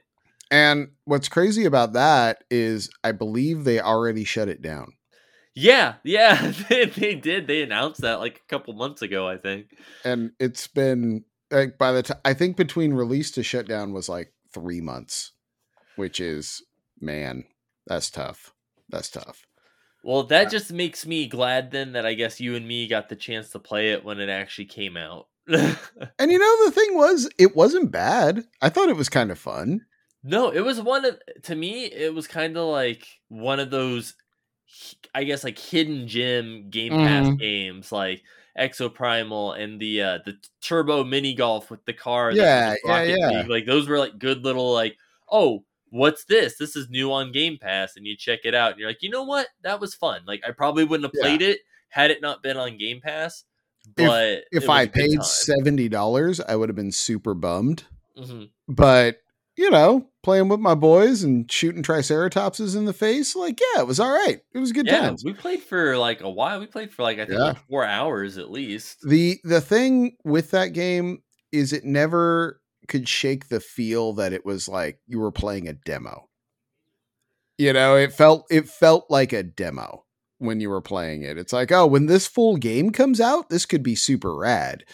And 0.51 0.93
what's 1.05 1.29
crazy 1.29 1.65
about 1.65 1.95
that 1.95 2.45
is 2.51 2.89
I 3.03 3.13
believe 3.13 3.65
they 3.65 3.81
already 3.81 4.25
shut 4.25 4.49
it 4.49 4.63
down. 4.63 4.93
Yeah, 5.55 5.95
yeah, 6.05 6.53
they, 6.69 6.85
they 6.85 7.15
did. 7.15 7.47
They 7.47 7.63
announced 7.63 8.03
that 8.03 8.21
like 8.21 8.37
a 8.45 8.49
couple 8.49 8.75
months 8.75 9.03
ago, 9.03 9.27
I 9.27 9.39
think. 9.39 9.71
And 10.05 10.33
it's 10.39 10.67
been 10.67 11.25
like 11.51 11.79
by 11.79 11.93
the 11.93 12.03
time 12.03 12.21
I 12.25 12.35
think 12.35 12.57
between 12.57 12.93
release 12.93 13.31
to 13.33 13.43
shutdown 13.43 13.93
was 13.93 14.09
like 14.09 14.33
three 14.53 14.81
months, 14.81 15.33
which 15.97 16.21
is 16.21 16.63
man, 17.01 17.45
that's 17.87 18.11
tough. 18.11 18.53
That's 18.89 19.11
tough. 19.11 19.43
Well, 20.05 20.23
that 20.25 20.47
uh 20.47 20.51
just 20.51 20.73
makes 20.73 21.07
me 21.07 21.27
glad 21.27 21.71
then 21.73 21.93
that 21.93 22.07
I 22.07 22.15
guess 22.15 22.41
you 22.41 22.55
and 22.55 22.69
me 22.69 22.87
got 22.87 23.09
the 23.09 23.17
chance 23.17 23.51
to 23.51 23.59
play 23.59 23.91
it 23.93 24.05
when 24.05 24.21
it 24.21 24.29
actually 24.29 24.67
came 24.67 24.97
out. 24.97 25.27
And 26.19 26.31
you 26.33 26.39
know 26.39 26.65
the 26.65 26.73
thing 26.73 26.95
was, 26.95 27.29
it 27.39 27.55
wasn't 27.57 27.91
bad. 27.91 28.45
I 28.63 28.69
thought 28.69 28.89
it 28.89 28.97
was 28.97 29.09
kind 29.09 29.31
of 29.31 29.39
fun. 29.39 29.87
no, 30.25 30.51
it 30.51 30.61
was 30.61 30.81
one 30.81 31.05
of 31.05 31.19
to 31.45 31.55
me. 31.55 31.85
It 31.87 32.13
was 32.15 32.27
kind 32.27 32.57
of 32.57 32.67
like 32.67 33.07
one 33.29 33.61
of 33.61 33.71
those, 33.71 34.15
I 35.15 35.25
guess, 35.25 35.45
like 35.45 35.59
hidden 35.59 36.09
gem 36.09 36.69
Game 36.71 36.93
Pass 36.93 37.27
Mhm. 37.29 37.39
games, 37.39 37.93
like 37.93 38.23
Exoprimal 38.59 39.59
and 39.59 39.81
the 39.81 40.03
uh, 40.03 40.19
the 40.25 40.35
Turbo 40.61 41.05
Mini 41.05 41.35
Golf 41.35 41.71
with 41.71 41.85
the 41.85 41.93
car. 41.93 42.33
Yeah, 42.33 42.75
yeah, 42.85 43.03
yeah. 43.03 43.29
League. 43.29 43.49
Like 43.49 43.67
those 43.67 43.89
were 43.89 43.99
like 43.99 44.19
good 44.19 44.45
little 44.45 44.73
like 44.73 44.97
oh. 45.31 45.65
What's 45.91 46.25
this? 46.25 46.59
This 46.59 46.75
is 46.75 46.91
new 46.91 47.13
on 47.13 47.31
Game 47.31 47.59
Pass, 47.59 47.95
and 47.97 48.05
you 48.05 48.17
check 48.17 48.41
it 48.43 48.57
out, 48.57 48.73
and 48.73 48.81
you're 48.81 48.91
like, 48.91 49.05
you 49.05 49.09
know 49.09 49.23
what? 49.23 49.47
That 49.63 49.81
was 49.81 49.95
fun. 49.95 50.23
Like, 50.27 50.43
I 50.47 50.51
probably 50.51 50.83
wouldn't 50.83 51.05
have 51.07 51.13
Yeah. 51.15 51.23
played 51.23 51.43
it 51.43 51.61
had 51.91 52.11
it 52.11 52.21
not 52.21 52.43
been 52.43 52.57
on 52.57 52.77
Game 52.77 53.01
Pass. 53.01 53.45
If- 53.97 54.07
But 54.07 54.45
If 54.53 54.63
was 54.65 54.69
I 54.71 54.87
paid 54.87 55.23
seventy 55.23 55.89
dollars, 55.89 56.41
I 56.41 56.57
would 56.57 56.69
have 56.69 56.77
been 56.77 56.93
super 56.93 57.35
bummed. 57.35 57.85
Mhm. 58.19 58.51
But 58.69 59.21
you 59.57 59.71
know, 59.71 60.07
playing 60.23 60.49
with 60.49 60.61
my 60.61 60.75
boys 60.75 61.23
and 61.23 61.51
shooting 61.51 61.83
triceratopses 61.83 62.77
in 62.77 62.85
the 62.85 62.93
face, 62.93 63.35
like 63.35 63.59
yeah, 63.61 63.81
it 63.81 63.87
was 63.87 63.99
all 63.99 64.13
right. 64.13 64.41
It 64.53 64.59
was 64.59 64.73
good 64.73 64.87
Yeah, 64.87 65.01
times. 65.01 65.23
we 65.25 65.33
played 65.33 65.63
for 65.63 65.97
like 65.97 66.21
a 66.21 66.29
while. 66.31 66.61
We 66.61 66.67
played 66.67 66.93
for 66.93 67.03
like 67.03 67.19
I 67.19 67.25
think 67.27 67.39
Yeah. 67.39 67.45
like 67.47 67.67
four 67.69 67.85
hours 67.85 68.37
at 68.39 68.51
least. 68.51 68.99
the 69.03 69.39
The 69.45 69.61
thing 69.63 70.17
with 70.25 70.51
that 70.51 70.69
game 70.75 71.23
is 71.53 71.73
it 71.73 71.85
never 71.85 72.61
could 72.89 73.09
shake 73.09 73.49
the 73.49 73.61
feel 73.61 74.13
that 74.15 74.33
it 74.33 74.45
was 74.45 74.69
like 74.69 75.01
you 75.07 75.19
were 75.21 75.33
playing 75.33 75.69
a 75.69 75.73
demo. 75.73 76.29
You 77.59 77.73
know, 77.73 77.97
it 77.97 78.13
felt 78.13 78.47
it 78.51 78.69
felt 78.69 79.07
like 79.11 79.33
a 79.33 79.43
demo 79.43 80.05
when 80.39 80.61
you 80.61 80.71
were 80.71 80.81
playing 80.81 81.23
it. 81.23 81.39
It's 81.39 81.53
like, 81.53 81.73
oh, 81.73 81.87
when 81.87 82.07
this 82.07 82.27
full 82.27 82.57
game 82.57 82.91
comes 82.91 83.21
out, 83.21 83.49
this 83.49 83.67
could 83.67 83.83
be 83.83 83.95
super 83.95 84.37
rad. 84.37 84.85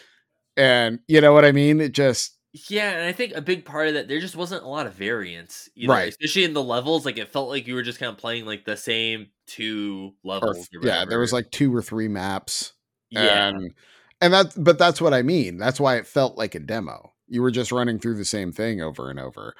And 0.56 1.00
you 1.08 1.20
know 1.20 1.32
what 1.32 1.44
I 1.44 1.52
mean? 1.52 1.80
It 1.80 1.92
just 1.92 2.36
Yeah, 2.68 2.90
and 2.90 3.04
I 3.04 3.12
think 3.12 3.32
a 3.34 3.40
big 3.40 3.64
part 3.64 3.88
of 3.88 3.94
that 3.94 4.08
there 4.08 4.20
just 4.20 4.36
wasn't 4.36 4.64
a 4.64 4.68
lot 4.68 4.86
of 4.86 4.94
variance, 4.94 5.68
either, 5.74 5.92
Right. 5.92 6.08
Especially 6.08 6.44
in 6.44 6.52
the 6.52 6.62
levels, 6.62 7.04
like 7.04 7.18
it 7.18 7.28
felt 7.28 7.48
like 7.48 7.66
you 7.66 7.74
were 7.74 7.82
just 7.82 7.98
kind 7.98 8.12
of 8.12 8.18
playing 8.18 8.44
like 8.44 8.64
the 8.64 8.76
same 8.76 9.28
two 9.46 10.12
levels. 10.22 10.68
or 10.74 10.86
yeah, 10.86 11.04
there 11.04 11.18
was 11.18 11.32
like 11.32 11.50
two 11.50 11.74
or 11.74 11.82
three 11.82 12.08
maps. 12.08 12.72
yeah, 13.10 13.48
And 13.48 13.72
and 14.20 14.32
that 14.32 14.52
but 14.56 14.78
that's 14.78 15.00
what 15.00 15.14
I 15.14 15.22
mean. 15.22 15.58
That's 15.58 15.80
why 15.80 15.96
it 15.96 16.06
felt 16.06 16.36
like 16.38 16.54
a 16.54 16.60
demo. 16.60 17.12
You 17.28 17.42
were 17.42 17.50
just 17.50 17.72
running 17.72 17.98
through 17.98 18.16
the 18.16 18.24
same 18.24 18.52
thing 18.52 18.82
over 18.82 19.08
and 19.08 19.18
over. 19.18 19.54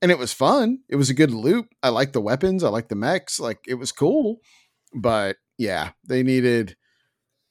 And 0.00 0.12
it 0.12 0.18
was 0.18 0.32
fun. 0.32 0.78
It 0.88 0.94
was 0.94 1.10
a 1.10 1.14
good 1.14 1.32
loop. 1.32 1.74
I 1.82 1.88
liked 1.88 2.12
the 2.12 2.20
weapons. 2.20 2.62
I 2.62 2.68
liked 2.68 2.88
the 2.88 2.94
mechs. 2.94 3.40
Like 3.40 3.58
it 3.66 3.74
was 3.74 3.90
cool. 3.90 4.36
But 4.94 5.36
yeah, 5.58 5.90
they 6.06 6.22
needed 6.22 6.76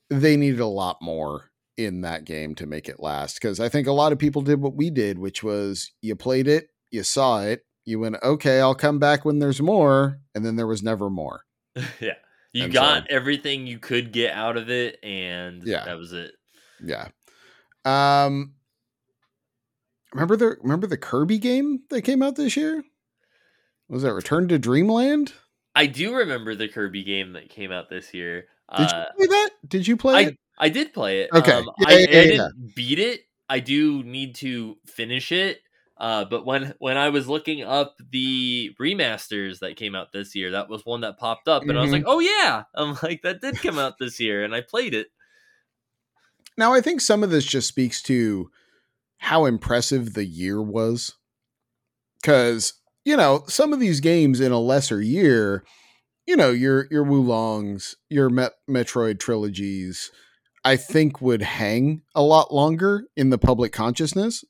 they 0.09 0.37
needed 0.37 0.59
a 0.61 0.65
lot 0.67 0.97
more 1.01 1.51
in 1.75 2.01
that 2.01 2.23
game 2.25 2.55
to 2.55 2.65
make 2.65 2.87
it 2.89 2.99
last. 2.99 3.35
Because 3.35 3.59
I 3.59 3.69
think 3.69 3.87
a 3.87 3.91
lot 3.91 4.11
of 4.11 4.19
people 4.19 4.41
did 4.41 4.61
what 4.61 4.75
we 4.75 4.89
did, 4.89 5.19
which 5.19 5.43
was 5.43 5.91
you 6.01 6.15
played 6.15 6.47
it, 6.47 6.67
you 6.91 7.03
saw 7.03 7.41
it, 7.41 7.61
you 7.85 7.99
went, 7.99 8.15
okay, 8.23 8.59
I'll 8.61 8.73
come 8.75 8.99
back 8.99 9.25
when 9.25 9.39
there's 9.39 9.61
more, 9.61 10.19
and 10.33 10.45
then 10.45 10.55
there 10.55 10.67
was 10.67 10.81
never 10.81 11.09
more. 11.09 11.41
yeah. 11.99 12.13
You 12.53 12.63
And 12.65 12.73
got 12.73 13.03
so- 13.03 13.07
everything 13.15 13.67
you 13.67 13.77
could 13.79 14.11
get 14.11 14.33
out 14.33 14.57
of 14.57 14.69
it, 14.69 14.97
and 15.03 15.61
Yeah. 15.65 15.83
that 15.85 15.97
was 15.97 16.13
it. 16.13 16.31
Yeah. 16.83 17.09
Um 17.85 18.53
remember 20.13 20.35
the 20.37 20.55
remember 20.61 20.87
the 20.87 20.97
Kirby 20.97 21.37
game 21.37 21.81
that 21.89 22.01
came 22.03 22.23
out 22.23 22.35
this 22.35 22.55
year? 22.57 22.83
Was 23.89 24.03
that 24.03 24.13
Return 24.13 24.47
to 24.47 24.57
Dreamland? 24.59 25.33
I 25.77 25.85
do 25.85 26.15
remember 26.15 26.55
the 26.55 26.67
Kirby 26.67 27.03
game 27.03 27.33
that 27.33 27.49
came 27.49 27.71
out 27.71 27.89
this 27.89 28.13
year. 28.13 28.47
Did 28.75 28.89
Uh, 28.89 29.05
you 29.05 29.05
play 29.17 29.27
that? 29.27 29.49
Did 29.67 29.87
you 29.87 29.97
play 29.97 30.17
I 30.17 30.23
it? 30.25 30.35
I 30.57 30.69
did 30.69 30.93
play 30.93 31.21
it. 31.21 31.31
Okay. 31.33 31.51
Um, 31.51 31.69
Yeah, 31.77 31.85
I, 31.87 31.91
yeah, 32.11 32.19
I 32.21 32.25
didn't 32.25 32.75
beat 32.75 32.99
it. 32.99 33.21
I 33.49 33.59
do 33.59 34.03
need 34.03 34.35
to 34.35 34.77
finish 34.85 35.31
it. 35.31 35.61
Uh, 35.97 36.25
but 36.25 36.45
when 36.45 36.73
when 36.79 36.97
I 36.97 37.09
was 37.09 37.27
looking 37.27 37.63
up 37.63 37.95
the 38.11 38.75
remasters 38.79 39.59
that 39.59 39.77
came 39.77 39.95
out 39.95 40.11
this 40.11 40.35
year, 40.35 40.51
that 40.51 40.69
was 40.69 40.85
one 40.85 41.01
that 41.01 41.17
popped 41.17 41.47
up, 41.47 41.69
and 41.69 41.77
I 41.77 41.81
was 41.81 41.89
Mhm. 41.89 41.93
like, 41.93 42.03
"Oh 42.05 42.19
yeah!" 42.19 42.63
I'm 42.75 42.97
like, 43.03 43.21
"That 43.23 43.41
did 43.41 43.61
come 43.61 43.79
out 43.79 43.97
this 43.97 44.19
year," 44.19 44.43
and 44.43 44.53
I 44.53 44.61
played 44.61 44.93
it. 44.93 45.07
Now 46.57 46.73
I 46.73 46.81
think 46.81 47.01
some 47.01 47.23
of 47.23 47.29
this 47.29 47.45
just 47.45 47.67
speaks 47.67 48.01
to 48.03 48.51
how 49.19 49.45
impressive 49.45 50.13
the 50.13 50.25
year 50.25 50.61
was. 50.61 51.15
Cause, 52.23 52.73
you 53.07 53.15
know, 53.15 53.41
some 53.47 53.71
of 53.71 53.79
these 53.79 54.01
games 54.01 54.41
in 54.41 54.51
a 54.51 54.59
lesser 54.59 55.01
year, 55.01 55.63
you 56.25 56.35
know, 56.35 56.51
your 56.51 56.87
your 56.91 57.05
Wo 57.05 57.21
Longs, 57.21 57.95
your 58.09 58.29
Met- 58.29 58.57
Metroid 58.69 59.17
trilogies, 59.17 60.11
I 60.65 60.75
think 60.75 61.21
would 61.21 61.41
hang 61.41 62.01
a 62.13 62.21
lot 62.21 62.53
longer 62.53 63.05
in 63.15 63.29
the 63.29 63.37
public 63.37 63.71
consciousness. 63.71 64.43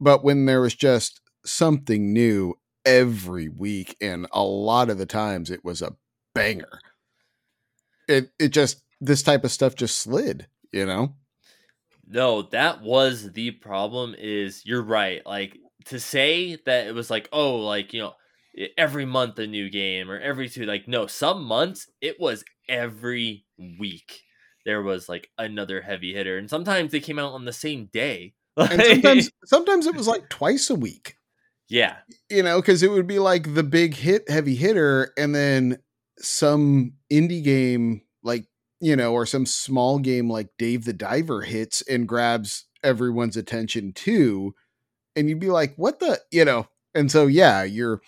But 0.00 0.22
when 0.22 0.46
there 0.46 0.60
was 0.60 0.76
just 0.76 1.20
something 1.44 2.12
new 2.12 2.54
every 2.86 3.48
week, 3.48 3.96
and 4.00 4.28
a 4.30 4.44
lot 4.44 4.90
of 4.90 4.98
the 4.98 5.06
times 5.06 5.50
it 5.50 5.64
was 5.64 5.82
a 5.82 5.96
banger. 6.36 6.78
It 8.06 8.30
it 8.38 8.50
just 8.50 8.80
this 9.00 9.24
type 9.24 9.42
of 9.42 9.50
stuff 9.50 9.74
just 9.74 9.98
slid, 9.98 10.46
you 10.70 10.86
know? 10.86 11.16
No, 12.06 12.42
that 12.42 12.80
was 12.80 13.32
the 13.32 13.50
problem. 13.50 14.14
Is 14.16 14.64
you're 14.64 14.82
right. 14.82 15.26
Like 15.26 15.58
to 15.88 16.00
say 16.00 16.56
that 16.66 16.86
it 16.86 16.94
was 16.94 17.10
like, 17.10 17.28
oh, 17.32 17.56
like 17.56 17.92
you 17.92 18.00
know, 18.00 18.14
every 18.76 19.04
month 19.04 19.38
a 19.38 19.46
new 19.46 19.70
game 19.70 20.10
or 20.10 20.18
every 20.18 20.48
two. 20.48 20.64
Like 20.64 20.88
no, 20.88 21.06
some 21.06 21.44
months 21.44 21.90
it 22.00 22.20
was 22.20 22.44
every 22.68 23.44
week. 23.58 24.22
There 24.64 24.82
was 24.82 25.08
like 25.08 25.30
another 25.38 25.80
heavy 25.80 26.14
hitter, 26.14 26.38
and 26.38 26.48
sometimes 26.50 26.92
they 26.92 27.00
came 27.00 27.18
out 27.18 27.32
on 27.32 27.44
the 27.44 27.52
same 27.52 27.88
day. 27.92 28.34
and 28.56 28.82
sometimes 28.82 29.30
sometimes 29.44 29.86
it 29.86 29.94
was 29.94 30.08
like 30.08 30.28
twice 30.28 30.68
a 30.68 30.74
week 30.74 31.14
yeah, 31.68 31.96
you 32.30 32.42
know 32.42 32.60
because 32.60 32.82
it 32.82 32.90
would 32.90 33.06
be 33.06 33.18
like 33.18 33.54
the 33.54 33.62
big 33.62 33.94
hit 33.94 34.28
heavy 34.28 34.54
hitter 34.54 35.12
and 35.18 35.34
then 35.34 35.78
some 36.18 36.94
indie 37.12 37.44
game 37.44 38.02
like 38.22 38.46
you 38.80 38.96
know 38.96 39.12
or 39.12 39.26
some 39.26 39.46
small 39.46 39.98
game 39.98 40.30
like 40.30 40.48
dave 40.58 40.84
the 40.84 40.92
diver 40.92 41.42
hits 41.42 41.82
and 41.82 42.08
grabs 42.08 42.64
everyone's 42.82 43.36
attention 43.36 43.92
too 43.92 44.54
and 45.18 45.28
you'd 45.28 45.40
be 45.40 45.50
like 45.50 45.74
what 45.76 45.98
the 46.00 46.18
you 46.30 46.44
know 46.44 46.66
and 46.94 47.10
so 47.10 47.26
yeah 47.26 47.62
you're 47.62 48.00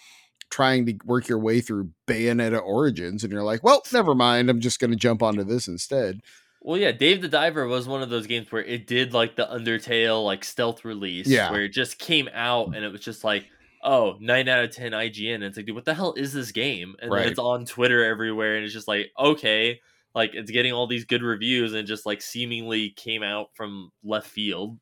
trying 0.50 0.84
to 0.86 0.94
work 1.04 1.28
your 1.28 1.38
way 1.38 1.61
through 1.61 1.90
bayonetta 2.06 2.61
origins 2.62 3.22
and 3.22 3.32
you're 3.32 3.42
like 3.42 3.62
well 3.62 3.82
never 3.92 4.14
mind 4.14 4.50
i'm 4.50 4.61
just 4.61 4.80
going 4.80 4.90
to 4.90 4.96
jump 4.96 5.22
onto 5.22 5.44
this 5.44 5.68
instead 5.68 6.20
Well, 6.62 6.76
yeah, 6.76 6.92
Dave 6.92 7.22
the 7.22 7.28
Diver 7.28 7.66
was 7.66 7.88
one 7.88 8.02
of 8.02 8.11
those 8.11 8.26
games 8.26 8.52
where 8.52 8.62
it 8.62 8.86
did 8.86 9.14
like 9.14 9.34
the 9.34 9.46
Undertale 9.46 10.22
like 10.22 10.44
stealth 10.44 10.84
release, 10.84 11.26
Yeah. 11.26 11.50
where 11.50 11.64
it 11.64 11.70
just 11.72 11.98
came 11.98 12.28
out 12.34 12.74
and 12.76 12.84
it 12.84 12.92
was 12.92 13.00
just 13.00 13.24
like, 13.24 13.46
oh, 13.82 14.18
nine 14.20 14.46
out 14.46 14.64
of 14.64 14.70
10 14.70 14.92
IGN. 14.92 15.36
And 15.36 15.44
it's 15.44 15.56
like, 15.56 15.64
dude, 15.64 15.74
what 15.74 15.86
the 15.86 15.94
hell 15.94 16.12
is 16.18 16.34
this 16.34 16.52
game? 16.52 16.96
And 17.00 17.11
Right. 17.11 17.22
then 17.22 17.30
it's 17.30 17.38
on 17.38 17.64
Twitter 17.64 18.04
everywhere, 18.04 18.56
and 18.56 18.64
it's 18.66 18.74
just 18.74 18.88
like, 18.88 19.11
okay, 19.18 19.80
like 20.14 20.32
it's 20.34 20.50
getting 20.50 20.74
all 20.74 20.86
these 20.86 21.06
good 21.06 21.22
reviews 21.22 21.72
and 21.72 21.88
just 21.88 22.04
like 22.04 22.20
seemingly 22.20 22.90
came 22.90 23.22
out 23.22 23.48
from 23.54 23.90
left 24.04 24.28
field. 24.28 24.78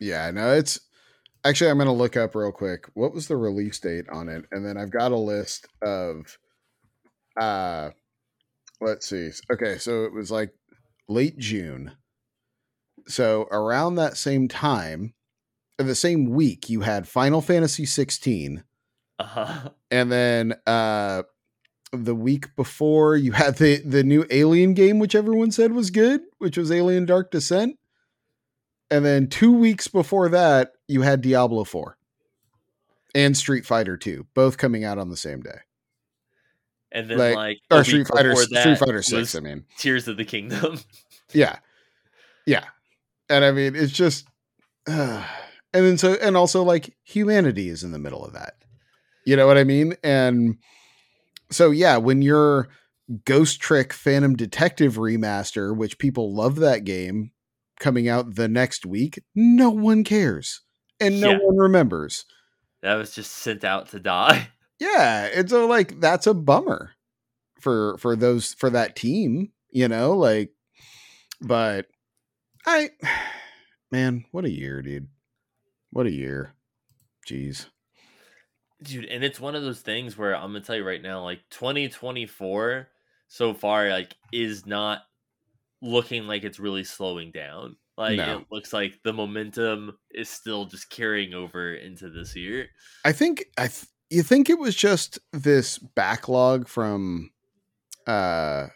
Yeah, 0.00 0.30
no, 0.30 0.54
it's 0.54 0.80
actually 1.44 1.70
I'm 1.70 1.78
gonna 1.78 1.92
look 1.92 2.16
up 2.16 2.34
real 2.34 2.52
quick. 2.52 2.86
What 2.94 3.14
was 3.14 3.28
the 3.28 3.36
release 3.36 3.78
date 3.78 4.06
on 4.10 4.28
it? 4.28 4.44
And 4.52 4.64
then 4.64 4.76
I've 4.76 4.90
got 4.90 5.12
a 5.12 5.16
list 5.16 5.66
of 5.82 6.38
uh 7.40 7.90
let's 8.80 9.08
see. 9.08 9.30
Okay, 9.52 9.78
so 9.78 10.04
it 10.04 10.12
was 10.12 10.30
like 10.30 10.52
late 11.08 11.38
June. 11.38 11.92
so 13.06 13.42
around 13.50 13.94
that 13.96 14.16
same 14.16 14.48
time, 14.48 15.14
uh, 15.78 15.84
the 15.84 15.94
same 15.94 16.26
week, 16.30 16.68
you 16.70 16.82
had 16.82 17.08
Final 17.08 17.40
Fantasy 17.40 17.84
16, 17.86 18.64
Uh-huh. 19.18 19.70
and 19.90 20.12
then 20.12 20.54
uh, 20.66 21.22
the 21.92 22.14
week 22.14 22.54
before, 22.56 23.16
you 23.16 23.32
had 23.32 23.56
the 23.56 23.78
the 23.84 24.04
new 24.04 24.24
Alien 24.30 24.74
game, 24.74 24.98
which 24.98 25.14
everyone 25.14 25.50
said 25.50 25.72
was 25.72 25.90
good, 25.90 26.20
which 26.38 26.56
was 26.56 26.70
Alien 26.70 27.06
Dark 27.06 27.30
Descent, 27.30 27.76
and 28.90 29.04
then 29.04 29.28
two 29.28 29.52
weeks 29.52 29.88
before 29.88 30.28
that, 30.30 30.72
you 30.88 31.02
had 31.02 31.20
Diablo 31.20 31.64
4 31.64 31.96
and 33.14 33.36
Street 33.36 33.66
Fighter 33.66 33.96
2, 33.96 34.26
both 34.34 34.58
coming 34.58 34.84
out 34.84 34.98
on 34.98 35.10
the 35.10 35.16
same 35.16 35.40
day. 35.40 35.58
And 36.92 37.08
then 37.08 37.18
Like- 37.18 37.36
like, 37.36 37.58
Or 37.70 37.84
Street 37.84 38.08
Fighter 38.08 38.34
Street 38.34 38.78
Fighter 38.78 39.02
6, 39.02 39.34
I 39.34 39.40
mean. 39.40 39.64
Tears 39.78 40.08
of 40.08 40.16
the 40.16 40.24
Kingdom. 40.24 40.80
Yeah. 41.32 41.60
Yeah. 42.44 42.64
And 43.28 43.44
I 43.44 43.52
mean, 43.52 43.76
it's 43.76 43.92
just 43.92 44.26
uh, 44.88 45.24
and 45.72 45.84
then 45.86 45.96
so 45.96 46.14
and 46.14 46.36
also 46.36 46.64
like 46.64 46.96
humanity 47.04 47.68
is 47.68 47.84
in 47.84 47.92
the 47.92 48.00
middle 48.00 48.24
of 48.24 48.32
that. 48.32 48.54
You 49.24 49.36
know 49.36 49.46
what 49.46 49.56
I 49.56 49.62
mean? 49.62 49.94
And 50.02 50.58
so 51.52 51.70
yeah, 51.70 51.98
when 51.98 52.20
your 52.20 52.68
Ghost 53.24 53.60
Trick 53.60 53.92
Phantom 53.92 54.34
Detective 54.34 54.96
remaster, 54.96 55.76
which 55.76 55.98
people 55.98 56.34
love 56.34 56.56
that 56.56 56.82
game, 56.82 57.30
coming 57.80 58.08
out 58.08 58.36
the 58.36 58.46
next 58.48 58.86
week, 58.86 59.18
no 59.34 59.70
one 59.70 60.04
cares. 60.04 60.60
And 61.00 61.20
no 61.20 61.30
Yeah. 61.32 61.38
one 61.42 61.56
remembers. 61.56 62.24
that 62.82 62.94
was 62.94 63.14
just 63.14 63.32
sent 63.32 63.64
out 63.64 63.88
to 63.90 63.98
die. 64.00 64.48
Yeah, 64.78 65.28
and 65.34 65.50
so 65.50 65.66
like 65.66 66.00
that's 66.00 66.26
a 66.26 66.32
bummer 66.32 66.92
for 67.60 67.98
for 67.98 68.16
those 68.16 68.54
for 68.54 68.70
that 68.70 68.96
team, 68.96 69.52
you 69.70 69.88
know, 69.88 70.12
like 70.16 70.54
but 71.42 71.86
I 72.66 72.88
man, 73.92 74.24
what 74.32 74.46
a 74.46 74.50
year, 74.50 74.80
dude. 74.80 75.08
What 75.90 76.06
a 76.06 76.10
year. 76.10 76.54
Jeez. 77.28 77.66
Dude, 78.82 79.04
and 79.04 79.22
it's 79.22 79.38
one 79.38 79.54
of 79.54 79.62
those 79.62 79.80
things 79.82 80.16
where 80.16 80.34
I'm 80.34 80.52
gonna 80.52 80.60
tell 80.62 80.76
you 80.76 80.86
right 80.86 81.02
now, 81.02 81.22
like 81.22 81.40
2024 81.50 82.88
so 83.28 83.52
far, 83.52 83.90
like, 83.90 84.16
is 84.32 84.64
not 84.64 85.02
looking 85.82 86.26
like 86.26 86.44
it's 86.44 86.58
really 86.60 86.84
slowing 86.84 87.30
down. 87.30 87.76
Like 87.96 88.16
No. 88.16 88.38
it 88.38 88.46
looks 88.50 88.72
like 88.72 88.98
the 89.04 89.12
momentum 89.12 89.96
is 90.10 90.28
still 90.28 90.64
just 90.66 90.90
carrying 90.90 91.34
over 91.34 91.74
into 91.74 92.08
this 92.10 92.34
year. 92.36 92.68
I 93.04 93.12
think 93.12 93.44
I 93.58 93.66
th- 93.68 93.86
you 94.10 94.22
think 94.22 94.48
it 94.50 94.58
was 94.58 94.74
just 94.74 95.18
this 95.32 95.78
backlog 95.78 96.66
from 96.68 97.30
uh 98.06 98.68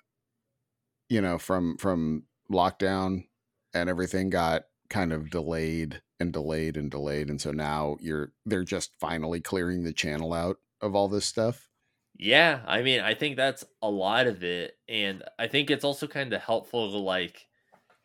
you 1.09 1.21
know, 1.21 1.39
from 1.39 1.77
from 1.79 2.25
lockdown 2.51 3.25
and 3.73 3.89
everything 3.89 4.31
got 4.31 4.65
kind 4.91 5.13
of 5.13 5.31
delayed 5.31 6.01
and 6.21 6.33
delayed 6.33 6.77
and 6.77 6.91
delayed 6.91 7.29
and 7.29 7.41
so 7.41 7.51
now 7.51 7.97
you're 8.01 8.33
they're 8.47 8.65
just 8.65 8.95
finally 9.01 9.41
clearing 9.41 9.85
the 9.85 9.93
channel 9.93 10.33
out 10.33 10.57
of 10.81 10.95
all 10.95 11.09
this 11.09 11.25
stuff. 11.27 11.69
Yeah, 12.17 12.63
I 12.67 12.83
mean, 12.83 13.01
I 13.01 13.15
think 13.15 13.37
that's 13.37 13.65
a 13.83 13.91
lot 13.91 14.27
of 14.27 14.45
it, 14.45 14.79
and 14.89 15.25
I 15.39 15.49
think 15.49 15.71
it's 15.71 15.85
also 15.85 16.07
kind 16.07 16.33
of 16.33 16.41
helpful 16.43 16.91
to 16.93 16.99
like, 16.99 17.49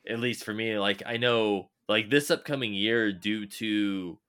at 0.07 0.19
least 0.19 0.43
for 0.45 0.53
me, 0.53 0.79
like 0.79 1.03
I 1.05 1.17
know 1.17 1.71
like 1.89 2.09
this 2.09 2.31
upcoming 2.31 2.73
year 2.73 3.13
due 3.13 3.47
to, 3.47 4.19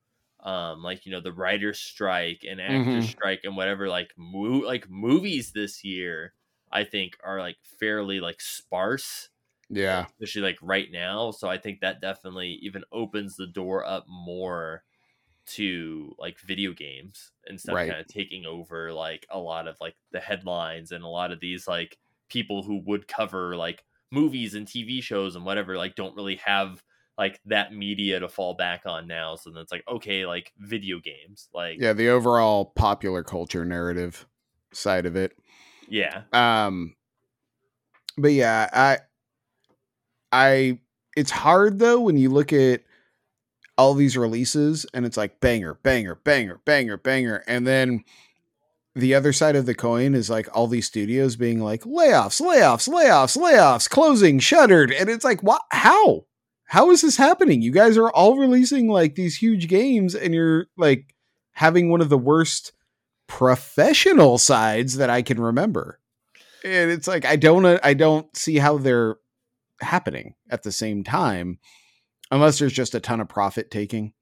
um, 0.40 0.82
like 0.82 1.06
you 1.06 1.12
know 1.12 1.20
the 1.22 1.32
writer's 1.32 1.80
strike 1.80 2.44
and 2.48 2.60
actors 2.60 3.06
Mhm. 3.06 3.14
strike 3.18 3.42
and 3.44 3.56
whatever, 3.56 3.88
like 3.88 4.12
mo- 4.18 4.60
like 4.66 4.90
movies 4.90 5.52
this 5.52 5.84
year, 5.84 6.34
I 6.72 6.84
think 6.84 7.18
are 7.24 7.40
like 7.40 7.58
fairly 7.80 8.20
like 8.20 8.40
sparse, 8.42 9.30
Yeah. 9.70 10.08
especially 10.20 10.42
like 10.42 10.58
right 10.62 10.90
now. 10.90 11.30
So 11.30 11.48
I 11.48 11.58
think 11.58 11.80
that 11.80 12.00
definitely 12.00 12.58
even 12.62 12.84
opens 12.92 13.36
the 13.36 13.46
door 13.46 13.84
up 13.84 14.06
more 14.08 14.84
to 15.50 16.14
like 16.18 16.40
video 16.40 16.72
games 16.72 17.32
and 17.46 17.60
stuff 17.60 17.78
Right. 17.78 17.86
kind 17.86 18.00
of 18.00 18.06
taking 18.08 18.46
over 18.46 18.92
like 18.92 19.26
a 19.30 19.38
lot 19.38 19.68
of 19.68 19.76
like 19.80 19.96
the 20.12 20.20
headlines 20.20 20.92
and 20.92 21.04
a 21.04 21.08
lot 21.08 21.32
of 21.32 21.40
these 21.40 21.66
like 21.68 21.98
people 22.28 22.62
who 22.62 22.82
would 22.86 23.08
cover 23.08 23.56
like 23.56 23.84
movies 24.12 24.54
and 24.54 24.66
TV 24.68 25.00
shows 25.00 25.36
and 25.36 25.44
whatever 25.44 25.76
like 25.76 25.94
don't 25.94 26.16
really 26.16 26.36
have 26.36 26.82
like 27.18 27.40
that 27.44 27.72
media 27.72 28.20
to 28.20 28.28
fall 28.28 28.54
back 28.54 28.82
on 28.86 29.06
now 29.06 29.36
so 29.36 29.50
then 29.50 29.62
it's 29.62 29.72
like 29.72 29.84
okay 29.88 30.26
like 30.26 30.52
video 30.58 30.98
games 31.00 31.48
like 31.54 31.80
Yeah, 31.80 31.92
the 31.92 32.08
overall 32.08 32.64
popular 32.66 33.22
culture 33.22 33.64
narrative 33.64 34.26
side 34.72 35.06
of 35.06 35.16
it. 35.16 35.36
yeah 35.86 36.24
Um 36.32 36.96
but 38.16 38.32
yeah, 38.32 38.68
I 38.72 38.98
I 40.32 40.80
it's 41.16 41.30
hard 41.30 41.78
though 41.78 42.00
when 42.00 42.16
you 42.16 42.30
look 42.30 42.52
at 42.52 42.82
all 43.80 43.94
these 43.94 44.14
releases 44.14 44.84
and 44.92 45.06
it's 45.06 45.16
like 45.16 45.40
banger, 45.40 45.72
banger, 45.72 46.14
banger, 46.16 46.60
banger, 46.66 46.98
banger 46.98 47.42
and 47.46 47.66
then 47.66 48.04
the 48.94 49.14
other 49.14 49.32
side 49.32 49.56
of 49.56 49.64
the 49.64 49.74
coin 49.74 50.14
is 50.14 50.28
like 50.28 50.54
all 50.54 50.66
these 50.66 50.86
studios 50.86 51.34
being 51.34 51.60
like 51.60 51.84
layoffs, 51.84 52.42
layoffs, 52.42 52.86
layoffs, 52.90 53.38
layoffs, 53.38 53.88
closing, 53.88 54.38
shuttered 54.38 54.92
and 54.92 55.08
it's 55.08 55.24
like 55.24 55.42
what 55.42 55.62
how? 55.70 56.26
How 56.64 56.90
is 56.90 57.00
this 57.00 57.16
happening? 57.16 57.62
You 57.62 57.72
guys 57.72 57.96
are 57.96 58.10
all 58.10 58.36
releasing 58.36 58.86
like 58.86 59.14
these 59.14 59.36
huge 59.38 59.66
games 59.66 60.14
and 60.14 60.34
you're 60.34 60.66
like 60.76 61.14
having 61.52 61.88
one 61.88 62.02
of 62.02 62.10
the 62.10 62.18
worst 62.18 62.72
professional 63.28 64.36
sides 64.36 64.98
that 64.98 65.08
I 65.08 65.22
can 65.22 65.40
remember. 65.40 66.00
And 66.66 66.90
it's 66.90 67.08
like 67.08 67.24
I 67.24 67.36
don't 67.36 67.64
uh, 67.64 67.78
I 67.82 67.94
don't 67.94 68.36
see 68.36 68.58
how 68.58 68.76
they're 68.76 69.16
happening 69.80 70.34
at 70.50 70.64
the 70.64 70.72
same 70.72 71.02
time 71.02 71.58
unless 72.30 72.58
there's 72.58 72.72
just 72.72 72.94
a 72.94 73.00
ton 73.00 73.20
of 73.20 73.28
profit 73.28 73.70
taking. 73.70 74.12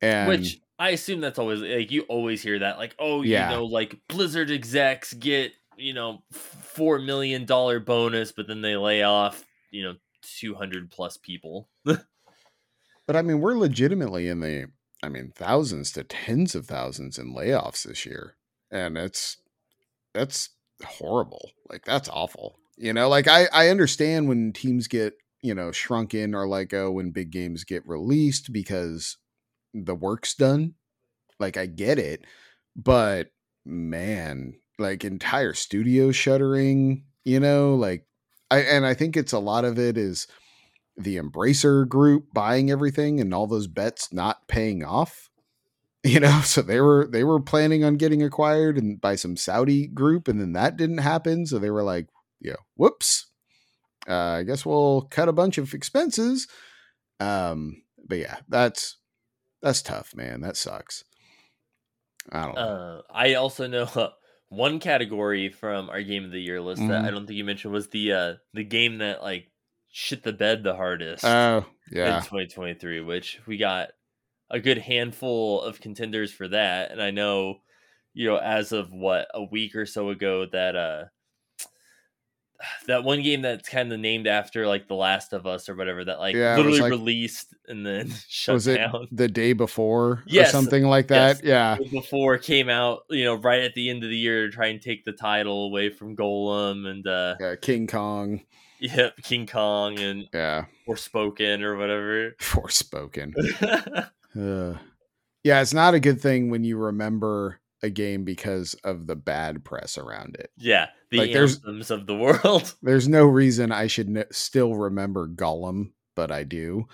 And 0.00 0.28
which 0.28 0.60
I 0.78 0.90
assume 0.90 1.20
that's 1.20 1.38
always 1.38 1.60
like 1.60 1.90
you 1.90 2.02
always 2.02 2.42
hear 2.42 2.58
that 2.58 2.78
like 2.78 2.94
oh 2.98 3.22
Yeah. 3.22 3.50
you 3.50 3.56
know 3.56 3.64
like 3.66 4.00
Blizzard 4.08 4.50
execs 4.50 5.12
get 5.12 5.52
you 5.76 5.94
know 5.94 6.22
4 6.32 6.98
million 6.98 7.44
dollar 7.44 7.80
bonus 7.80 8.32
but 8.32 8.46
then 8.46 8.60
they 8.62 8.76
lay 8.76 9.02
off 9.02 9.44
you 9.70 9.82
know 9.84 9.94
200 10.38 10.90
plus 10.90 11.16
people 11.16 11.68
but 11.84 13.16
I 13.16 13.22
mean 13.22 13.40
we're 13.40 13.56
legitimately 13.56 14.28
in 14.28 14.40
the 14.40 14.66
I 15.02 15.08
mean 15.08 15.32
thousands 15.34 15.92
to 15.92 16.04
tens 16.04 16.54
of 16.54 16.66
thousands 16.66 17.18
in 17.18 17.34
layoffs 17.34 17.84
this 17.84 18.04
year. 18.06 18.36
And 18.70 18.96
it's 18.96 19.36
that's 20.14 20.50
horrible. 20.84 21.50
Like 21.68 21.84
that's 21.84 22.08
awful. 22.08 22.58
You 22.76 22.92
know, 22.92 23.08
like 23.08 23.28
I 23.28 23.48
I 23.52 23.68
understand 23.68 24.28
when 24.28 24.52
teams 24.52 24.88
get, 24.88 25.14
you 25.42 25.54
know, 25.54 25.72
shrunken 25.72 26.34
or 26.34 26.46
like 26.46 26.72
oh 26.72 26.90
when 26.92 27.10
big 27.10 27.30
games 27.30 27.64
get 27.64 27.86
released 27.86 28.52
because 28.52 29.18
the 29.74 29.94
work's 29.94 30.34
done. 30.34 30.74
Like 31.38 31.56
I 31.56 31.66
get 31.66 31.98
it, 31.98 32.24
but 32.76 33.30
man, 33.64 34.54
like 34.78 35.04
entire 35.04 35.54
studio 35.54 36.12
shuttering, 36.12 37.04
you 37.24 37.40
know, 37.40 37.74
like 37.74 38.06
I 38.50 38.60
and 38.60 38.86
I 38.86 38.94
think 38.94 39.16
it's 39.16 39.32
a 39.32 39.38
lot 39.38 39.64
of 39.64 39.78
it 39.78 39.96
is 39.98 40.28
the 40.96 41.16
Embracer 41.16 41.88
group 41.88 42.32
buying 42.34 42.70
everything 42.70 43.20
and 43.20 43.32
all 43.34 43.46
those 43.46 43.66
bets 43.66 44.12
not 44.12 44.46
paying 44.48 44.84
off. 44.84 45.28
You 46.04 46.18
know, 46.18 46.40
so 46.40 46.62
they 46.62 46.80
were 46.80 47.06
they 47.06 47.22
were 47.22 47.38
planning 47.40 47.84
on 47.84 47.94
getting 47.94 48.24
acquired 48.24 48.76
and 48.76 49.00
by 49.00 49.14
some 49.14 49.36
Saudi 49.36 49.86
group, 49.86 50.26
and 50.26 50.40
then 50.40 50.52
that 50.54 50.76
didn't 50.76 50.98
happen. 50.98 51.46
So 51.46 51.60
they 51.60 51.70
were 51.70 51.84
like, 51.84 52.08
"Yeah, 52.40 52.56
whoops. 52.74 53.26
Uh, 54.08 54.38
I 54.40 54.42
guess 54.44 54.66
we'll 54.66 55.02
cut 55.10 55.28
a 55.28 55.32
bunch 55.32 55.58
of 55.58 55.74
expenses." 55.74 56.48
Um, 57.20 57.82
but 58.08 58.18
yeah, 58.18 58.40
that's 58.48 58.98
that's 59.62 59.82
tough, 59.82 60.14
man. 60.16 60.40
That 60.42 60.56
sucks. 60.56 61.04
I 62.30 62.46
don't 62.46 62.60
know. 62.60 62.74
uh 62.74 63.02
I 63.10 63.34
also 63.34 63.66
know 63.66 63.84
uh, 63.84 64.10
one 64.48 64.78
category 64.80 65.48
from 65.50 65.88
our 65.90 66.02
game 66.02 66.24
of 66.24 66.30
the 66.32 66.40
year 66.40 66.60
list 66.60 66.86
that 66.88 67.04
I 67.04 67.10
Mhm. 67.10 67.10
don't 67.10 67.26
think 67.26 67.36
you 67.36 67.44
mentioned 67.44 67.72
was 67.72 67.88
the 67.88 68.12
uh 68.12 68.34
the 68.52 68.64
game 68.64 68.98
that 68.98 69.22
like 69.22 69.50
shit 69.88 70.22
the 70.22 70.32
bed 70.32 70.62
the 70.62 70.76
hardest 70.76 71.38
Oh 71.38 71.66
in 72.02 72.20
yeah, 72.20 72.20
2023 72.20 73.00
which 73.00 73.40
we 73.46 73.56
got 73.56 73.90
a 74.50 74.60
good 74.60 74.78
handful 74.78 75.62
of 75.62 75.80
contenders 75.80 76.32
for 76.32 76.48
that 76.48 76.90
and 76.92 77.02
i 77.02 77.10
know 77.10 77.56
you 78.14 78.28
know 78.28 78.36
as 78.38 78.72
of 78.72 78.92
what 78.92 79.28
a 79.34 79.42
week 79.44 79.74
or 79.76 79.86
so 79.86 80.10
ago 80.10 80.46
that 80.46 80.76
uh 80.76 81.04
that 82.86 83.04
one 83.04 83.22
game 83.22 83.42
that's 83.42 83.68
kind 83.68 83.92
of 83.92 83.98
named 84.00 84.26
after 84.26 84.66
like 84.66 84.88
the 84.88 84.94
last 84.94 85.32
of 85.32 85.46
us 85.46 85.68
or 85.68 85.74
whatever 85.74 86.04
that 86.04 86.18
like 86.18 86.34
Yeah, 86.34 86.56
literally 86.56 86.80
like- 86.80 86.90
released 86.90 87.54
and 87.68 87.84
then 87.86 88.10
shut 88.28 88.54
was 88.54 88.66
it 88.66 88.76
down 88.78 89.08
the 89.12 89.28
day 89.28 89.52
before 89.52 90.22
Yes, 90.26 90.48
or 90.48 90.52
something 90.52 90.84
like 90.84 91.08
that? 91.08 91.36
yes. 91.36 91.42
Yeah, 91.44 91.76
before 91.90 92.38
came 92.38 92.68
out 92.68 93.02
you 93.10 93.24
know 93.24 93.34
right 93.34 93.62
at 93.62 93.74
the 93.74 93.88
end 93.90 94.02
of 94.04 94.10
the 94.10 94.16
year 94.16 94.46
to 94.46 94.52
try 94.52 94.66
and 94.68 94.80
take 94.80 95.04
the 95.04 95.12
title 95.12 95.66
away 95.66 95.90
from 95.90 96.16
Gollum 96.16 96.86
and 96.86 97.06
uh 97.06 97.36
yeah, 97.40 97.54
King 97.56 97.86
Kong. 97.86 98.42
yep 98.80 99.16
king 99.22 99.46
kong 99.46 99.98
and 100.00 100.28
Yeah, 100.34 100.64
forspoken 100.88 101.62
or 101.62 101.76
whatever 101.76 102.32
Forspoken. 102.40 103.32
Uh, 104.34 104.78
yeah, 105.44 105.60
it's 105.60 105.74
not 105.74 105.92
a 105.92 106.00
good 106.00 106.18
thing 106.20 106.48
when 106.48 106.64
you 106.64 106.78
remember 106.78 107.60
a 107.82 107.90
game 107.90 108.24
because 108.24 108.74
of 108.84 109.06
the 109.06 109.16
bad 109.16 109.64
press 109.64 109.98
around 109.98 110.36
it. 110.36 110.50
yeah 110.56 110.88
the 111.10 111.18
Like, 111.18 111.30
anthems 111.34 111.90
of 111.90 112.06
the 112.06 112.14
world 112.16 112.74
There's 112.82 113.08
no 113.08 113.24
reason 113.26 113.72
I 113.72 113.86
should 113.86 114.08
n- 114.16 114.24
still 114.30 114.74
remember 114.74 115.28
Gollum 115.28 115.92
but 116.14 116.30
I 116.30 116.44
do. 116.44 116.86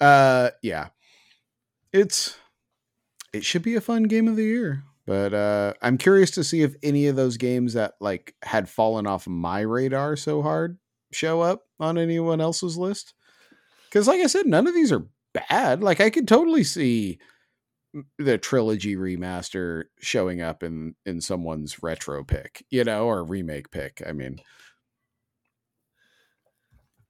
Uh, 0.00 0.50
yeah, 0.62 0.88
it's 1.92 2.36
it 3.32 3.44
should 3.44 3.62
be 3.62 3.74
a 3.74 3.80
fun 3.80 4.04
game 4.04 4.28
of 4.28 4.36
the 4.36 4.44
year. 4.44 4.84
But 5.06 5.34
uh, 5.34 5.74
I'm 5.82 5.98
curious 5.98 6.30
to 6.32 6.44
see 6.44 6.62
if 6.62 6.76
any 6.82 7.06
of 7.08 7.16
those 7.16 7.36
games 7.36 7.72
that 7.74 7.94
like 8.00 8.34
had 8.42 8.68
fallen 8.68 9.06
off 9.06 9.26
my 9.26 9.60
radar 9.60 10.16
so 10.16 10.40
hard 10.42 10.78
show 11.12 11.40
up 11.40 11.62
on 11.80 11.98
anyone 11.98 12.40
else's 12.40 12.76
list. 12.76 13.14
Because, 13.88 14.06
like 14.06 14.20
I 14.20 14.26
said, 14.28 14.46
none 14.46 14.68
of 14.68 14.74
these 14.74 14.92
are 14.92 15.06
bad. 15.32 15.82
Like 15.82 16.00
I 16.00 16.10
could 16.10 16.28
totally 16.28 16.62
see 16.62 17.18
the 18.18 18.38
trilogy 18.38 18.96
remaster 18.96 19.84
showing 20.00 20.40
up 20.40 20.62
in 20.62 20.94
in 21.06 21.20
someone's 21.20 21.82
retro 21.82 22.24
pick, 22.24 22.64
you 22.70 22.84
know, 22.84 23.06
or 23.06 23.24
remake 23.24 23.70
pick. 23.70 24.02
I 24.06 24.12
mean, 24.12 24.40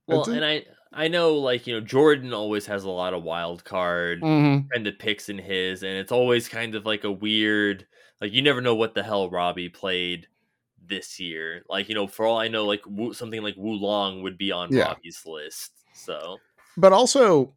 well, 0.07 0.29
and 0.29 0.43
I 0.43 0.65
I 0.93 1.07
know 1.07 1.35
like 1.35 1.67
you 1.67 1.75
know 1.75 1.85
Jordan 1.85 2.33
always 2.33 2.65
has 2.65 2.83
a 2.83 2.89
lot 2.89 3.13
of 3.13 3.23
wild 3.23 3.63
card 3.63 4.21
mm-hmm. 4.21 4.67
kind 4.73 4.87
of 4.87 4.99
picks 4.99 5.29
in 5.29 5.37
his, 5.37 5.83
and 5.83 5.93
it's 5.93 6.11
always 6.11 6.47
kind 6.47 6.75
of 6.75 6.85
like 6.85 7.03
a 7.03 7.11
weird 7.11 7.85
like 8.19 8.33
you 8.33 8.41
never 8.41 8.61
know 8.61 8.75
what 8.75 8.93
the 8.93 9.03
hell 9.03 9.29
Robbie 9.29 9.69
played 9.69 10.27
this 10.85 11.19
year. 11.19 11.63
Like 11.69 11.89
you 11.89 11.95
know, 11.95 12.07
for 12.07 12.25
all 12.25 12.37
I 12.37 12.47
know, 12.47 12.65
like 12.65 12.83
something 13.13 13.41
like 13.41 13.55
Wo 13.57 13.71
Long 13.71 14.21
would 14.23 14.37
be 14.37 14.51
on 14.51 14.71
yeah. 14.71 14.83
Robbie's 14.83 15.23
list. 15.25 15.71
So, 15.93 16.37
but 16.77 16.93
also 16.93 17.53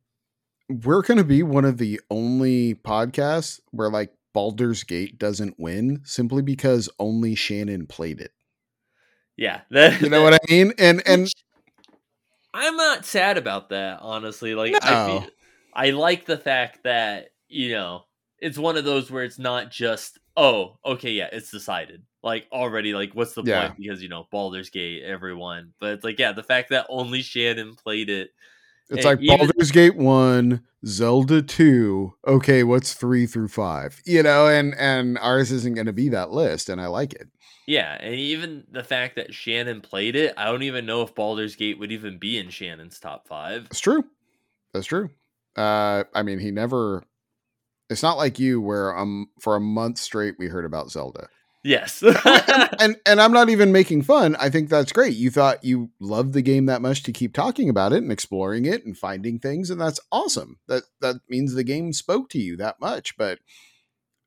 we're 0.68 1.02
going 1.02 1.18
to 1.18 1.24
be 1.24 1.42
one 1.42 1.64
of 1.64 1.78
the 1.78 2.00
only 2.10 2.74
podcasts 2.74 3.60
where 3.70 3.90
like 3.90 4.12
Baldur's 4.32 4.82
Gate 4.82 5.18
doesn't 5.18 5.58
win 5.58 6.00
simply 6.04 6.42
because 6.42 6.88
only 6.98 7.34
Shannon 7.34 7.86
played 7.86 8.20
it. 8.20 8.32
Yeah, 9.36 9.62
that, 9.70 10.00
you 10.00 10.08
know 10.08 10.24
that, 10.24 10.32
what 10.32 10.34
I 10.34 10.52
mean. 10.52 10.72
And 10.78 11.02
and 11.06 11.30
I'm 12.52 12.76
not 12.76 13.04
sad 13.04 13.36
about 13.36 13.70
that, 13.70 13.98
honestly. 14.00 14.54
Like 14.54 14.72
no. 14.72 14.78
I, 14.82 15.06
feel, 15.06 15.26
I 15.74 15.90
like 15.90 16.26
the 16.26 16.38
fact 16.38 16.84
that 16.84 17.30
you 17.48 17.72
know 17.72 18.04
it's 18.38 18.58
one 18.58 18.76
of 18.76 18.84
those 18.84 19.10
where 19.10 19.24
it's 19.24 19.38
not 19.38 19.70
just 19.70 20.18
oh 20.36 20.76
okay 20.84 21.12
yeah 21.12 21.28
it's 21.30 21.50
decided 21.50 22.02
like 22.22 22.46
already 22.50 22.92
like 22.92 23.12
what's 23.12 23.34
the 23.34 23.42
yeah. 23.42 23.68
point 23.68 23.78
because 23.78 24.02
you 24.02 24.08
know 24.08 24.26
Baldur's 24.32 24.70
Gate 24.70 25.04
everyone 25.04 25.72
but 25.78 25.92
it's 25.92 26.04
like 26.04 26.18
yeah 26.18 26.32
the 26.32 26.42
fact 26.42 26.70
that 26.70 26.86
only 26.88 27.22
Shannon 27.22 27.76
played 27.76 28.10
it 28.10 28.30
it's 28.91 29.05
like 29.05 29.20
even, 29.20 29.39
Baldur's 29.39 29.70
Gate 29.70 29.97
1, 29.97 30.62
Zelda 30.87 31.43
2. 31.43 32.14
Okay, 32.26 32.64
what's 32.64 32.95
3 32.95 33.26
through 33.26 33.49
5? 33.49 34.03
You 34.05 34.22
know, 34.22 34.47
and 34.47 34.74
and 34.78 35.18
ours 35.18 35.51
isn't 35.51 35.74
going 35.74 35.87
to 35.87 35.93
be 35.93 36.09
that 36.11 36.30
list 36.30 36.68
and 36.68 36.80
I 36.80 36.87
like 36.87 37.14
it. 37.14 37.28
Yeah, 37.66 37.97
and 37.99 38.14
even 38.14 38.64
the 38.70 38.85
fact 38.85 39.16
that 39.16 39.32
Shannon 39.32 39.80
played 39.80 40.16
it, 40.16 40.35
I 40.37 40.45
don't 40.45 40.64
even 40.64 40.85
know 40.85 41.01
if 41.01 41.14
Baldur's 41.14 41.57
Gate 41.57 41.78
would 41.78 41.93
even 41.93 42.18
be 42.18 42.39
in 42.39 42.51
Shannon's 42.51 43.01
top 43.01 43.26
5. 43.26 43.68
It's 43.70 43.80
true. 43.80 44.05
That's 44.72 44.87
true. 44.87 45.11
Uh 45.57 46.05
I 46.14 46.22
mean, 46.22 46.39
he 46.39 46.51
never 46.51 47.03
it's 47.91 48.03
not 48.03 48.18
like 48.18 48.39
you 48.39 48.61
where 48.61 48.97
um 48.97 49.28
for 49.41 49.57
a 49.57 49.61
month 49.61 49.99
straight 49.99 50.35
we 50.39 50.49
heard 50.49 50.64
about 50.64 50.91
Zelda. 50.91 51.28
Yes. 51.64 52.02
and 52.78 52.96
and 53.06 53.20
I'm 53.20 53.32
not 53.32 53.48
even 53.48 53.72
making 53.72 54.02
fun. 54.02 54.36
I 54.36 54.50
think 54.50 54.68
that's 54.68 54.92
great. 54.92 55.14
You 55.16 55.30
thought 55.30 55.64
you 55.64 55.90
loved 55.98 56.34
the 56.34 56.42
game 56.42 56.66
that 56.66 56.82
much 56.82 57.02
to 57.04 57.12
keep 57.12 57.32
talking 57.32 57.70
about 57.70 57.92
it 57.92 58.02
and 58.02 58.12
exploring 58.12 58.66
it 58.66 58.84
and 58.84 58.96
finding 58.96 59.38
things 59.38 59.70
and 59.70 59.80
that's 59.80 59.98
awesome. 60.12 60.58
That 60.68 60.84
that 61.00 61.16
means 61.28 61.54
the 61.54 61.64
game 61.64 61.92
spoke 61.92 62.28
to 62.30 62.38
you 62.38 62.56
that 62.58 62.80
much, 62.80 63.16
but 63.16 63.38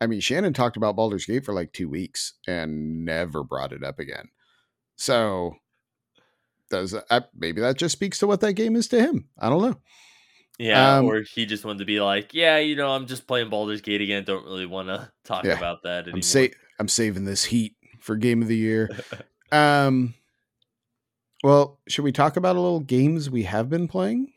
I 0.02 0.08
mean 0.08 0.20
Shannon 0.20 0.54
talked 0.54 0.78
about 0.78 0.96
Baldur's 0.96 1.26
Gate 1.26 1.46
for 1.46 1.54
like 1.54 1.72
2 1.74 1.88
weeks 1.88 2.34
and 2.48 3.06
never 3.06 3.44
brought 3.44 3.72
it 3.72 3.84
up 3.84 4.00
again. 4.00 4.30
So 4.96 5.58
does 6.72 6.96
uh, 6.96 7.22
maybe 7.38 7.62
that 7.62 7.78
just 7.78 7.94
speaks 7.94 8.18
to 8.20 8.28
what 8.28 8.42
that 8.42 8.54
game 8.54 8.76
is 8.76 8.88
to 8.90 9.00
him. 9.00 9.30
I 9.38 9.50
don't 9.50 9.62
know. 9.62 9.78
Yeah, 10.60 10.98
um, 10.98 11.06
or 11.06 11.22
he 11.22 11.46
just 11.46 11.66
wanted 11.66 11.80
to 11.80 11.86
be 11.86 12.02
like, 12.02 12.34
yeah, 12.34 12.58
you 12.58 12.76
know, 12.76 12.90
I'm 12.90 13.06
just 13.06 13.28
playing 13.28 13.50
Baldur's 13.50 13.82
Gate 13.82 14.02
again. 14.02 14.24
Don't 14.24 14.44
really 14.44 14.66
want 14.66 14.88
to 14.88 15.12
talk 15.24 15.44
yeah, 15.44 15.56
about 15.56 15.84
that 15.84 16.06
anymore. 16.06 16.16
I'm, 16.16 16.22
sa- 16.24 16.48
I'm 16.80 16.88
saving 16.88 17.26
this 17.26 17.46
heat 17.46 17.76
for 18.00 18.16
game 18.16 18.42
of 18.42 18.48
the 18.48 18.58
year. 18.58 18.90
um, 19.52 20.14
well, 21.44 21.80
should 21.88 22.04
we 22.04 22.12
talk 22.12 22.38
about 22.38 22.56
a 22.56 22.62
little 22.62 22.80
games 22.80 23.30
we 23.30 23.44
have 23.44 23.70
been 23.70 23.88
playing? 23.88 24.34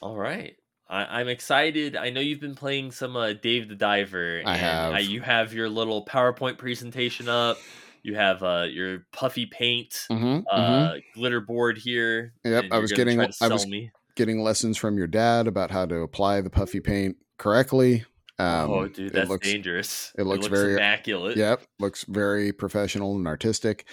All 0.00 0.16
right. 0.16 0.56
I, 0.88 1.22
am 1.22 1.28
excited. 1.28 1.96
I 1.96 2.10
know 2.10 2.20
you've 2.20 2.40
been 2.40 2.54
playing 2.54 2.92
some 2.92 3.16
uh, 3.16 3.32
Dave 3.32 3.68
the 3.68 3.74
Diver. 3.74 4.42
I 4.44 4.56
have. 4.56 5.02
you 5.02 5.20
have 5.22 5.52
your 5.52 5.68
little 5.68 6.04
PowerPoint 6.04 6.58
presentation 6.58 7.28
up. 7.28 7.58
You 8.02 8.14
have 8.16 8.42
uh, 8.42 8.66
your 8.70 9.06
puffy 9.12 9.46
paint 9.46 10.06
mm-hmm, 10.10 10.40
uh, 10.50 10.58
mm-hmm. 10.58 10.98
glitter 11.18 11.40
board 11.40 11.78
here. 11.78 12.34
Yep, 12.44 12.66
I 12.70 12.78
was 12.78 12.92
getting. 12.92 13.18
I 13.18 13.48
was 13.48 13.66
me. 13.66 13.90
getting 14.14 14.42
lessons 14.42 14.76
from 14.76 14.98
your 14.98 15.06
dad 15.06 15.46
about 15.46 15.70
how 15.70 15.86
to 15.86 15.96
apply 15.96 16.42
the 16.42 16.50
puffy 16.50 16.80
paint 16.80 17.16
correctly. 17.38 18.04
Um, 18.38 18.70
oh, 18.70 18.88
dude, 18.88 19.12
that's 19.12 19.28
it 19.28 19.30
looks, 19.30 19.48
dangerous. 19.48 20.12
It 20.18 20.24
looks, 20.24 20.46
it 20.46 20.50
looks, 20.50 20.60
very 20.60 20.74
immaculate. 20.74 21.36
Yep, 21.36 21.62
looks 21.78 22.04
very 22.04 22.52
professional 22.52 23.14
and 23.16 23.28
artistic. 23.28 23.86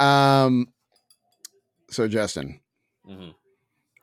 Um, 0.00 0.68
so 1.90 2.08
Justin, 2.08 2.60
mm-hmm. 3.08 3.30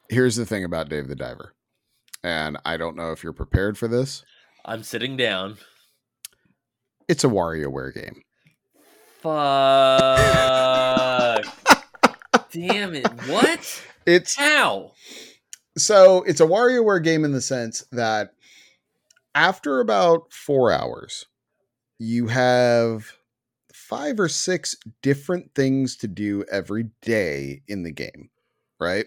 here's 0.10 0.38
the 0.38 0.46
thing 0.46 0.64
about 0.64 0.88
Dave 0.88 1.10
the 1.10 1.16
Diver, 1.16 1.54
and 2.24 2.58
I 2.64 2.78
don't 2.78 2.96
know 2.96 3.12
if 3.12 3.22
you're 3.24 3.34
prepared 3.34 3.78
for 3.78 3.90
this. 3.90 4.24
I'm 4.64 4.84
sitting 4.84 5.18
down. 5.18 5.58
It's 7.10 7.26
a 7.26 7.28
WarioWare 7.28 7.94
game. 7.94 8.22
Fuck. 9.20 9.36
Damn 12.52 12.96
it! 12.96 13.08
What? 13.28 13.84
It's 14.06 14.36
how? 14.36 14.94
So 15.78 16.24
it's 16.24 16.40
a 16.40 16.46
WarioWare 16.46 17.04
game 17.04 17.26
in 17.26 17.34
the 17.34 17.42
sense 17.42 17.84
that 17.92 18.34
after 19.34 19.80
about 19.80 20.32
four 20.34 20.72
hours, 20.72 21.26
you 22.00 22.28
have 22.28 23.14
five 23.74 24.20
or 24.20 24.30
six 24.30 24.76
different 25.02 25.54
things 25.54 25.96
to 25.98 26.08
do 26.08 26.44
every 26.52 26.90
day 27.02 27.62
in 27.68 27.84
the 27.84 27.92
game, 27.92 28.30
right? 28.80 29.06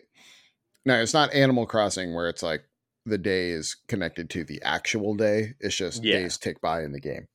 Now, 0.85 0.97
it's 0.97 1.15
not 1.15 1.33
Animal 1.33 1.67
Crossing 1.67 2.15
where 2.15 2.29
it's 2.29 2.43
like 2.43 2.63
the 3.07 3.19
day 3.19 3.51
is 3.51 3.77
connected 3.89 4.31
to 4.31 4.45
the 4.45 4.63
actual 4.63 5.15
day, 5.15 5.55
it's 5.61 5.77
just 5.77 6.05
yeah. 6.05 6.19
days 6.19 6.39
tick 6.39 6.61
by 6.61 6.83
in 6.83 6.93
the 6.93 7.01
game. 7.01 7.29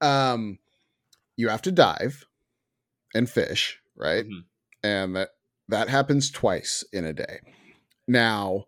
Um, 0.00 0.58
you 1.36 1.48
have 1.48 1.62
to 1.62 1.72
dive 1.72 2.26
and 3.14 3.28
fish, 3.28 3.80
right? 3.96 4.24
Mm-hmm. 4.24 4.40
And 4.82 5.16
that 5.16 5.30
that 5.68 5.88
happens 5.88 6.30
twice 6.30 6.84
in 6.92 7.04
a 7.04 7.12
day. 7.12 7.40
Now, 8.06 8.64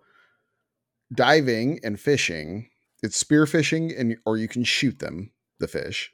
diving 1.12 1.80
and 1.84 2.01
fishing 2.01 2.70
it's 3.07 3.17
spear 3.17 3.47
spearfishing 3.47 3.99
and 3.99 4.17
or 4.27 4.37
you 4.37 4.49
can 4.49 4.65
shoot 4.65 4.99
them 4.99 5.31
the 5.61 5.69
fish. 5.69 6.11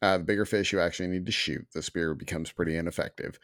Uh, 0.00 0.16
the 0.16 0.24
bigger 0.24 0.44
fish 0.46 0.72
you 0.72 0.80
actually 0.80 1.08
need 1.08 1.26
to 1.26 1.32
shoot. 1.32 1.66
The 1.74 1.82
spear 1.82 2.14
becomes 2.14 2.52
pretty 2.52 2.76
ineffective. 2.76 3.38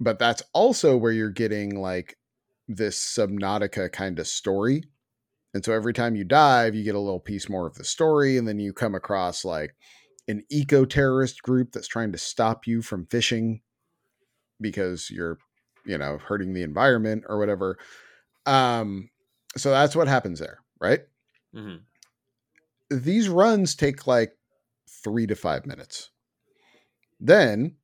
But 0.00 0.18
that's 0.18 0.42
also 0.52 0.96
where 0.96 1.12
you're 1.12 1.30
getting 1.30 1.80
like 1.80 2.18
this 2.66 2.98
subnautica 2.98 3.92
kind 3.92 4.18
of 4.18 4.26
story. 4.26 4.82
And 5.54 5.64
so 5.64 5.72
every 5.72 5.94
time 5.94 6.16
you 6.16 6.24
dive 6.24 6.74
you 6.74 6.82
get 6.82 6.96
a 6.96 7.00
little 7.00 7.20
piece 7.20 7.48
more 7.48 7.68
of 7.68 7.76
the 7.76 7.84
story 7.84 8.36
and 8.36 8.48
then 8.48 8.58
you 8.58 8.72
come 8.72 8.96
across 8.96 9.44
like 9.44 9.76
an 10.26 10.42
eco 10.50 10.84
terrorist 10.84 11.40
group 11.42 11.70
that's 11.72 11.88
trying 11.88 12.10
to 12.12 12.18
stop 12.18 12.66
you 12.66 12.82
from 12.82 13.06
fishing 13.06 13.60
because 14.60 15.08
you're 15.08 15.38
you 15.86 15.96
know 15.96 16.18
hurting 16.18 16.52
the 16.52 16.64
environment 16.64 17.22
or 17.28 17.38
whatever. 17.38 17.78
Um 18.44 19.08
so 19.56 19.70
that's 19.70 19.94
what 19.94 20.08
happens 20.08 20.40
there 20.40 20.58
right? 20.80 21.00
Mm-hmm 21.54 21.76
these 22.90 23.28
runs 23.28 23.74
take 23.74 24.06
like 24.06 24.32
three 24.88 25.26
to 25.26 25.34
five 25.34 25.66
minutes. 25.66 26.10
Then 27.20 27.76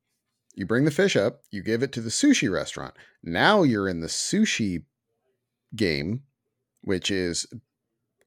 you 0.55 0.65
bring 0.65 0.85
the 0.85 0.91
fish 0.91 1.15
up, 1.15 1.41
you 1.51 1.61
give 1.61 1.83
it 1.83 1.91
to 1.93 2.01
the 2.01 2.09
sushi 2.09 2.51
restaurant. 2.51 2.95
Now 3.23 3.63
you're 3.63 3.89
in 3.89 3.99
the 3.99 4.07
sushi 4.07 4.83
game, 5.75 6.23
which 6.81 7.11
is 7.11 7.45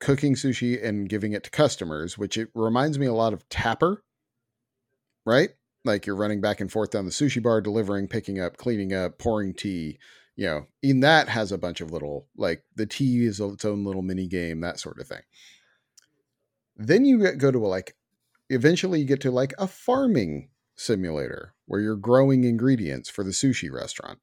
cooking 0.01 0.35
sushi 0.35 0.83
and 0.83 1.09
giving 1.09 1.33
it 1.33 1.45
to 1.45 1.51
customers, 1.51 2.19
which 2.19 2.37
it 2.37 2.49
reminds 2.55 2.99
me 2.99 3.07
a 3.07 3.15
lot 3.15 3.33
of 3.33 3.49
Tapper, 3.49 4.05
right? 5.25 5.51
Like 5.85 6.07
you're 6.07 6.17
running 6.17 6.41
back 6.41 6.61
and 6.61 6.71
forth 6.71 6.91
down 6.91 7.07
the 7.07 7.11
sushi 7.11 7.43
bar, 7.43 7.61
delivering, 7.61 8.09
picking 8.09 8.41
up, 8.41 8.57
cleaning 8.57 8.93
up, 8.93 9.19
pouring 9.19 9.55
tea. 9.55 9.99
You 10.37 10.47
know, 10.47 10.67
in 10.83 11.01
that 11.01 11.29
has 11.29 11.51
a 11.51 11.59
bunch 11.59 11.81
of 11.81 11.91
little, 11.91 12.29
like 12.37 12.63
the 12.77 12.87
tea 12.87 13.25
is 13.25 13.41
its 13.41 13.65
own 13.65 13.85
little 13.85 14.03
mini 14.03 14.29
game, 14.29 14.61
that 14.61 14.79
sort 14.79 15.01
of 15.01 15.09
thing. 15.09 15.23
Then 16.79 17.05
you 17.05 17.19
get, 17.19 17.39
go 17.39 17.51
to 17.51 17.67
a, 17.67 17.69
like, 17.69 17.95
eventually 18.49 19.01
you 19.01 19.05
get 19.05 19.21
to 19.23 19.31
like 19.31 19.53
a 19.59 19.67
farming 19.67 20.49
simulator 20.77 21.55
where 21.67 21.81
you're 21.81 21.97
growing 21.97 22.45
ingredients 22.45 23.11
for 23.11 23.25
the 23.25 23.31
sushi 23.31 23.71
restaurant. 23.71 24.21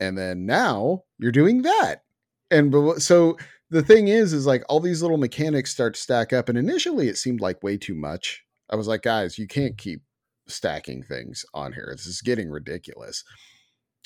And 0.00 0.16
then 0.16 0.46
now 0.46 1.04
you're 1.18 1.32
doing 1.32 1.62
that. 1.62 2.02
And 2.50 3.02
so 3.02 3.36
the 3.70 3.82
thing 3.82 4.08
is, 4.08 4.32
is 4.32 4.46
like 4.46 4.62
all 4.68 4.80
these 4.80 5.02
little 5.02 5.16
mechanics 5.16 5.70
start 5.70 5.94
to 5.94 6.00
stack 6.00 6.32
up. 6.32 6.48
And 6.48 6.56
initially 6.56 7.08
it 7.08 7.18
seemed 7.18 7.40
like 7.40 7.62
way 7.62 7.76
too 7.76 7.94
much. 7.94 8.44
I 8.70 8.76
was 8.76 8.88
like, 8.88 9.02
guys, 9.02 9.38
you 9.38 9.46
can't 9.46 9.76
keep 9.76 10.02
stacking 10.46 11.02
things 11.02 11.44
on 11.54 11.72
here. 11.72 11.88
This 11.92 12.06
is 12.06 12.20
getting 12.20 12.50
ridiculous. 12.50 13.24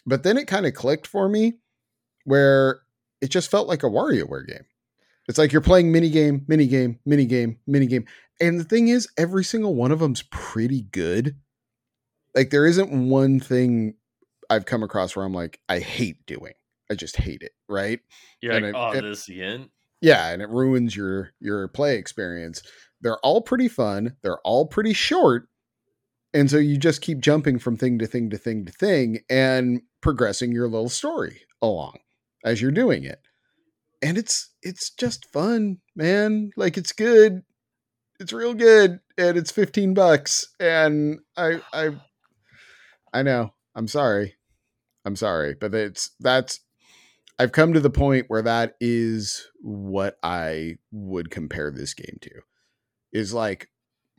But 0.05 0.22
then 0.22 0.37
it 0.37 0.47
kind 0.47 0.66
of 0.66 0.74
clicked 0.74 1.07
for 1.07 1.29
me 1.29 1.55
where 2.24 2.81
it 3.20 3.29
just 3.29 3.51
felt 3.51 3.68
like 3.68 3.83
a 3.83 3.91
WarioWare 3.91 4.47
game. 4.47 4.66
It's 5.29 5.39
like 5.39 5.53
you're 5.53 5.61
playing 5.61 5.91
mini 5.93 6.11
game, 6.11 6.45
mini 6.49 6.66
game, 6.66 6.99
mini 7.05 7.27
game, 7.27 7.59
mini 7.66 7.87
game. 7.87 8.05
And 8.41 8.61
the 8.61 8.64
thing 8.64 8.89
is, 8.89 9.09
every 9.18 9.45
single 9.45 9.74
one 9.74 9.91
of 9.91 9.99
them's 9.99 10.22
pretty 10.31 10.83
good. 10.83 11.37
Like 12.35 12.51
there 12.51 12.66
isn't 12.66 13.09
one 13.09 13.41
thing 13.41 13.95
I've 14.51 14.66
come 14.66 14.83
across 14.83 15.16
where 15.16 15.24
I'm 15.24 15.33
like, 15.35 15.59
I 15.68 15.79
hate 15.81 16.24
doing. 16.27 16.53
I 16.91 16.95
just 16.95 17.16
hate 17.16 17.43
it. 17.43 17.53
Right. 17.68 18.01
You're 18.41 18.53
And 18.53 18.66
like, 18.66 18.74
it- 18.74 18.79
oh, 18.79 18.91
it- 18.99 19.03
this 19.03 19.29
again. 19.29 19.70
Yeah, 20.03 20.29
and 20.29 20.43
it 20.43 20.51
ruins 20.51 20.95
your 20.95 21.31
your 21.41 21.66
play 21.68 21.97
experience. 21.97 22.62
They're 23.01 23.18
all 23.18 23.41
pretty 23.41 23.66
fun. 23.68 24.16
They're 24.22 24.39
all 24.41 24.66
pretty 24.66 24.93
short. 24.93 25.49
And 26.35 26.51
so 26.51 26.59
you 26.59 26.77
just 26.77 27.01
keep 27.01 27.20
jumping 27.20 27.59
from 27.59 27.79
thing 27.79 27.99
to 28.01 28.07
thing 28.07 28.29
to 28.31 28.37
thing 28.37 28.66
to 28.66 28.72
thing 28.72 29.20
and 29.31 29.81
progressing 30.03 30.53
your 30.53 30.68
little 30.68 30.91
story 30.91 31.41
along 31.62 31.97
as 32.45 32.61
you're 32.61 32.70
doing 32.70 33.05
it. 33.05 33.20
And 34.07 34.17
it's 34.17 34.53
it's 34.63 34.91
just 34.91 35.27
fun, 35.33 35.79
man. 35.97 36.51
Like 36.57 36.77
it's 36.77 36.93
good. 36.93 37.43
It's 38.21 38.33
real 38.33 38.55
good 38.55 39.01
and 39.19 39.37
it's 39.37 39.51
15 39.51 39.95
bucks 39.95 40.47
and 40.61 41.19
I 41.37 41.61
I 41.73 41.91
I 43.13 43.23
know. 43.23 43.53
I'm 43.75 43.89
sorry. 43.89 44.37
I'm 45.05 45.17
sorry, 45.17 45.57
but 45.61 45.75
it's 45.75 46.11
that's 46.21 46.61
I've 47.41 47.51
come 47.51 47.73
to 47.73 47.81
the 47.81 47.91
point 47.91 48.27
where 48.29 48.43
that 48.43 48.77
is 48.81 49.51
what 49.61 50.19
I 50.23 50.77
would 50.93 51.33
compare 51.33 51.73
this 51.73 51.93
game 51.93 52.19
to. 52.21 52.31
Is 53.13 53.35
like 53.35 53.71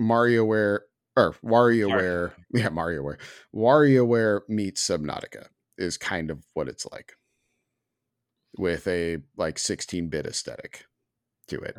MarioWare 0.01 0.79
or 1.15 1.33
WarioWare, 1.45 2.33
yeah, 2.53 2.67
MarioWare. 2.67 3.19
WarioWare 3.55 4.41
meets 4.49 4.85
Subnautica 4.85 5.47
is 5.77 5.97
kind 5.97 6.29
of 6.29 6.43
what 6.55 6.67
it's 6.67 6.85
like. 6.91 7.13
With 8.57 8.87
a 8.87 9.17
like 9.35 9.55
16-bit 9.55 10.25
aesthetic 10.25 10.85
to 11.47 11.59
it. 11.59 11.77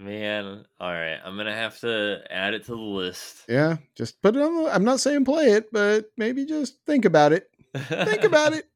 Man, 0.00 0.64
all 0.78 0.92
right. 0.92 1.18
I'm 1.24 1.36
gonna 1.36 1.54
have 1.54 1.80
to 1.80 2.20
add 2.30 2.54
it 2.54 2.64
to 2.66 2.72
the 2.72 2.76
list. 2.76 3.44
Yeah, 3.48 3.78
just 3.96 4.22
put 4.22 4.36
it 4.36 4.42
on 4.42 4.62
the, 4.62 4.72
I'm 4.72 4.84
not 4.84 5.00
saying 5.00 5.24
play 5.24 5.46
it, 5.46 5.72
but 5.72 6.06
maybe 6.16 6.44
just 6.44 6.76
think 6.86 7.04
about 7.04 7.32
it. 7.32 7.50
think 7.74 8.24
about 8.24 8.52
it. 8.52 8.64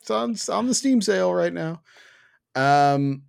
It's 0.00 0.10
on 0.10 0.30
it's 0.30 0.48
on 0.48 0.66
the 0.66 0.72
Steam 0.74 1.02
sale 1.02 1.34
right 1.34 1.52
now. 1.52 1.82
Um, 2.54 3.24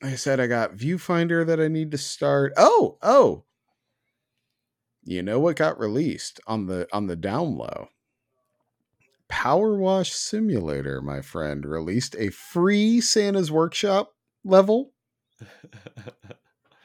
like 0.00 0.12
I 0.12 0.14
said 0.14 0.38
I 0.38 0.46
got 0.46 0.76
Viewfinder 0.76 1.44
that 1.44 1.58
I 1.58 1.66
need 1.66 1.90
to 1.90 1.98
start. 1.98 2.52
Oh, 2.56 2.96
oh. 3.02 3.42
You 5.02 5.22
know 5.22 5.40
what 5.40 5.56
got 5.56 5.80
released 5.80 6.38
on 6.46 6.66
the 6.66 6.86
on 6.92 7.08
the 7.08 7.16
down 7.16 7.56
low? 7.56 7.88
Power 9.34 9.76
Wash 9.76 10.12
Simulator, 10.12 11.02
my 11.02 11.20
friend, 11.20 11.66
released 11.66 12.14
a 12.16 12.30
free 12.30 13.00
Santa's 13.00 13.50
Workshop 13.50 14.14
level, 14.44 14.92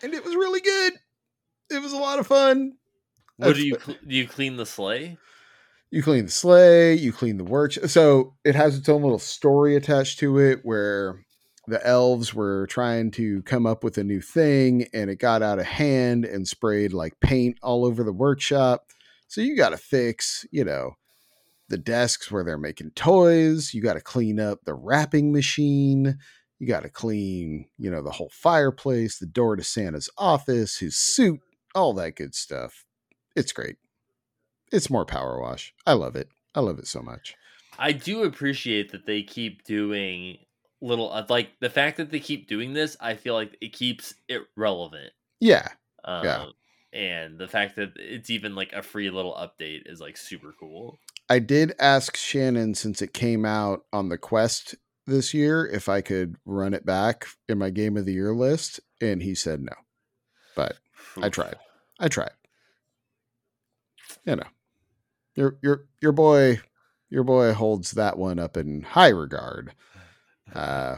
and 0.01 0.13
it 0.15 0.25
was 0.25 0.35
really 0.35 0.59
good. 0.59 0.93
It 1.69 1.79
was 1.79 1.93
a 1.93 1.97
lot 1.97 2.17
of 2.17 2.25
fun. 2.25 2.73
what 3.37 3.55
do 3.55 3.65
you 3.65 3.77
cl- 3.79 3.99
do? 4.05 4.15
You 4.15 4.27
clean 4.27 4.57
the 4.57 4.65
sleigh? 4.65 5.19
you 5.91 6.01
clean 6.01 6.25
the 6.25 6.31
sleigh, 6.31 6.95
you 6.95 7.13
clean 7.13 7.37
the 7.37 7.43
work. 7.43 7.73
So 7.73 8.35
it 8.43 8.55
has 8.55 8.75
its 8.75 8.89
own 8.89 9.03
little 9.03 9.19
story 9.19 9.75
attached 9.75 10.17
to 10.19 10.39
it 10.39 10.61
where 10.63 11.23
the 11.67 11.85
elves 11.85 12.33
were 12.33 12.65
trying 12.65 13.11
to 13.11 13.43
come 13.43 13.67
up 13.67 13.83
with 13.83 13.99
a 13.99 14.03
new 14.03 14.21
thing 14.21 14.87
and 14.91 15.11
it 15.11 15.17
got 15.17 15.43
out 15.43 15.59
of 15.59 15.65
hand 15.65 16.25
and 16.25 16.47
sprayed 16.47 16.93
like 16.93 17.13
paint 17.21 17.57
all 17.61 17.85
over 17.85 18.03
the 18.03 18.11
workshop. 18.11 18.85
So 19.27 19.39
you 19.41 19.55
got 19.55 19.69
to 19.69 19.77
fix, 19.77 20.47
you 20.51 20.65
know, 20.65 20.95
the 21.69 21.77
desks 21.77 22.31
where 22.31 22.43
they're 22.43 22.57
making 22.57 22.91
toys. 22.91 23.73
You 23.73 23.81
got 23.81 23.93
to 23.93 24.01
clean 24.01 24.39
up 24.39 24.59
the 24.65 24.73
wrapping 24.73 25.31
machine. 25.31 26.17
You 26.59 26.67
got 26.67 26.83
to 26.83 26.89
clean, 26.89 27.67
you 27.77 27.89
know, 27.89 28.03
the 28.03 28.11
whole 28.11 28.31
fireplace, 28.33 29.17
the 29.17 29.25
door 29.25 29.55
to 29.55 29.63
Santa's 29.63 30.09
office, 30.17 30.79
his 30.79 30.97
suit, 30.97 31.39
all 31.73 31.93
that 31.93 32.15
good 32.15 32.35
stuff. 32.35 32.85
It's 33.35 33.53
great. 33.53 33.77
It's 34.71 34.89
more 34.89 35.05
power 35.05 35.39
wash. 35.39 35.73
I 35.85 35.93
love 35.93 36.15
it. 36.15 36.27
I 36.53 36.59
love 36.59 36.79
it 36.79 36.87
so 36.87 37.01
much. 37.01 37.35
I 37.77 37.93
do 37.93 38.23
appreciate 38.23 38.91
that 38.91 39.05
they 39.05 39.23
keep 39.23 39.63
doing 39.63 40.37
little 40.81 41.11
uh, 41.11 41.25
like 41.29 41.51
the 41.59 41.69
fact 41.69 41.97
that 41.97 42.11
they 42.11 42.19
keep 42.19 42.47
doing 42.47 42.73
this. 42.73 42.97
I 42.99 43.15
feel 43.15 43.33
like 43.33 43.57
it 43.61 43.73
keeps 43.73 44.13
it 44.27 44.41
relevant. 44.57 45.11
Yeah. 45.39 45.67
Um, 46.03 46.25
Yeah. 46.25 46.45
And 46.91 47.37
the 47.37 47.47
fact 47.47 47.75
that 47.75 47.91
it's 47.97 48.31
even 48.31 48.55
like 48.55 48.73
a 48.73 48.81
free 48.81 49.11
little 49.11 49.33
update 49.33 49.83
is 49.85 50.01
like 50.01 50.17
super 50.17 50.53
cool. 50.59 50.97
I 51.29 51.39
did 51.39 51.73
ask 51.79 52.17
Shannon 52.17 52.73
since 52.73 53.01
it 53.01 53.13
came 53.13 53.45
out 53.45 53.85
on 53.93 54.09
the 54.09 54.17
Quest 54.17 54.75
this 55.05 55.33
year 55.33 55.65
if 55.67 55.87
I 55.87 56.01
could 56.01 56.37
run 56.45 56.73
it 56.73 56.85
back 56.85 57.27
in 57.47 57.59
my 57.59 57.69
game 57.69 57.97
of 57.97 58.05
the 58.05 58.13
year 58.13 58.33
list, 58.33 58.79
and 58.99 59.21
he 59.21 59.35
said 59.35 59.61
no. 59.61 59.73
But 60.55 60.77
I 61.21 61.29
tried. 61.29 61.57
I 61.99 62.07
tried. 62.07 62.31
You 64.25 64.37
know, 64.37 64.47
your 65.35 65.57
your 65.61 65.85
your 66.01 66.11
boy, 66.11 66.61
your 67.09 67.23
boy 67.23 67.53
holds 67.53 67.91
that 67.91 68.17
one 68.17 68.39
up 68.39 68.57
in 68.57 68.81
high 68.81 69.09
regard. 69.09 69.73
Uh, 70.53 70.97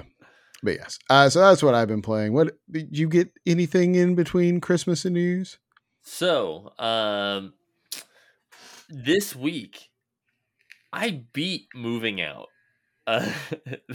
but 0.63 0.75
yes, 0.75 0.97
uh, 1.09 1.29
so 1.29 1.39
that's 1.39 1.61
what 1.61 1.75
I've 1.75 1.89
been 1.89 2.01
playing. 2.01 2.33
What 2.33 2.57
did 2.69 2.97
you 2.97 3.09
get? 3.09 3.31
Anything 3.45 3.95
in 3.95 4.15
between 4.15 4.61
Christmas 4.61 5.03
and 5.03 5.13
New 5.13 5.19
Year's? 5.19 5.57
So, 6.03 6.73
um, 6.79 7.53
this 8.89 9.35
week 9.35 9.90
I 10.93 11.23
beat 11.33 11.67
moving 11.75 12.21
out. 12.21 12.47
Uh, 13.07 13.31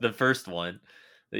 the 0.00 0.12
first 0.14 0.48
one. 0.48 0.80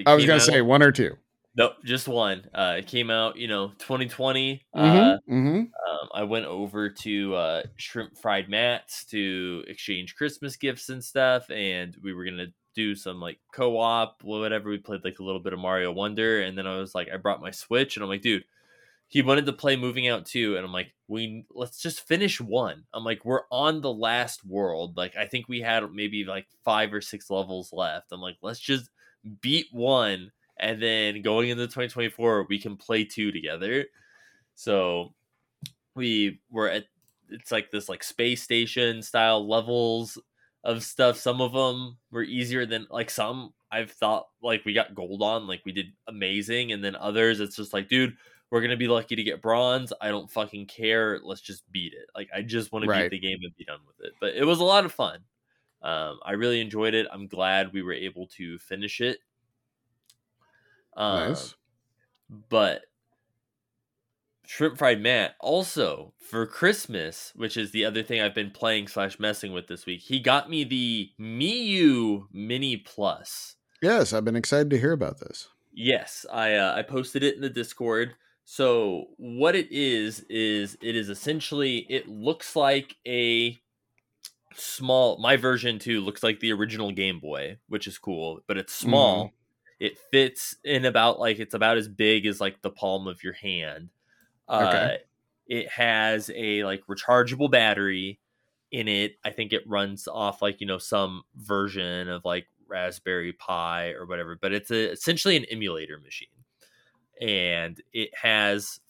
I 0.06 0.14
was 0.14 0.24
gonna 0.26 0.36
out- 0.36 0.42
say 0.42 0.60
one 0.60 0.82
or 0.82 0.92
two. 0.92 1.16
nope, 1.56 1.74
just 1.84 2.08
one. 2.08 2.48
Uh, 2.54 2.76
it 2.78 2.86
came 2.86 3.10
out, 3.10 3.36
you 3.36 3.46
know, 3.48 3.68
2020. 3.78 4.62
Uh, 4.74 4.80
Mm-hmm. 4.80 5.34
mm-hmm. 5.34 5.58
um, 5.58 6.08
I 6.12 6.24
went 6.24 6.46
over 6.46 6.90
to 6.90 7.34
uh, 7.34 7.62
Shrimp 7.76 8.16
Fried 8.18 8.48
Matt's 8.48 9.04
to 9.06 9.64
exchange 9.68 10.16
Christmas 10.16 10.56
gifts 10.56 10.88
and 10.88 11.02
stuff, 11.02 11.48
and 11.50 11.96
we 12.02 12.12
were 12.12 12.24
gonna 12.24 12.48
do 12.74 12.94
some 12.96 13.20
like 13.20 13.38
co-op, 13.54 14.22
whatever. 14.24 14.68
We 14.68 14.78
played 14.78 15.04
like 15.04 15.20
a 15.20 15.24
little 15.24 15.40
bit 15.40 15.52
of 15.52 15.58
Mario 15.60 15.92
Wonder, 15.92 16.42
and 16.42 16.58
then 16.58 16.66
I 16.66 16.78
was 16.78 16.94
like, 16.94 17.08
I 17.12 17.16
brought 17.16 17.40
my 17.40 17.52
Switch, 17.52 17.96
and 17.96 18.02
I'm 18.02 18.08
like, 18.08 18.22
dude, 18.22 18.44
he 19.14 19.22
wanted 19.22 19.46
to 19.46 19.52
play 19.52 19.76
Moving 19.76 20.08
Out 20.08 20.26
too, 20.26 20.56
and 20.56 20.66
I'm 20.66 20.72
like, 20.72 20.92
we 21.06 21.44
let's 21.54 21.80
just 21.80 22.04
finish 22.08 22.40
one. 22.40 22.82
I'm 22.92 23.04
like, 23.04 23.24
we're 23.24 23.42
on 23.48 23.80
the 23.80 23.92
last 23.92 24.44
world. 24.44 24.96
Like, 24.96 25.16
I 25.16 25.26
think 25.26 25.48
we 25.48 25.60
had 25.60 25.88
maybe 25.92 26.24
like 26.24 26.48
five 26.64 26.92
or 26.92 27.00
six 27.00 27.30
levels 27.30 27.72
left. 27.72 28.10
I'm 28.10 28.20
like, 28.20 28.38
let's 28.42 28.58
just 28.58 28.90
beat 29.40 29.68
one, 29.70 30.32
and 30.58 30.82
then 30.82 31.22
going 31.22 31.48
into 31.48 31.62
2024, 31.66 32.46
we 32.48 32.58
can 32.58 32.76
play 32.76 33.04
two 33.04 33.30
together. 33.30 33.84
So 34.56 35.14
we 35.94 36.40
were 36.50 36.68
at 36.68 36.86
it's 37.28 37.52
like 37.52 37.70
this 37.70 37.88
like 37.88 38.02
space 38.02 38.42
station 38.42 39.00
style 39.00 39.48
levels 39.48 40.18
of 40.64 40.82
stuff 40.82 41.16
some 41.16 41.40
of 41.40 41.52
them 41.52 41.96
were 42.10 42.22
easier 42.24 42.66
than 42.66 42.86
like 42.90 43.10
some 43.10 43.54
i've 43.70 43.92
thought 43.92 44.26
like 44.42 44.64
we 44.64 44.72
got 44.72 44.94
gold 44.94 45.22
on 45.22 45.46
like 45.46 45.60
we 45.64 45.72
did 45.72 45.86
amazing 46.08 46.72
and 46.72 46.82
then 46.82 46.96
others 46.96 47.40
it's 47.40 47.56
just 47.56 47.72
like 47.72 47.88
dude 47.88 48.16
we're 48.54 48.60
gonna 48.60 48.76
be 48.76 48.86
lucky 48.86 49.16
to 49.16 49.22
get 49.24 49.42
bronze. 49.42 49.92
I 50.00 50.10
don't 50.10 50.30
fucking 50.30 50.66
care. 50.66 51.18
Let's 51.24 51.40
just 51.40 51.68
beat 51.72 51.92
it. 51.92 52.06
Like 52.14 52.28
i 52.32 52.40
just 52.40 52.70
want 52.70 52.84
to 52.84 52.88
Right. 52.88 53.10
beat 53.10 53.20
the 53.20 53.28
game 53.28 53.38
and 53.42 53.52
be 53.56 53.64
done 53.64 53.80
with 53.84 54.06
it. 54.06 54.12
But 54.20 54.34
it 54.36 54.44
was 54.44 54.60
a 54.60 54.64
lot 54.64 54.84
of 54.84 54.92
fun. 54.92 55.18
Um, 55.82 56.20
i 56.24 56.32
really 56.32 56.60
enjoyed 56.60 56.94
it. 56.94 57.08
I'm 57.12 57.26
glad 57.26 57.72
we 57.72 57.82
were 57.82 57.92
able 57.92 58.28
to 58.38 58.56
finish 58.58 59.00
it. 59.00 59.18
Um, 60.96 61.30
Nice. 61.30 61.54
but 62.48 62.82
shrimp 64.46 64.78
fried 64.78 65.00
matt 65.00 65.34
also 65.40 66.12
for 66.18 66.46
christmas 66.46 67.32
which 67.34 67.56
is 67.56 67.72
the 67.72 67.84
other 67.84 68.02
thing 68.02 68.20
i've 68.20 68.34
been 68.34 68.50
playing 68.50 68.86
slash 68.86 69.18
messing 69.18 69.52
with 69.52 69.66
this 69.66 69.86
week 69.86 70.00
he 70.02 70.20
got 70.20 70.48
me 70.50 70.62
the 70.64 71.10
Miyoo 71.18 72.26
Mini 72.30 72.76
Plus. 72.76 73.56
Yes, 73.82 74.12
I've 74.12 74.24
been 74.24 74.36
excited 74.36 74.70
to 74.70 74.78
hear 74.78 74.92
about 74.92 75.18
this. 75.18 75.48
yes 75.72 76.24
i 76.32 76.54
uh, 76.54 76.74
i 76.76 76.82
posted 76.82 77.24
it 77.24 77.34
in 77.34 77.40
the 77.40 77.50
discord 77.50 78.14
so 78.44 79.06
what 79.16 79.54
it 79.54 79.70
is 79.72 80.20
is 80.28 80.76
it 80.82 80.94
is 80.96 81.08
essentially 81.08 81.78
it 81.88 82.08
looks 82.08 82.54
like 82.54 82.96
a 83.06 83.58
small 84.54 85.18
my 85.18 85.36
version 85.36 85.78
too 85.78 86.00
looks 86.00 86.22
like 86.22 86.40
the 86.40 86.52
original 86.52 86.92
game 86.92 87.18
boy 87.20 87.58
which 87.68 87.86
is 87.86 87.98
cool 87.98 88.40
but 88.46 88.56
it's 88.56 88.72
small. 88.74 89.32
It 89.80 89.98
fits 89.98 90.56
in 90.64 90.84
about 90.84 91.18
like 91.18 91.38
it's 91.40 91.54
about 91.54 91.76
as 91.78 91.88
big 91.88 92.26
as 92.26 92.40
like 92.40 92.62
the 92.62 92.70
palm 92.70 93.08
of 93.08 93.24
your 93.24 93.32
hand. 93.34 93.90
Uh 94.48 94.96
it 95.46 95.68
has 95.70 96.30
a 96.34 96.64
like 96.64 96.82
rechargeable 96.86 97.50
battery 97.50 98.20
in 98.70 98.88
it. 98.88 99.16
I 99.24 99.30
think 99.30 99.52
it 99.52 99.68
runs 99.68 100.08
off 100.08 100.42
like 100.42 100.60
you 100.60 100.66
know 100.66 100.78
some 100.78 101.22
version 101.36 102.08
of 102.08 102.24
like 102.24 102.46
raspberry 102.68 103.32
pi 103.32 103.90
or 103.92 104.06
whatever 104.06 104.38
but 104.40 104.52
it's 104.52 104.70
a, 104.70 104.92
essentially 104.92 105.36
an 105.36 105.44
emulator 105.50 105.98
machine 106.00 106.28
and 107.20 107.80
it 107.92 108.10
has 108.20 108.80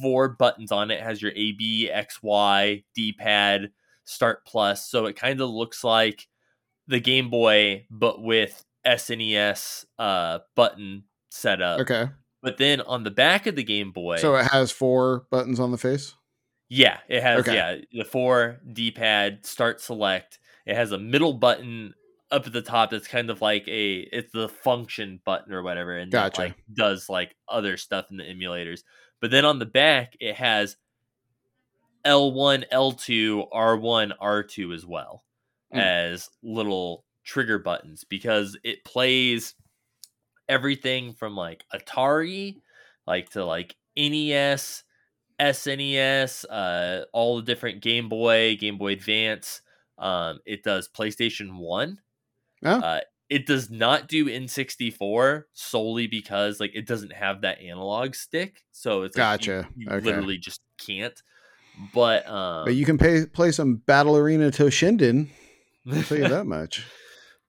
four 0.00 0.28
buttons 0.28 0.72
on 0.72 0.90
it. 0.90 0.94
it 0.94 1.02
has 1.02 1.20
your 1.22 1.32
a 1.36 1.52
b 1.52 1.90
x 1.90 2.20
y 2.22 2.82
d-pad 2.94 3.70
start 4.04 4.44
plus 4.46 4.88
so 4.90 5.06
it 5.06 5.16
kind 5.16 5.40
of 5.40 5.48
looks 5.48 5.82
like 5.84 6.26
the 6.88 7.00
game 7.00 7.30
boy 7.30 7.86
but 7.90 8.20
with 8.22 8.64
SNES 8.86 9.84
uh, 9.98 10.40
button 10.56 11.04
setup. 11.30 11.80
Okay. 11.80 12.08
But 12.42 12.58
then 12.58 12.82
on 12.82 13.04
the 13.04 13.10
back 13.10 13.46
of 13.46 13.56
the 13.56 13.62
Game 13.62 13.90
Boy, 13.90 14.18
So 14.18 14.34
it 14.36 14.44
has 14.52 14.70
four 14.70 15.24
buttons 15.30 15.58
on 15.58 15.70
the 15.70 15.78
face. 15.78 16.14
yeah, 16.68 16.98
it 17.08 17.22
has 17.22 17.40
Okay. 17.40 17.54
yeah 17.54 17.76
the 17.92 18.04
four 18.04 18.60
D 18.70 18.90
pad 18.90 19.46
start 19.46 19.80
select. 19.80 20.38
It 20.66 20.74
has 20.76 20.92
a 20.92 20.98
middle 20.98 21.32
button 21.32 21.94
up 22.34 22.46
at 22.46 22.52
the 22.52 22.62
top 22.62 22.90
that's 22.90 23.06
kind 23.08 23.30
of 23.30 23.40
like 23.40 23.66
a 23.68 23.98
it's 24.12 24.32
the 24.32 24.48
function 24.48 25.20
button 25.24 25.52
or 25.52 25.62
whatever, 25.62 25.96
and 25.96 26.10
that 26.12 26.36
like 26.38 26.56
does 26.72 27.08
like 27.08 27.34
other 27.48 27.76
stuff 27.76 28.06
in 28.10 28.16
the 28.16 28.24
emulators. 28.24 28.80
But 29.20 29.30
then 29.30 29.44
on 29.44 29.58
the 29.58 29.66
back, 29.66 30.16
it 30.20 30.34
has 30.34 30.76
L1, 32.04 32.64
L2, 32.72 33.50
R1, 33.52 34.12
R2 34.20 34.74
as 34.74 34.84
well 34.84 35.22
Mm. 35.72 35.80
as 35.80 36.28
little 36.42 37.04
trigger 37.24 37.58
buttons 37.58 38.04
because 38.04 38.56
it 38.62 38.84
plays 38.84 39.54
everything 40.48 41.14
from 41.14 41.34
like 41.34 41.64
Atari, 41.72 42.60
like 43.06 43.30
to 43.30 43.44
like 43.44 43.74
NES, 43.96 44.84
SNES, 45.40 46.44
uh, 46.50 47.04
all 47.12 47.36
the 47.36 47.42
different 47.42 47.82
Game 47.82 48.08
Boy, 48.08 48.56
Game 48.56 48.78
Boy 48.78 48.92
Advance. 48.92 49.62
Um, 49.98 50.40
it 50.44 50.62
does 50.62 50.88
PlayStation 50.88 51.56
One. 51.56 51.98
Oh. 52.64 52.80
Uh, 52.80 53.00
it 53.30 53.46
does 53.46 53.70
not 53.70 54.06
do 54.08 54.26
N64 54.26 55.44
solely 55.52 56.06
because 56.06 56.60
like 56.60 56.72
it 56.74 56.86
doesn't 56.86 57.12
have 57.12 57.40
that 57.42 57.60
analog 57.60 58.14
stick, 58.14 58.62
so 58.72 59.02
it's 59.02 59.16
like, 59.16 59.46
you- 59.46 59.52
Gotcha. 59.54 59.68
You, 59.76 59.88
Okay. 59.90 60.04
literally 60.04 60.38
just 60.38 60.60
can't. 60.78 61.20
But 61.92 62.28
um, 62.28 62.64
But 62.66 62.74
you 62.76 62.84
can 62.84 62.98
pay, 62.98 63.26
play 63.26 63.50
some 63.50 63.76
Battle 63.76 64.16
Arena 64.16 64.50
Toshinden. 64.50 65.28
I'll 65.90 66.02
tell 66.04 66.18
you 66.18 66.28
that 66.28 66.46
much. 66.46 66.84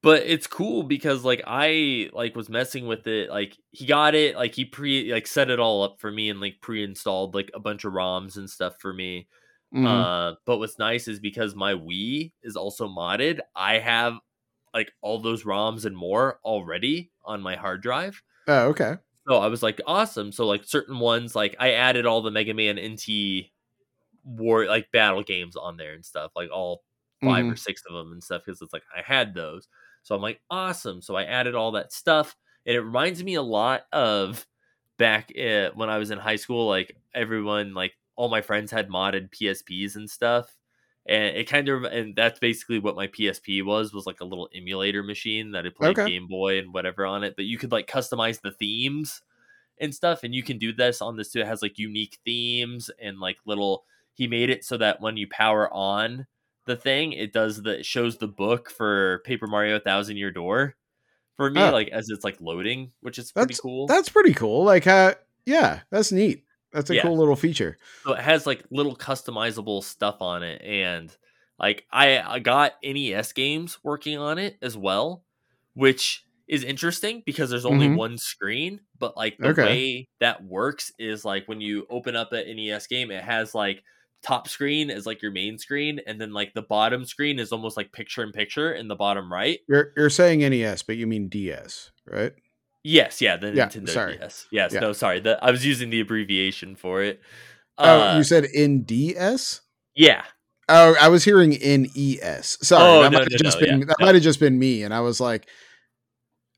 but 0.01 0.23
it's 0.23 0.45
cool 0.45 0.83
because 0.83 1.23
like 1.23 1.41
i 1.47 2.09
like 2.13 2.35
was 2.35 2.47
messing 2.49 2.85
with 2.85 3.07
it 3.07 3.29
like 3.29 3.57
he 3.71 3.85
got 3.87 4.13
it 4.13 4.35
like 4.35 4.53
he 4.53 4.63
pre 4.65 5.11
like 5.11 5.25
set 5.25 5.49
it 5.49 5.59
all 5.59 5.81
up 5.83 5.99
for 5.99 6.11
me 6.11 6.29
and 6.29 6.39
like 6.41 6.57
pre-installed 6.61 7.33
like 7.33 7.49
a 7.55 7.59
bunch 7.59 7.85
of 7.85 7.93
roms 7.93 8.35
and 8.37 8.47
stuff 8.49 8.75
for 8.79 8.93
me 8.93 9.27
Mhm. 9.73 9.87
uh 9.87 10.35
but 10.45 10.57
what's 10.59 10.77
nice 10.77 11.07
is 11.07 11.19
because 11.19 11.55
my 11.55 11.73
wii 11.73 12.33
is 12.43 12.55
also 12.55 12.87
modded 12.87 13.39
i 13.55 13.79
have 13.79 14.13
like 14.75 14.93
all 15.01 15.19
those 15.19 15.43
roms 15.45 15.85
and 15.85 15.97
more 15.97 16.39
already 16.45 17.11
on 17.25 17.41
my 17.41 17.55
hard 17.57 17.81
drive 17.83 18.23
oh, 18.47 18.67
okay. 18.69 18.97
so 19.27 19.37
I 19.37 19.47
was 19.47 19.63
like, 19.63 19.81
awesome. 19.87 20.31
So 20.31 20.45
like 20.45 20.63
certain 20.65 20.99
ones, 20.99 21.35
like 21.35 21.55
I 21.59 21.71
added 21.73 22.05
all 22.05 22.21
the 22.21 22.31
Mega 22.31 22.53
Man 22.53 22.77
NT 22.77 23.51
war 24.23 24.65
like 24.65 24.91
battle 24.91 25.23
games 25.23 25.55
on 25.55 25.77
there 25.77 25.93
and 25.93 26.05
stuff, 26.05 26.31
like 26.35 26.49
all 26.51 26.83
5 27.23 27.45
Mhm. 27.45 27.51
or 27.51 27.55
six 27.55 27.81
of 27.89 27.95
them 27.95 28.11
and 28.11 28.23
stuff, 28.23 28.43
because 28.45 28.61
it's 28.61 28.73
like 28.73 28.83
I 28.95 29.01
had 29.01 29.33
those. 29.33 29.67
So 30.03 30.15
I'm 30.15 30.21
like, 30.21 30.41
awesome. 30.51 31.01
So 31.01 31.15
I 31.15 31.23
added 31.25 31.55
all 31.55 31.71
that 31.73 31.91
stuff, 31.93 32.35
and 32.65 32.75
it 32.75 32.81
reminds 32.81 33.23
me 33.23 33.35
a 33.35 33.41
lot 33.41 33.83
of 33.91 34.45
back 34.97 35.31
uh 35.39 35.71
when 35.75 35.89
I 35.89 35.97
was 35.97 36.11
in 36.11 36.19
high 36.19 36.35
school. 36.37 36.67
Like 36.67 36.95
everyone, 37.15 37.73
like 37.73 37.93
all 38.15 38.29
my 38.29 38.41
friends 38.41 38.71
had 38.71 38.89
modded 38.89 39.31
PSPs 39.31 39.95
and 39.95 40.09
stuff. 40.09 40.55
And 41.07 41.37
it 41.37 41.47
kind 41.47 41.69
of, 41.69 41.83
and 41.83 42.15
that's 42.15 42.39
basically 42.39 42.79
what 42.79 42.95
my 42.95 43.07
PSP 43.07 43.63
was, 43.63 43.93
was 43.93 44.07
like 44.07 44.21
a 44.21 44.25
little 44.25 44.49
emulator 44.55 45.03
machine 45.03 45.51
that 45.51 45.65
it 45.65 45.75
played 45.75 45.99
Okay. 45.99 46.09
Game 46.09 46.27
Boy 46.27 46.57
and 46.57 46.73
whatever 46.73 47.05
on 47.05 47.23
it. 47.23 47.35
But 47.35 47.45
you 47.45 47.57
could 47.59 47.71
like 47.71 47.85
customize 47.87 48.41
the 48.41 48.51
themes 48.51 49.21
and 49.79 49.93
stuff. 49.93 50.23
And 50.23 50.33
you 50.33 50.41
can 50.41 50.57
do 50.57 50.73
this 50.73 51.01
on 51.03 51.15
this 51.15 51.31
too. 51.31 51.41
It 51.41 51.47
has 51.47 51.61
like 51.61 51.77
unique 51.77 52.17
themes 52.25 52.89
and 52.99 53.19
like 53.19 53.37
little, 53.45 53.83
he 54.15 54.27
made 54.27 54.49
it 54.49 54.63
so 54.65 54.77
that 54.77 54.99
when 54.99 55.15
you 55.17 55.27
power 55.27 55.71
on 55.71 56.25
the 56.65 56.75
thing, 56.75 57.11
it 57.11 57.31
does 57.33 57.61
the, 57.61 57.79
it 57.81 57.85
shows 57.85 58.17
the 58.17 58.27
book 58.27 58.71
for 58.71 59.19
Paper 59.25 59.45
Mario 59.45 59.77
Thousand 59.79 60.17
Year 60.17 60.31
Door 60.31 60.73
for 61.35 61.51
me, 61.51 61.61
Oh. 61.61 61.69
like 61.71 61.89
as 61.89 62.09
it's 62.09 62.23
like 62.23 62.41
loading, 62.41 62.93
which 63.01 63.19
is 63.19 63.31
pretty 63.31 63.49
That's 63.49 63.59
cool. 63.59 63.85
That's 63.85 64.09
pretty 64.09 64.33
cool. 64.33 64.63
Like, 64.63 64.87
uh, 64.87 65.13
yeah, 65.45 65.81
that's 65.91 66.11
neat. 66.11 66.44
That's 66.75 66.89
a 66.91 66.95
Yeah. 66.95 67.01
cool 67.01 67.17
little 67.17 67.35
feature. 67.35 67.77
so 68.05 68.13
it 68.13 68.21
has 68.21 68.45
like 68.45 68.63
little 68.71 68.95
customizable 68.95 69.83
stuff 69.83 70.21
on 70.21 70.43
it 70.43 70.61
and 70.61 71.15
like 71.59 71.85
I, 71.91 72.19
I 72.21 72.39
got 72.39 72.73
nes 72.83 73.33
games 73.33 73.79
working 73.83 74.17
on 74.17 74.37
it 74.37 74.57
as 74.61 74.77
well 74.77 75.25
which 75.73 76.25
is 76.47 76.63
interesting 76.63 77.23
because 77.25 77.49
there's 77.49 77.65
only 77.65 77.87
Mhm. 77.87 77.95
one 77.95 78.17
screen 78.17 78.81
but 78.99 79.17
like 79.17 79.41
the 79.41 79.49
Okay. 79.49 79.59
way 79.61 80.07
that 80.19 80.43
works 80.43 80.91
is 80.99 81.25
like 81.25 81.47
when 81.47 81.61
you 81.61 81.85
open 81.89 82.15
up 82.15 82.33
an 82.33 82.55
nes 82.55 82.87
game 82.87 83.11
it 83.11 83.23
has 83.23 83.55
like 83.55 83.83
top 84.23 84.47
screen 84.47 84.89
is 84.89 85.05
like 85.05 85.21
your 85.21 85.31
main 85.31 85.57
screen 85.57 85.99
and 86.07 86.19
then 86.21 86.33
like 86.33 86.53
the 86.53 86.61
bottom 86.63 87.05
screen 87.05 87.39
is 87.39 87.51
almost 87.51 87.77
like 87.77 87.91
picture 87.91 88.23
in 88.23 88.31
picture 88.31 88.73
in 88.73 88.87
the 88.87 88.95
bottom 88.95 89.31
right 89.31 89.59
You're 89.67 89.93
you're 89.97 90.09
saying 90.09 90.41
NES, 90.43 90.83
but 90.83 90.97
you 90.97 91.07
mean 91.07 91.27
DS, 91.27 91.91
right? 92.05 92.33
Yes 92.85 93.19
yeah 93.21 93.35
the 93.35 93.47
Yeah, 93.47 93.67
nintendo 93.67 93.87
sorry. 93.87 94.17
ds 94.17 94.47
yes 94.51 94.71
Yeah. 94.73 94.79
no 94.79 94.93
sorry 94.93 95.19
the, 95.19 95.43
i 95.43 95.49
was 95.49 95.65
using 95.65 95.89
the 95.89 95.99
abbreviation 95.99 96.75
for 96.75 97.01
it 97.01 97.19
oh, 97.79 98.13
Uh, 98.13 98.17
you 98.17 98.23
said 98.23 98.45
NDS? 98.55 99.61
Yeah 99.95 100.23
Oh, 100.67 100.95
I 100.99 101.09
was 101.09 101.23
hearing 101.23 101.51
NES. 101.51 101.95
ES. 101.95 102.57
Sorry, 102.67 102.83
Oh, 102.83 103.01
that 103.03 103.11
no, 103.11 103.17
might 103.19 103.31
have 103.31 103.41
no, 103.43 103.49
just 103.49 103.59
no, 103.59 103.65
been 103.65 103.79
yeah, 103.79 103.85
that 103.85 103.97
might 103.99 104.15
have 104.15 104.23
just 104.23 104.39
been 104.39 104.57
me, 104.57 104.81
and 104.83 104.93
I 104.93 104.99
was 105.01 105.19
like, 105.19 105.47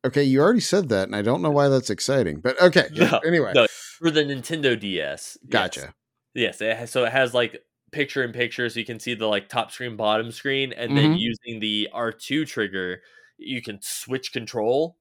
okay, 0.05 0.23
you 0.23 0.39
already 0.39 0.61
said 0.61 0.89
that, 0.89 1.07
and 1.07 1.15
I 1.15 1.21
don't 1.21 1.41
know 1.41 1.51
why 1.51 1.67
that's 1.67 1.89
exciting, 1.89 2.39
but 2.39 2.59
okay. 2.61 2.87
anyway, 3.25 3.51
no. 3.53 3.67
for 3.99 4.09
the 4.09 4.21
Nintendo 4.23 4.79
DS. 4.79 5.37
gotcha. 5.49 5.93
Yes, 6.33 6.61
it 6.61 6.77
has, 6.77 6.91
so 6.91 7.03
it 7.03 7.11
has 7.11 7.33
like 7.33 7.61
picture 7.91 8.23
in 8.23 8.31
picture, 8.31 8.69
so 8.69 8.79
you 8.79 8.85
can 8.85 8.99
see 8.99 9.13
the 9.13 9.27
like 9.27 9.49
top 9.49 9.71
screen, 9.71 9.97
bottom 9.97 10.31
screen, 10.31 10.71
and 10.71 10.95
then 10.95 11.11
Mhm. 11.11 11.19
using 11.19 11.59
the 11.59 11.89
R 11.91 12.11
two 12.13 12.45
trigger, 12.45 13.01
you 13.37 13.61
can 13.61 13.79
switch 13.81 14.31
control 14.31 14.97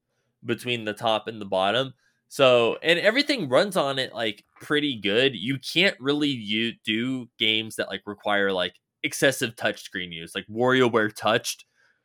between 0.47 0.85
the 0.85 0.95
top 0.95 1.29
and 1.29 1.41
the 1.41 1.47
bottom. 1.47 1.95
So 2.29 2.77
and 2.83 2.99
everything 2.99 3.49
runs 3.49 3.77
on 3.77 3.99
it 3.99 4.13
like 4.15 4.45
pretty 4.61 4.97
good. 5.01 5.35
You 5.37 5.59
can't 5.59 5.97
really 6.01 6.29
you 6.29 6.73
do 6.85 7.29
games 7.39 7.77
that 7.77 7.89
like 7.89 8.03
require 8.07 8.53
like 8.53 8.75
excessive 9.03 9.57
touchscreen 9.57 10.13
use, 10.13 10.35
like 10.35 10.47
WarioWare 10.49 11.15
touched, 11.15 11.65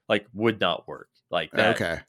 like 0.10 0.28
would 0.34 0.60
not 0.60 0.88
work 0.88 1.10
like 1.32 1.56
that 1.56 1.82
Okay, 1.82 2.02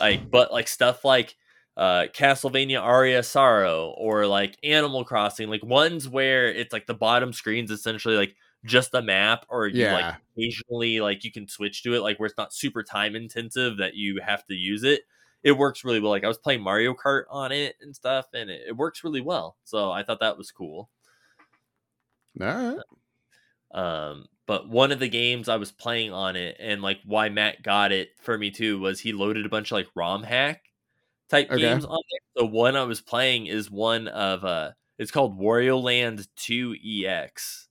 like 0.00 0.22
but 0.30 0.52
like 0.52 0.68
stuff 0.68 1.04
like 1.04 1.36
uh 1.76 2.06
Castlevania 2.12 2.80
Aria 2.82 3.22
Sorrow 3.22 3.94
or 3.96 4.26
like 4.26 4.58
Animal 4.62 5.04
Crossing, 5.04 5.48
like 5.48 5.64
ones 5.64 6.08
where 6.08 6.48
it's 6.48 6.72
like 6.72 6.86
the 6.86 6.94
bottom 6.94 7.32
screen's 7.32 7.70
essentially 7.70 8.16
like 8.16 8.36
just 8.64 8.94
a 8.94 9.02
map 9.02 9.46
or 9.48 9.66
you 9.66 9.88
like 9.88 10.06
Yeah. 10.06 10.16
occasionally 10.36 11.00
like 11.00 11.24
you 11.24 11.32
can 11.32 11.48
switch 11.48 11.82
to 11.82 11.94
it 11.94 12.00
like 12.00 12.18
where 12.18 12.26
it's 12.26 12.38
not 12.38 12.52
super 12.54 12.82
time 12.82 13.14
intensive 13.16 13.76
that 13.78 13.94
you 13.94 14.20
have 14.24 14.44
to 14.46 14.54
use 14.54 14.84
it. 14.84 15.02
It 15.44 15.52
works 15.52 15.84
really 15.84 16.00
well. 16.00 16.10
Like 16.10 16.24
I 16.24 16.28
was 16.28 16.38
playing 16.38 16.62
Mario 16.62 16.94
Kart 16.94 17.24
on 17.30 17.52
it 17.52 17.76
and 17.82 17.94
stuff 17.94 18.26
and 18.34 18.50
it, 18.50 18.62
it 18.68 18.76
works 18.76 19.04
really 19.04 19.20
well. 19.20 19.56
So 19.64 19.92
I 19.92 20.02
thought 20.02 20.20
that 20.20 20.38
was 20.38 20.50
cool. 20.50 20.90
all 22.40 22.46
right. 22.46 22.78
Um, 23.72 24.26
but 24.46 24.68
one 24.68 24.92
of 24.92 25.00
the 25.00 25.08
games 25.08 25.48
I 25.48 25.56
was 25.56 25.72
playing 25.72 26.12
on 26.12 26.36
it, 26.36 26.56
and 26.60 26.82
like 26.82 27.00
why 27.04 27.28
Matt 27.28 27.62
got 27.62 27.92
it 27.92 28.10
for 28.20 28.36
me 28.38 28.50
too, 28.50 28.78
was 28.78 29.00
he 29.00 29.12
loaded 29.12 29.46
a 29.46 29.48
bunch 29.48 29.70
of 29.72 29.76
like 29.76 29.88
ROM 29.94 30.22
hack 30.22 30.62
type 31.28 31.50
Okay. 31.50 31.56
games 31.56 31.84
on 31.84 31.98
there. 32.10 32.44
So 32.44 32.46
one 32.50 32.76
I 32.76 32.84
was 32.84 33.00
playing 33.00 33.46
is 33.46 33.70
one 33.70 34.08
of 34.08 34.44
uh, 34.44 34.72
it's 34.98 35.10
called 35.10 35.38
Wario 35.40 35.82
Land 35.82 36.28
Two 36.36 36.76
EX, 36.84 37.68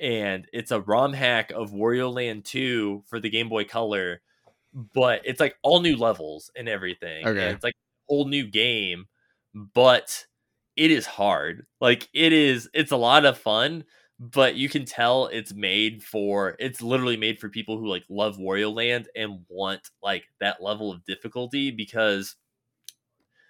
and 0.00 0.48
it's 0.52 0.70
a 0.72 0.80
ROM 0.82 1.12
hack 1.14 1.50
of 1.52 1.72
Wario 1.72 2.12
Land 2.12 2.44
Two 2.44 3.02
for 3.08 3.20
the 3.20 3.30
Game 3.30 3.48
Boy 3.48 3.64
Color, 3.64 4.22
but 4.74 5.22
it's 5.24 5.40
like 5.40 5.56
all 5.62 5.80
new 5.80 5.96
levels 5.96 6.50
and 6.56 6.68
everything. 6.68 7.34
and 7.38 7.38
Okay. 7.38 7.52
it's 7.52 7.64
like 7.64 7.74
a 7.74 8.12
whole 8.12 8.26
new 8.26 8.46
game, 8.46 9.06
but 9.54 10.26
it 10.76 10.90
is 10.90 11.06
hard. 11.06 11.66
Like 11.80 12.08
it 12.12 12.32
is, 12.32 12.68
it's 12.74 12.92
a 12.92 12.96
lot 12.96 13.24
of 13.24 13.38
fun 13.38 13.84
but 14.20 14.54
you 14.54 14.68
can 14.68 14.84
tell 14.84 15.26
it's 15.26 15.52
made 15.52 16.02
for 16.02 16.54
it's 16.60 16.80
literally 16.80 17.16
made 17.16 17.38
for 17.40 17.48
people 17.48 17.78
who 17.78 17.88
like 17.88 18.04
love 18.08 18.36
Wario 18.36 18.72
Land 18.72 19.08
and 19.16 19.44
want 19.48 19.90
like 20.02 20.24
that 20.38 20.62
level 20.62 20.92
of 20.92 21.04
difficulty 21.04 21.72
because 21.72 22.36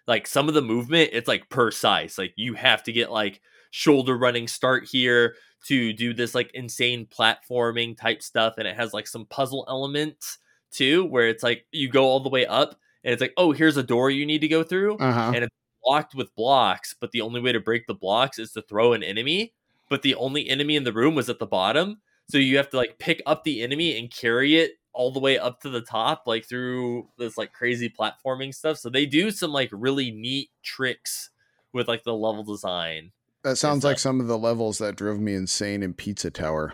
like 0.06 0.26
some 0.26 0.48
of 0.48 0.54
the 0.54 0.62
movement 0.62 1.10
it's 1.12 1.28
like 1.28 1.48
precise 1.48 2.18
like 2.18 2.32
you 2.36 2.54
have 2.54 2.82
to 2.82 2.92
get 2.92 3.10
like 3.10 3.40
shoulder 3.70 4.16
running 4.16 4.46
start 4.46 4.84
here 4.84 5.34
to 5.66 5.92
do 5.92 6.12
this 6.12 6.34
like 6.34 6.50
insane 6.54 7.06
platforming 7.06 7.96
type 7.96 8.22
stuff 8.22 8.54
and 8.58 8.68
it 8.68 8.76
has 8.76 8.92
like 8.92 9.06
some 9.06 9.26
puzzle 9.26 9.64
elements 9.68 10.38
too 10.74 11.04
where 11.04 11.28
it's 11.28 11.42
like 11.42 11.66
you 11.72 11.88
go 11.88 12.04
all 12.04 12.20
the 12.20 12.28
way 12.28 12.44
up 12.46 12.76
and 13.04 13.12
it's 13.12 13.20
like 13.20 13.32
oh 13.36 13.52
here's 13.52 13.76
a 13.76 13.82
door 13.82 14.10
you 14.10 14.26
need 14.26 14.40
to 14.40 14.48
go 14.48 14.62
through 14.62 14.96
Uh 14.98 15.12
huh. 15.12 15.32
and 15.34 15.44
it's 15.44 15.54
blocked 15.82 16.14
with 16.14 16.34
blocks, 16.34 16.94
but 16.98 17.12
the 17.12 17.20
only 17.20 17.40
way 17.40 17.52
to 17.52 17.60
break 17.60 17.86
the 17.86 17.94
blocks 17.94 18.38
is 18.38 18.52
to 18.52 18.62
throw 18.62 18.94
an 18.94 19.02
enemy. 19.02 19.52
But 19.90 20.00
the 20.00 20.14
only 20.14 20.48
enemy 20.48 20.76
in 20.76 20.84
the 20.84 20.94
room 20.94 21.14
was 21.14 21.28
at 21.28 21.38
the 21.38 21.46
bottom. 21.46 22.00
So 22.30 22.38
you 22.38 22.56
have 22.56 22.70
to 22.70 22.78
like 22.78 22.98
pick 22.98 23.20
up 23.26 23.44
the 23.44 23.62
enemy 23.62 23.98
and 23.98 24.10
carry 24.10 24.56
it 24.56 24.72
all 24.94 25.10
the 25.12 25.20
way 25.20 25.36
up 25.38 25.60
to 25.60 25.68
the 25.68 25.82
top, 25.82 26.22
like 26.26 26.46
through 26.46 27.08
this 27.18 27.36
like 27.36 27.52
crazy 27.52 27.90
platforming 27.90 28.54
stuff. 28.54 28.78
So 28.78 28.88
they 28.88 29.04
do 29.04 29.30
some 29.30 29.50
like 29.52 29.68
really 29.72 30.10
neat 30.10 30.48
tricks 30.62 31.28
with 31.74 31.86
like 31.86 32.02
the 32.04 32.14
level 32.14 32.44
design. 32.44 33.12
That 33.42 33.56
sounds 33.56 33.84
like 33.84 33.98
some 33.98 34.20
of 34.22 34.26
the 34.26 34.38
levels 34.38 34.78
that 34.78 34.96
drove 34.96 35.20
me 35.20 35.34
insane 35.34 35.82
in 35.82 35.92
Pizza 35.92 36.30
Tower. 36.30 36.72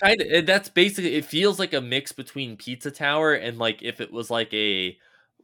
Kind 0.00 0.20
of 0.20 0.46
that's 0.46 0.68
basically 0.68 1.14
it 1.14 1.24
feels 1.24 1.58
like 1.58 1.72
a 1.72 1.80
mix 1.80 2.12
between 2.12 2.56
Pizza 2.56 2.90
Tower 2.90 3.32
and 3.34 3.58
like 3.58 3.82
if 3.82 4.00
it 4.00 4.12
was 4.12 4.30
like 4.30 4.52
a 4.52 4.96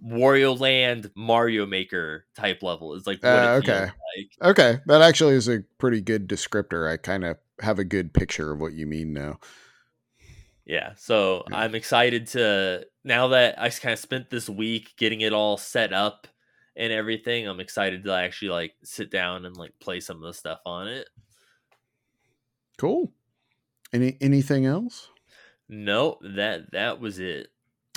Wario 0.04 0.58
Land 0.58 1.10
Mario 1.14 1.64
Maker 1.64 2.26
type 2.34 2.62
level. 2.62 2.94
Is 2.94 3.06
like 3.06 3.22
what 3.22 3.32
Uh, 3.32 3.60
okay. 3.62 3.80
like. 4.16 4.50
Okay, 4.50 4.78
that 4.86 5.00
actually 5.02 5.34
is 5.34 5.48
a 5.48 5.62
pretty 5.78 6.00
good 6.00 6.28
descriptor. 6.28 6.90
I 6.90 6.96
kind 6.96 7.24
of 7.24 7.38
have 7.60 7.78
a 7.78 7.84
good 7.84 8.12
picture 8.12 8.52
of 8.52 8.60
what 8.60 8.72
you 8.72 8.86
mean 8.86 9.12
now. 9.12 9.38
Yeah, 10.64 10.94
so 10.96 11.44
Yeah. 11.50 11.58
I'm 11.58 11.74
excited 11.74 12.26
to 12.28 12.86
now 13.04 13.28
that 13.28 13.60
I 13.60 13.70
kind 13.70 13.92
of 13.92 13.98
spent 13.98 14.30
this 14.30 14.48
week 14.48 14.94
getting 14.96 15.20
it 15.20 15.32
all 15.32 15.56
set 15.56 15.92
up 15.92 16.26
and 16.76 16.92
everything. 16.92 17.46
I'm 17.46 17.60
excited 17.60 18.04
to 18.04 18.12
actually 18.12 18.50
like 18.50 18.74
sit 18.82 19.10
down 19.10 19.44
and 19.44 19.56
like 19.56 19.72
play 19.80 20.00
some 20.00 20.16
of 20.16 20.22
the 20.22 20.34
stuff 20.34 20.60
on 20.66 20.88
it. 20.88 21.08
Cool. 22.78 23.12
Any 23.92 24.16
anything 24.20 24.64
else? 24.66 25.08
No, 25.68 26.18
that 26.22 26.72
that 26.72 27.00
was 27.00 27.18
it. 27.18 27.48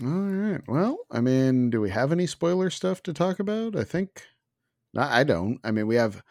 All 0.04 0.10
right. 0.10 0.62
Well, 0.68 1.00
I 1.10 1.22
mean, 1.22 1.70
do 1.70 1.80
we 1.80 1.90
have 1.90 2.12
any 2.12 2.28
spoiler 2.28 2.70
stuff 2.70 3.02
to 3.04 3.14
talk 3.14 3.40
about? 3.40 3.76
I 3.76 3.84
think 3.84 4.24
no, 4.94 5.02
I 5.02 5.24
don't. 5.24 5.60
I 5.64 5.72
mean, 5.72 5.88
we 5.88 5.96
have 5.96 6.22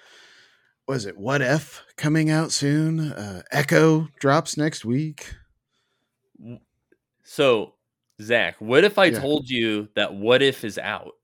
was 0.86 1.06
it 1.06 1.16
What 1.16 1.40
If 1.40 1.82
coming 1.96 2.30
out 2.30 2.52
soon? 2.52 3.00
Uh, 3.00 3.42
Echo 3.50 4.08
drops 4.20 4.56
next 4.56 4.84
week. 4.84 5.34
So, 7.22 7.74
Zach, 8.20 8.56
what 8.58 8.84
if 8.84 8.98
I 8.98 9.06
Yeah. 9.10 9.20
told 9.20 9.48
you 9.48 9.88
that 9.96 10.14
What 10.14 10.42
If 10.42 10.64
is 10.64 10.78
out? 10.78 11.12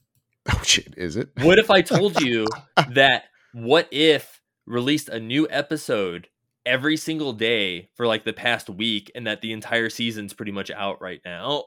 Oh 0.53 0.63
shit, 0.65 0.95
is 0.97 1.17
it? 1.17 1.29
What 1.43 1.59
if 1.59 1.71
I 1.71 1.83
told 1.83 2.19
you 2.21 2.47
that 2.95 3.25
What 3.53 3.89
If 3.91 4.41
released 4.67 5.11
a 5.11 5.21
new 5.21 5.47
episode 5.51 6.29
every 6.67 6.97
single 6.97 7.33
day 7.33 7.89
for 7.95 8.07
like 8.07 8.25
the 8.25 8.33
past 8.33 8.69
week 8.71 9.11
and 9.15 9.27
that 9.27 9.41
the 9.41 9.53
entire 9.53 9.91
season's 9.91 10.33
pretty 10.35 10.53
much 10.53 10.71
out 10.71 11.01
right 11.01 11.21
now? 11.25 11.65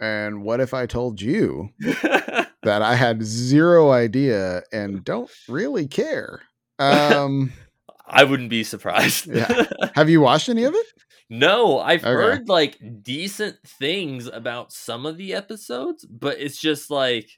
And 0.00 0.42
what 0.42 0.60
if 0.60 0.74
I 0.74 0.86
told 0.86 1.20
you 1.20 1.70
that 1.80 2.82
I 2.82 2.94
had 2.94 3.22
zero 3.22 3.90
idea 3.90 4.62
and 4.72 5.04
don't 5.04 5.30
really 5.48 5.86
care? 5.86 6.42
Um, 6.78 7.52
I 8.06 8.24
wouldn't 8.24 8.50
be 8.50 8.64
surprised. 8.64 9.26
Yeah. 9.26 9.66
have 9.94 10.10
you 10.10 10.20
watched 10.20 10.48
any 10.48 10.64
of 10.64 10.74
it? 10.74 10.86
no, 11.30 11.78
I've 11.78 12.04
Okay. 12.04 12.12
heard 12.12 12.48
like 12.48 12.78
decent 13.02 13.56
things 13.66 14.26
about 14.26 14.72
some 14.72 15.06
of 15.06 15.16
the 15.16 15.34
episodes, 15.34 16.04
but 16.04 16.38
it's 16.38 16.58
just 16.60 16.90
like 16.90 17.30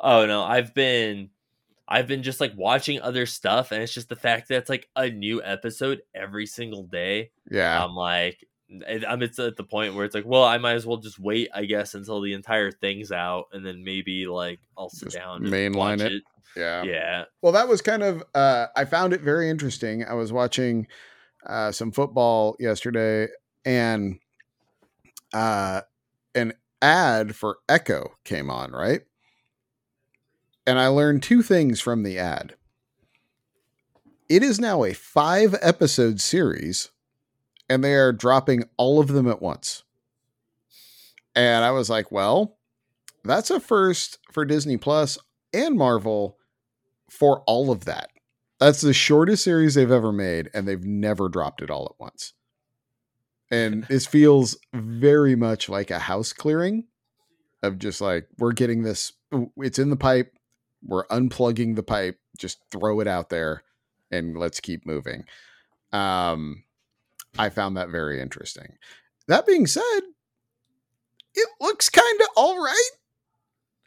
oh 0.00 0.26
no, 0.26 0.42
I've 0.42 0.74
been 0.74 1.30
I've 1.86 2.06
been 2.06 2.22
just 2.22 2.40
like 2.40 2.52
watching 2.56 3.00
other 3.00 3.26
stuff 3.26 3.70
and 3.72 3.82
it's 3.82 3.92
just 3.92 4.08
the 4.08 4.16
fact 4.16 4.48
that 4.48 4.56
it's 4.56 4.70
like 4.70 4.88
a 4.96 5.10
new 5.10 5.42
episode 5.42 6.00
every 6.14 6.46
single 6.46 6.84
day. 6.84 7.30
Yeah. 7.50 7.84
I'm 7.84 7.94
like 7.94 8.44
I'm 9.06 9.22
it's 9.22 9.38
at 9.38 9.56
the 9.56 9.64
point 9.64 9.94
where 9.94 10.04
it's 10.04 10.14
like, 10.14 10.24
well, 10.26 10.42
I 10.44 10.58
might 10.58 10.72
as 10.74 10.86
well 10.86 10.96
just 10.96 11.18
wait, 11.18 11.48
I 11.54 11.66
guess, 11.66 11.94
until 11.94 12.20
the 12.22 12.32
entire 12.32 12.72
thing's 12.72 13.12
out, 13.12 13.44
and 13.52 13.64
then 13.64 13.84
maybe 13.84 14.26
like 14.26 14.60
I'll 14.76 14.88
sit 14.88 15.06
Just 15.10 15.16
down 15.18 15.44
and 15.44 15.52
mainline 15.52 15.74
watch 15.76 16.00
it. 16.00 16.12
it. 16.12 16.22
yeah. 16.56 16.82
Yeah, 16.82 17.24
Well, 17.42 17.52
that 17.52 17.68
was 17.68 17.82
kind 17.82 18.02
of 18.02 18.24
uh 18.34 18.66
I 18.74 18.84
found 18.86 19.12
it 19.12 19.20
very 19.20 19.50
interesting. 19.50 20.04
I 20.04 20.14
was 20.14 20.32
watching 20.32 20.86
uh 21.46 21.70
some 21.70 21.92
football 21.92 22.56
yesterday 22.58 23.28
and 23.66 24.18
uh 25.32 25.82
an 26.34 26.54
ad 26.82 27.36
for 27.36 27.58
Echo 27.68 28.12
came 28.24 28.50
on, 28.50 28.72
right? 28.72 29.02
And 30.66 30.78
I 30.78 30.88
learned 30.88 31.22
two 31.22 31.42
things 31.42 31.80
from 31.80 32.02
the 32.02 32.18
ad. 32.18 32.54
It 34.28 34.42
is 34.42 34.58
now 34.58 34.84
a 34.84 34.94
5 34.94 35.56
episode 35.60 36.20
series 36.20 36.90
and 37.68 37.82
they 37.82 37.94
are 37.94 38.12
dropping 38.12 38.64
all 38.76 39.00
of 39.00 39.08
them 39.08 39.28
at 39.28 39.42
once. 39.42 39.82
And 41.34 41.64
I 41.64 41.70
was 41.70 41.90
like, 41.90 42.12
well, 42.12 42.58
that's 43.24 43.50
a 43.50 43.60
first 43.60 44.18
for 44.32 44.44
Disney 44.44 44.76
Plus 44.76 45.18
and 45.52 45.76
Marvel 45.76 46.38
for 47.10 47.42
all 47.46 47.70
of 47.70 47.84
that. 47.86 48.10
That's 48.60 48.80
the 48.80 48.92
shortest 48.92 49.42
series 49.42 49.74
they've 49.74 49.90
ever 49.90 50.12
made, 50.12 50.50
and 50.54 50.66
they've 50.66 50.84
never 50.84 51.28
dropped 51.28 51.60
it 51.60 51.70
all 51.70 51.86
at 51.86 52.00
once. 52.00 52.34
And 53.50 53.84
this 53.88 54.06
feels 54.06 54.56
very 54.72 55.34
much 55.34 55.68
like 55.68 55.90
a 55.90 55.98
house 55.98 56.32
clearing 56.32 56.84
of 57.62 57.78
just 57.78 58.00
like, 58.00 58.28
we're 58.38 58.52
getting 58.52 58.82
this, 58.82 59.12
it's 59.56 59.78
in 59.78 59.90
the 59.90 59.96
pipe, 59.96 60.32
we're 60.84 61.06
unplugging 61.06 61.76
the 61.76 61.82
pipe, 61.82 62.18
just 62.38 62.58
throw 62.70 63.00
it 63.00 63.08
out 63.08 63.30
there, 63.30 63.62
and 64.10 64.36
let's 64.38 64.60
keep 64.60 64.86
moving. 64.86 65.24
Um, 65.92 66.64
I 67.38 67.48
found 67.48 67.76
that 67.76 67.88
very 67.88 68.20
interesting. 68.20 68.76
That 69.28 69.46
being 69.46 69.66
said, 69.66 70.00
it 71.34 71.48
looks 71.60 71.88
kind 71.88 72.20
of 72.20 72.28
all 72.36 72.62
right. 72.62 72.90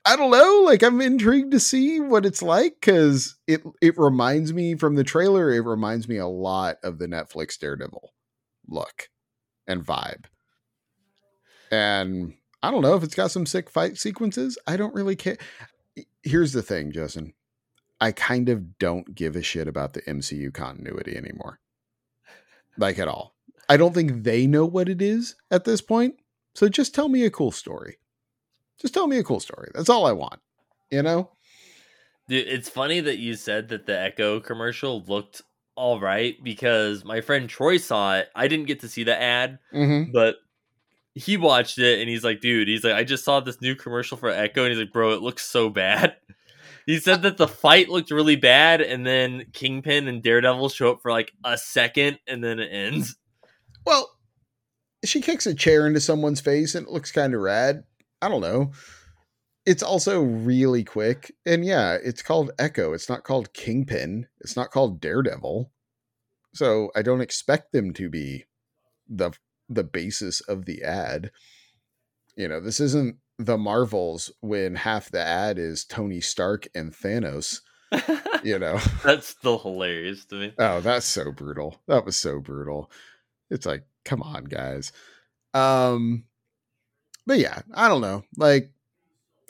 I 0.06 0.16
don't 0.16 0.32
know. 0.32 0.62
Like 0.64 0.84
I'm 0.84 1.02
intrigued 1.02 1.52
to 1.52 1.60
see 1.60 2.00
what 2.00 2.26
it's 2.26 2.42
like 2.42 2.76
because 2.80 3.36
it 3.46 3.62
it 3.82 3.98
reminds 3.98 4.54
me 4.54 4.76
from 4.76 4.96
the 4.96 5.04
trailer. 5.04 5.52
It 5.52 5.66
reminds 5.66 6.08
me 6.08 6.18
a 6.18 6.28
lot 6.28 6.78
of 6.82 6.98
the 6.98 7.08
Netflix 7.08 7.60
Daredevil 7.60 8.14
look 8.70 9.10
and 9.68 9.86
vibe. 9.86 10.26
And 11.72 12.36
I 12.64 12.72
don't 12.72 12.82
know 12.82 12.96
if 12.96 13.04
it's 13.04 13.16
got 13.16 13.32
some 13.32 13.46
sick 13.46 13.70
fight 13.70 13.98
sequences. 13.98 14.58
I 14.66 14.78
don't 14.78 14.96
really 14.96 15.18
care. 15.18 15.38
Here's 16.28 16.54
the 16.54 16.62
thing, 16.62 16.92
Justin. 16.92 17.34
I 18.00 18.12
kind 18.12 18.50
of 18.50 18.78
don't 18.78 19.16
give 19.16 19.36
a 19.36 19.42
shit 19.42 19.68
about 19.68 19.94
the 19.94 20.02
MCU 20.04 20.54
continuity 20.54 21.16
anymore. 21.18 21.60
Like 22.78 23.00
at 23.00 23.08
all. 23.08 23.34
I 23.70 23.78
don't 23.78 23.94
think 23.94 24.24
they 24.24 24.46
know 24.48 24.66
what 24.66 24.88
it 24.88 25.02
is 25.02 25.36
at 25.52 25.66
this 25.66 25.82
point. 25.82 26.16
So 26.56 26.70
just 26.70 26.94
tell 26.94 27.10
me 27.10 27.24
a 27.26 27.30
cool 27.32 27.52
story. 27.52 27.98
Just 28.80 28.94
tell 28.94 29.08
me 29.08 29.18
a 29.18 29.24
cool 29.24 29.40
story. 29.40 29.70
That's 29.74 29.90
all 29.90 30.06
I 30.06 30.12
want. 30.12 30.40
You 30.92 31.02
know? 31.02 31.32
Dude, 32.28 32.48
it's 32.48 32.70
funny 32.70 33.00
that 33.00 33.18
you 33.18 33.36
said 33.36 33.70
that 33.70 33.86
the 33.88 34.00
Echo 34.00 34.40
commercial 34.40 35.04
looked 35.08 35.42
all 35.76 36.00
right 36.00 36.36
because 36.44 37.04
my 37.04 37.22
friend 37.22 37.50
Troy 37.50 37.78
saw 37.78 38.18
it. 38.18 38.30
I 38.36 38.48
didn't 38.48 38.68
get 38.68 38.80
to 38.82 38.90
see 38.90 39.04
the 39.04 39.20
ad, 39.20 39.60
Mm-hmm. 39.74 40.12
but 40.12 40.38
he 41.18 41.38
watched 41.38 41.78
it 41.78 42.00
and 42.00 42.10
he's 42.10 42.24
like, 42.24 42.42
dude, 42.42 42.68
he's 42.68 42.84
like, 42.84 42.94
I 42.94 43.04
just 43.04 43.26
saw 43.26 43.40
this 43.40 43.62
new 43.62 43.76
commercial 43.76 44.18
for 44.18 44.30
Echo, 44.30 44.64
and 44.64 44.72
he's 44.72 44.80
like, 44.80 44.94
bro, 44.94 45.14
it 45.14 45.22
looks 45.22 45.46
so 45.46 45.70
bad. 45.70 46.16
He 46.86 47.00
said 47.00 47.24
that 47.24 47.36
the 47.36 47.50
fight 47.50 47.90
looked 47.90 48.12
really 48.12 48.38
bad, 48.38 48.80
and 48.80 49.06
then 49.06 49.48
Kingpin 49.52 50.08
and 50.08 50.24
Daredevil 50.24 50.70
show 50.70 50.94
up 50.94 51.02
for 51.02 51.12
like 51.12 51.34
a 51.44 51.58
second, 51.58 52.18
and 52.30 52.42
then 52.42 52.62
it 52.62 52.70
ends. 52.72 53.18
Well, 53.86 54.10
she 55.06 55.22
kicks 55.22 55.46
a 55.46 55.54
chair 55.54 55.88
into 55.88 56.00
someone's 56.00 56.42
face 56.42 56.76
and 56.76 56.88
it 56.88 56.92
looks 56.92 57.12
kind 57.12 57.34
of 57.34 57.42
rad. 57.42 57.84
I 58.22 58.30
don't 58.30 58.42
know. 58.42 58.72
It's 59.66 59.84
also 59.84 60.22
really 60.22 60.84
quick. 60.84 61.34
And 61.46 61.66
yeah, 61.66 61.98
it's 62.04 62.22
called 62.22 62.52
Echo. 62.58 62.94
It's 62.94 63.10
not 63.10 63.24
called 63.24 63.54
Kingpin. 63.54 64.28
It's 64.40 64.56
not 64.56 64.72
called 64.72 65.02
Daredevil. 65.02 65.72
So 66.54 66.90
I 66.96 67.02
don't 67.02 67.22
expect 67.22 67.72
them 67.72 67.94
to 67.94 68.10
be 68.10 68.46
the 69.08 69.32
the 69.70 69.84
basis 69.84 70.42
of 70.42 70.66
the 70.66 70.84
ad. 70.84 71.32
You 72.36 72.48
know, 72.48 72.60
this 72.60 72.80
isn't 72.80 73.18
the 73.40 73.58
Marvels 73.58 74.32
when 74.42 74.76
half 74.76 75.12
the 75.12 75.22
ad 75.22 75.60
is 75.60 75.86
Tony 75.86 76.22
Stark 76.22 76.68
and 76.74 76.92
Thanos, 76.94 77.62
you 78.44 78.58
know. 78.60 78.80
That's 79.04 79.28
still 79.28 79.60
hilarious 79.60 80.26
to 80.26 80.36
me. 80.36 80.54
Oh, 80.58 80.82
that's 80.82 81.06
so 81.06 81.32
brutal. 81.32 81.80
That 81.88 82.06
was 82.06 82.18
so 82.18 82.40
brutal. 82.40 82.92
It's 83.50 83.66
like, 83.66 83.84
come 84.06 84.22
on, 84.22 84.46
guys. 84.46 84.92
Um 85.54 86.26
but 87.26 87.40
yeah, 87.40 87.62
I 87.74 87.88
don't 87.88 88.02
know. 88.02 88.24
Like 88.38 88.72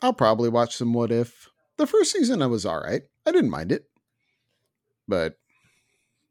I'll 0.01 0.13
probably 0.13 0.49
watch 0.49 0.75
some 0.75 0.93
what 0.93 1.11
if. 1.11 1.49
The 1.77 1.87
first 1.87 2.11
season 2.11 2.41
I 2.41 2.47
was 2.47 2.65
all 2.65 2.79
right. 2.79 3.03
I 3.25 3.31
didn't 3.31 3.49
mind 3.51 3.71
it. 3.71 3.85
But 5.07 5.37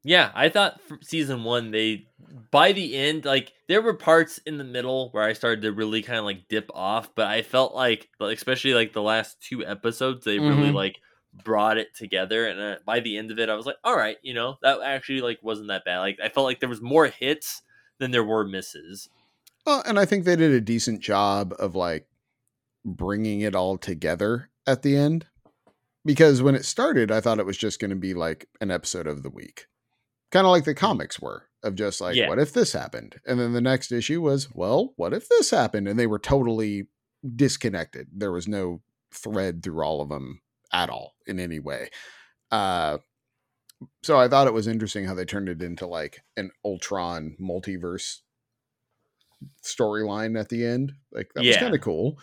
Yeah, 0.05 0.31
I 0.35 0.49
thought 0.49 0.81
season 1.03 1.45
one 1.45 1.71
they 1.71 2.07
by 2.51 2.73
the 2.73 2.97
end 2.97 3.25
like 3.25 3.53
there 3.69 3.83
were 3.83 3.95
parts 3.95 4.39
in 4.47 4.59
the 4.59 4.65
middle 4.65 5.11
where 5.11 5.23
I 5.25 5.33
started 5.33 5.63
to 5.63 5.73
really 5.73 6.03
kind 6.03 6.19
of 6.19 6.25
like 6.25 6.49
dip 6.49 6.71
off, 6.75 7.15
but 7.15 7.27
I 7.27 7.43
felt 7.43 7.75
like 7.75 8.09
especially 8.21 8.75
like 8.75 8.93
the 8.93 9.03
last 9.03 9.41
two 9.41 9.65
episodes 9.67 10.25
they 10.25 10.39
really 10.39 10.71
Mhm. 10.71 10.75
like 10.75 10.99
brought 11.45 11.77
it 11.79 11.95
together 11.95 12.47
and 12.47 12.59
uh, 12.61 12.77
by 12.87 13.01
the 13.01 13.19
end 13.19 13.31
of 13.31 13.39
it 13.39 13.49
I 13.51 13.55
was 13.57 13.67
like, 13.67 13.77
all 13.85 13.97
right, 13.97 14.17
you 14.23 14.33
know, 14.35 14.57
that 14.63 14.81
actually 14.83 15.21
like 15.21 15.39
wasn't 15.43 15.69
that 15.69 15.85
bad. 15.85 15.99
Like 16.01 16.19
I 16.23 16.29
felt 16.29 16.47
like 16.47 16.61
there 16.61 16.69
was 16.69 16.81
more 16.81 17.07
hits 17.07 17.63
than 17.99 18.11
there 18.11 18.25
were 18.25 18.47
misses. 18.47 19.09
well, 19.67 19.83
and 19.87 19.99
I 19.99 20.05
think 20.05 20.25
they 20.25 20.37
did 20.37 20.53
a 20.53 20.61
decent 20.61 21.01
job 21.01 21.55
of 21.59 21.75
like 21.75 22.07
bringing 22.85 23.41
it 23.41 23.55
all 23.55 23.77
together 23.79 24.51
at 24.67 24.83
the 24.83 24.97
end. 24.97 25.27
Because 26.05 26.41
when 26.41 26.55
it 26.55 26.65
started, 26.65 27.11
I 27.11 27.21
thought 27.21 27.41
it 27.41 27.47
was 27.47 27.57
just 27.57 27.81
going 27.81 27.91
to 27.91 27.97
be 27.97 28.15
like 28.15 28.49
an 28.61 28.71
episode 28.71 29.09
of 29.09 29.23
the 29.25 29.31
week. 29.31 29.67
Kind 30.31 30.47
of 30.47 30.53
like 30.53 30.65
the 30.65 30.75
comics 30.75 31.19
were 31.21 31.49
of 31.67 31.75
just 31.75 32.01
like, 32.01 32.17
Yeah. 32.17 32.29
what 32.29 32.39
if 32.39 32.53
this 32.53 32.73
happened? 32.73 33.17
And 33.27 33.39
then 33.39 33.53
the 33.53 33.61
next 33.61 33.93
issue 33.93 34.21
was, 34.23 34.49
well, 34.55 34.93
what 34.97 35.13
if 35.13 35.29
this 35.29 35.51
happened? 35.51 35.89
And 35.89 35.99
they 35.99 36.07
were 36.07 36.19
totally 36.19 36.87
disconnected. 37.35 38.09
There 38.13 38.33
was 38.33 38.47
no 38.49 38.83
thread 39.13 39.63
through 39.63 39.83
all 39.85 40.01
of 40.01 40.09
them 40.09 40.41
at 40.73 40.91
all 40.91 41.15
in 41.27 41.41
any 41.41 41.59
way. 41.59 41.91
Uh, 42.51 42.99
so 44.03 44.19
I 44.19 44.29
thought 44.29 44.47
it 44.47 44.55
was 44.55 44.67
interesting 44.67 45.05
how 45.05 45.15
they 45.15 45.25
turned 45.25 45.49
it 45.49 45.63
into 45.63 45.87
like 45.87 46.23
an 46.37 46.51
Ultron 46.65 47.37
multiverse 47.41 48.21
storyline 49.63 50.39
at 50.39 50.49
the 50.49 50.65
end. 50.65 50.93
Like 51.13 51.31
that 51.35 51.45
was 51.45 51.57
kind 51.61 51.75
of 51.75 51.81
cool. 51.81 52.19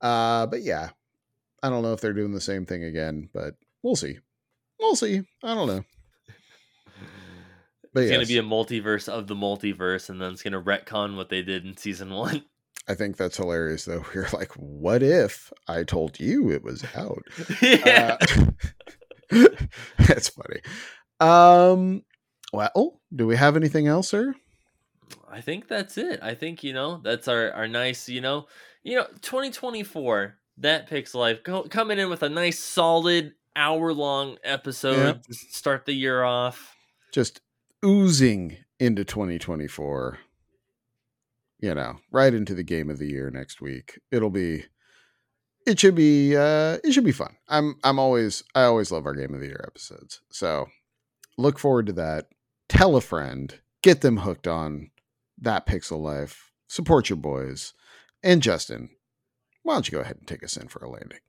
Uh, 0.00 0.46
but 0.46 0.62
yeah, 0.62 0.90
I 1.62 1.70
don't 1.70 1.82
know 1.82 1.92
if 1.92 2.00
they're 2.00 2.12
doing 2.12 2.32
the 2.32 2.40
same 2.40 2.64
thing 2.66 2.84
again, 2.84 3.28
but 3.32 3.54
we'll 3.82 3.96
see. 3.96 4.18
We'll 4.78 4.94
see. 4.96 5.22
I 5.42 5.54
don't 5.54 5.66
know. 5.66 5.84
But 7.92 8.04
It's 8.04 8.12
gonna 8.12 8.26
be 8.26 8.38
a 8.38 8.42
multiverse 8.42 9.08
of 9.08 9.26
the 9.26 9.34
multiverse, 9.34 10.10
and 10.10 10.20
then 10.20 10.32
it's 10.32 10.42
gonna 10.42 10.62
retcon 10.62 11.16
what 11.16 11.28
they 11.28 11.42
did 11.42 11.64
in 11.64 11.76
season 11.76 12.10
one. 12.10 12.44
I 12.88 12.94
think 12.94 13.16
that's 13.16 13.36
hilarious 13.36 13.84
though. 13.84 14.04
We're 14.14 14.28
like, 14.32 14.52
what 14.52 15.02
if 15.02 15.52
I 15.66 15.84
told 15.84 16.18
you 16.18 16.50
it 16.50 16.64
was 16.64 16.84
out? 16.96 17.22
yeah. 17.62 18.16
Uh, 19.30 19.46
that's 19.98 20.30
funny. 20.30 20.60
Um, 21.20 22.02
well, 22.52 23.00
do 23.14 23.26
we 23.26 23.36
have 23.36 23.56
anything 23.56 23.86
else, 23.86 24.08
sir? 24.08 24.34
I 25.30 25.42
think 25.42 25.68
that's 25.68 25.98
it. 25.98 26.20
I 26.22 26.34
think 26.34 26.64
you 26.64 26.72
know 26.72 27.00
that's 27.02 27.28
our 27.28 27.52
our 27.52 27.68
nice 27.68 28.08
you 28.08 28.20
know 28.20 28.46
you 28.82 28.96
know 28.96 29.06
2024 29.20 30.36
that 30.58 30.88
Pixel 30.88 31.16
Life 31.16 31.42
go, 31.42 31.62
coming 31.64 31.98
in 31.98 32.08
with 32.08 32.22
a 32.22 32.28
nice 32.28 32.58
solid 32.58 33.34
hour 33.54 33.92
long 33.92 34.38
episode 34.44 35.22
to 35.24 35.34
start 35.34 35.84
the 35.84 35.92
year 35.92 36.22
off. 36.22 36.74
Just 37.12 37.40
oozing 37.84 38.56
into 38.78 39.04
2024. 39.04 40.18
You 41.60 41.74
know, 41.74 41.96
right 42.12 42.32
into 42.32 42.54
the 42.54 42.62
game 42.62 42.88
of 42.88 42.98
the 42.98 43.08
year 43.08 43.30
next 43.30 43.60
week. 43.60 43.98
It'll 44.12 44.30
be 44.30 44.66
it 45.66 45.78
should 45.78 45.94
be 45.94 46.36
uh 46.36 46.78
it 46.84 46.92
should 46.92 47.04
be 47.04 47.12
fun. 47.12 47.36
I'm 47.48 47.76
I'm 47.84 47.98
always 47.98 48.44
I 48.54 48.62
always 48.62 48.90
love 48.90 49.06
our 49.06 49.14
game 49.14 49.34
of 49.34 49.40
the 49.40 49.48
year 49.48 49.64
episodes. 49.66 50.20
So 50.30 50.68
look 51.36 51.58
forward 51.58 51.86
to 51.86 51.92
that. 51.94 52.26
Tell 52.68 52.96
a 52.96 53.00
friend, 53.00 53.58
get 53.82 54.00
them 54.00 54.18
hooked 54.18 54.46
on 54.46 54.90
that 55.40 55.66
pixel 55.66 56.00
life. 56.00 56.52
Support 56.68 57.08
your 57.08 57.16
boys. 57.16 57.74
And 58.22 58.42
Justin, 58.42 58.90
why 59.62 59.74
don't 59.74 59.88
you 59.88 59.92
go 59.92 60.00
ahead 60.00 60.16
and 60.16 60.26
take 60.26 60.42
us 60.42 60.56
in 60.56 60.68
for 60.68 60.84
a 60.84 60.90
landing? 60.90 61.20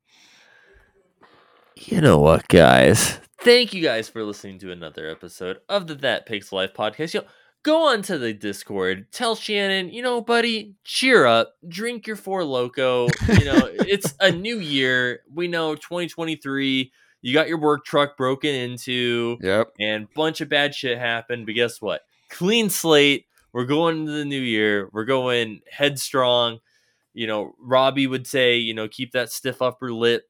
You 1.80 2.02
know 2.02 2.18
what, 2.20 2.48
guys? 2.48 3.20
Thank 3.42 3.74
you 3.74 3.82
guys 3.82 4.10
for 4.10 4.24
listening 4.24 4.60
to 4.60 4.72
another 4.72 5.10
episode 5.10 5.60
of 5.70 5.88
the 5.88 5.96
That 5.96 6.28
Pixel 6.28 6.54
Life 6.54 6.74
podcast. 6.74 7.16
Know, 7.16 7.24
go 7.64 7.88
on 7.88 8.02
to 8.04 8.18
the 8.18 8.34
Discord. 8.34 9.08
Tell 9.12 9.36
Shannon, 9.36 9.90
you 9.90 10.02
know, 10.02 10.20
buddy, 10.22 10.76
cheer 10.84 11.26
up. 11.26 11.54
Drink 11.68 12.06
your 12.06 12.18
4Loko. 12.18 13.10
You 13.40 13.46
know, 13.46 13.70
it's 13.88 14.14
a 14.20 14.32
new 14.32 14.60
year. 14.60 15.22
We 15.34 15.48
know 15.48 15.76
2023. 15.76 16.92
You 17.22 17.34
got 17.34 17.48
your 17.48 17.60
work 17.60 17.86
truck 17.86 18.18
broken 18.18 18.54
into, 18.54 19.38
Yep. 19.42 19.74
and 19.80 20.08
bunch 20.14 20.42
of 20.42 20.50
bad 20.50 20.76
shit 20.76 20.98
happened. 20.98 21.46
But 21.46 21.56
guess 21.56 21.82
what? 21.82 22.02
Clean 22.30 22.70
slate. 22.70 23.26
We're 23.54 23.66
going 23.66 24.00
into 24.02 24.12
the 24.12 24.26
new 24.26 24.40
year. 24.42 24.90
We're 24.92 25.06
going 25.06 25.62
headstrong. 25.72 26.60
You 27.14 27.28
know, 27.28 27.54
Robbie 27.60 28.08
would 28.08 28.28
say, 28.28 28.58
you 28.58 28.74
know, 28.74 28.88
keep 28.88 29.14
that 29.14 29.32
stiff 29.32 29.62
upper 29.62 29.92
lip. 29.94 30.24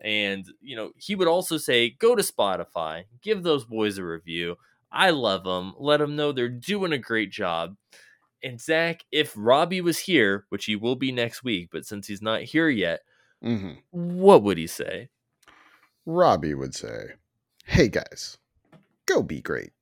And, 0.00 0.46
you 0.60 0.76
know, 0.76 0.92
he 0.96 1.14
would 1.14 1.28
also 1.28 1.56
say, 1.56 1.90
go 1.90 2.14
to 2.14 2.22
Spotify, 2.22 3.04
give 3.22 3.42
those 3.42 3.64
boys 3.64 3.98
a 3.98 4.04
review. 4.04 4.56
I 4.92 5.10
love 5.10 5.44
them. 5.44 5.74
Let 5.78 5.98
them 5.98 6.16
know 6.16 6.32
they're 6.32 6.48
doing 6.48 6.92
a 6.92 6.98
great 6.98 7.30
job. 7.30 7.76
And 8.42 8.60
Zach, 8.60 9.04
if 9.10 9.32
Robbie 9.36 9.80
was 9.80 9.98
here, 9.98 10.46
which 10.50 10.66
he 10.66 10.76
will 10.76 10.96
be 10.96 11.10
next 11.12 11.42
week, 11.42 11.70
but 11.72 11.86
since 11.86 12.06
he's 12.06 12.22
not 12.22 12.42
here 12.42 12.68
yet, 12.68 13.00
hmm 13.42 13.72
what 13.90 14.42
would 14.42 14.58
he 14.58 14.66
say? 14.66 15.08
Robbie 16.04 16.54
would 16.54 16.74
say, 16.74 17.14
Hey 17.64 17.88
guys, 17.88 18.38
go 19.06 19.22
be 19.22 19.40
great. 19.40 19.72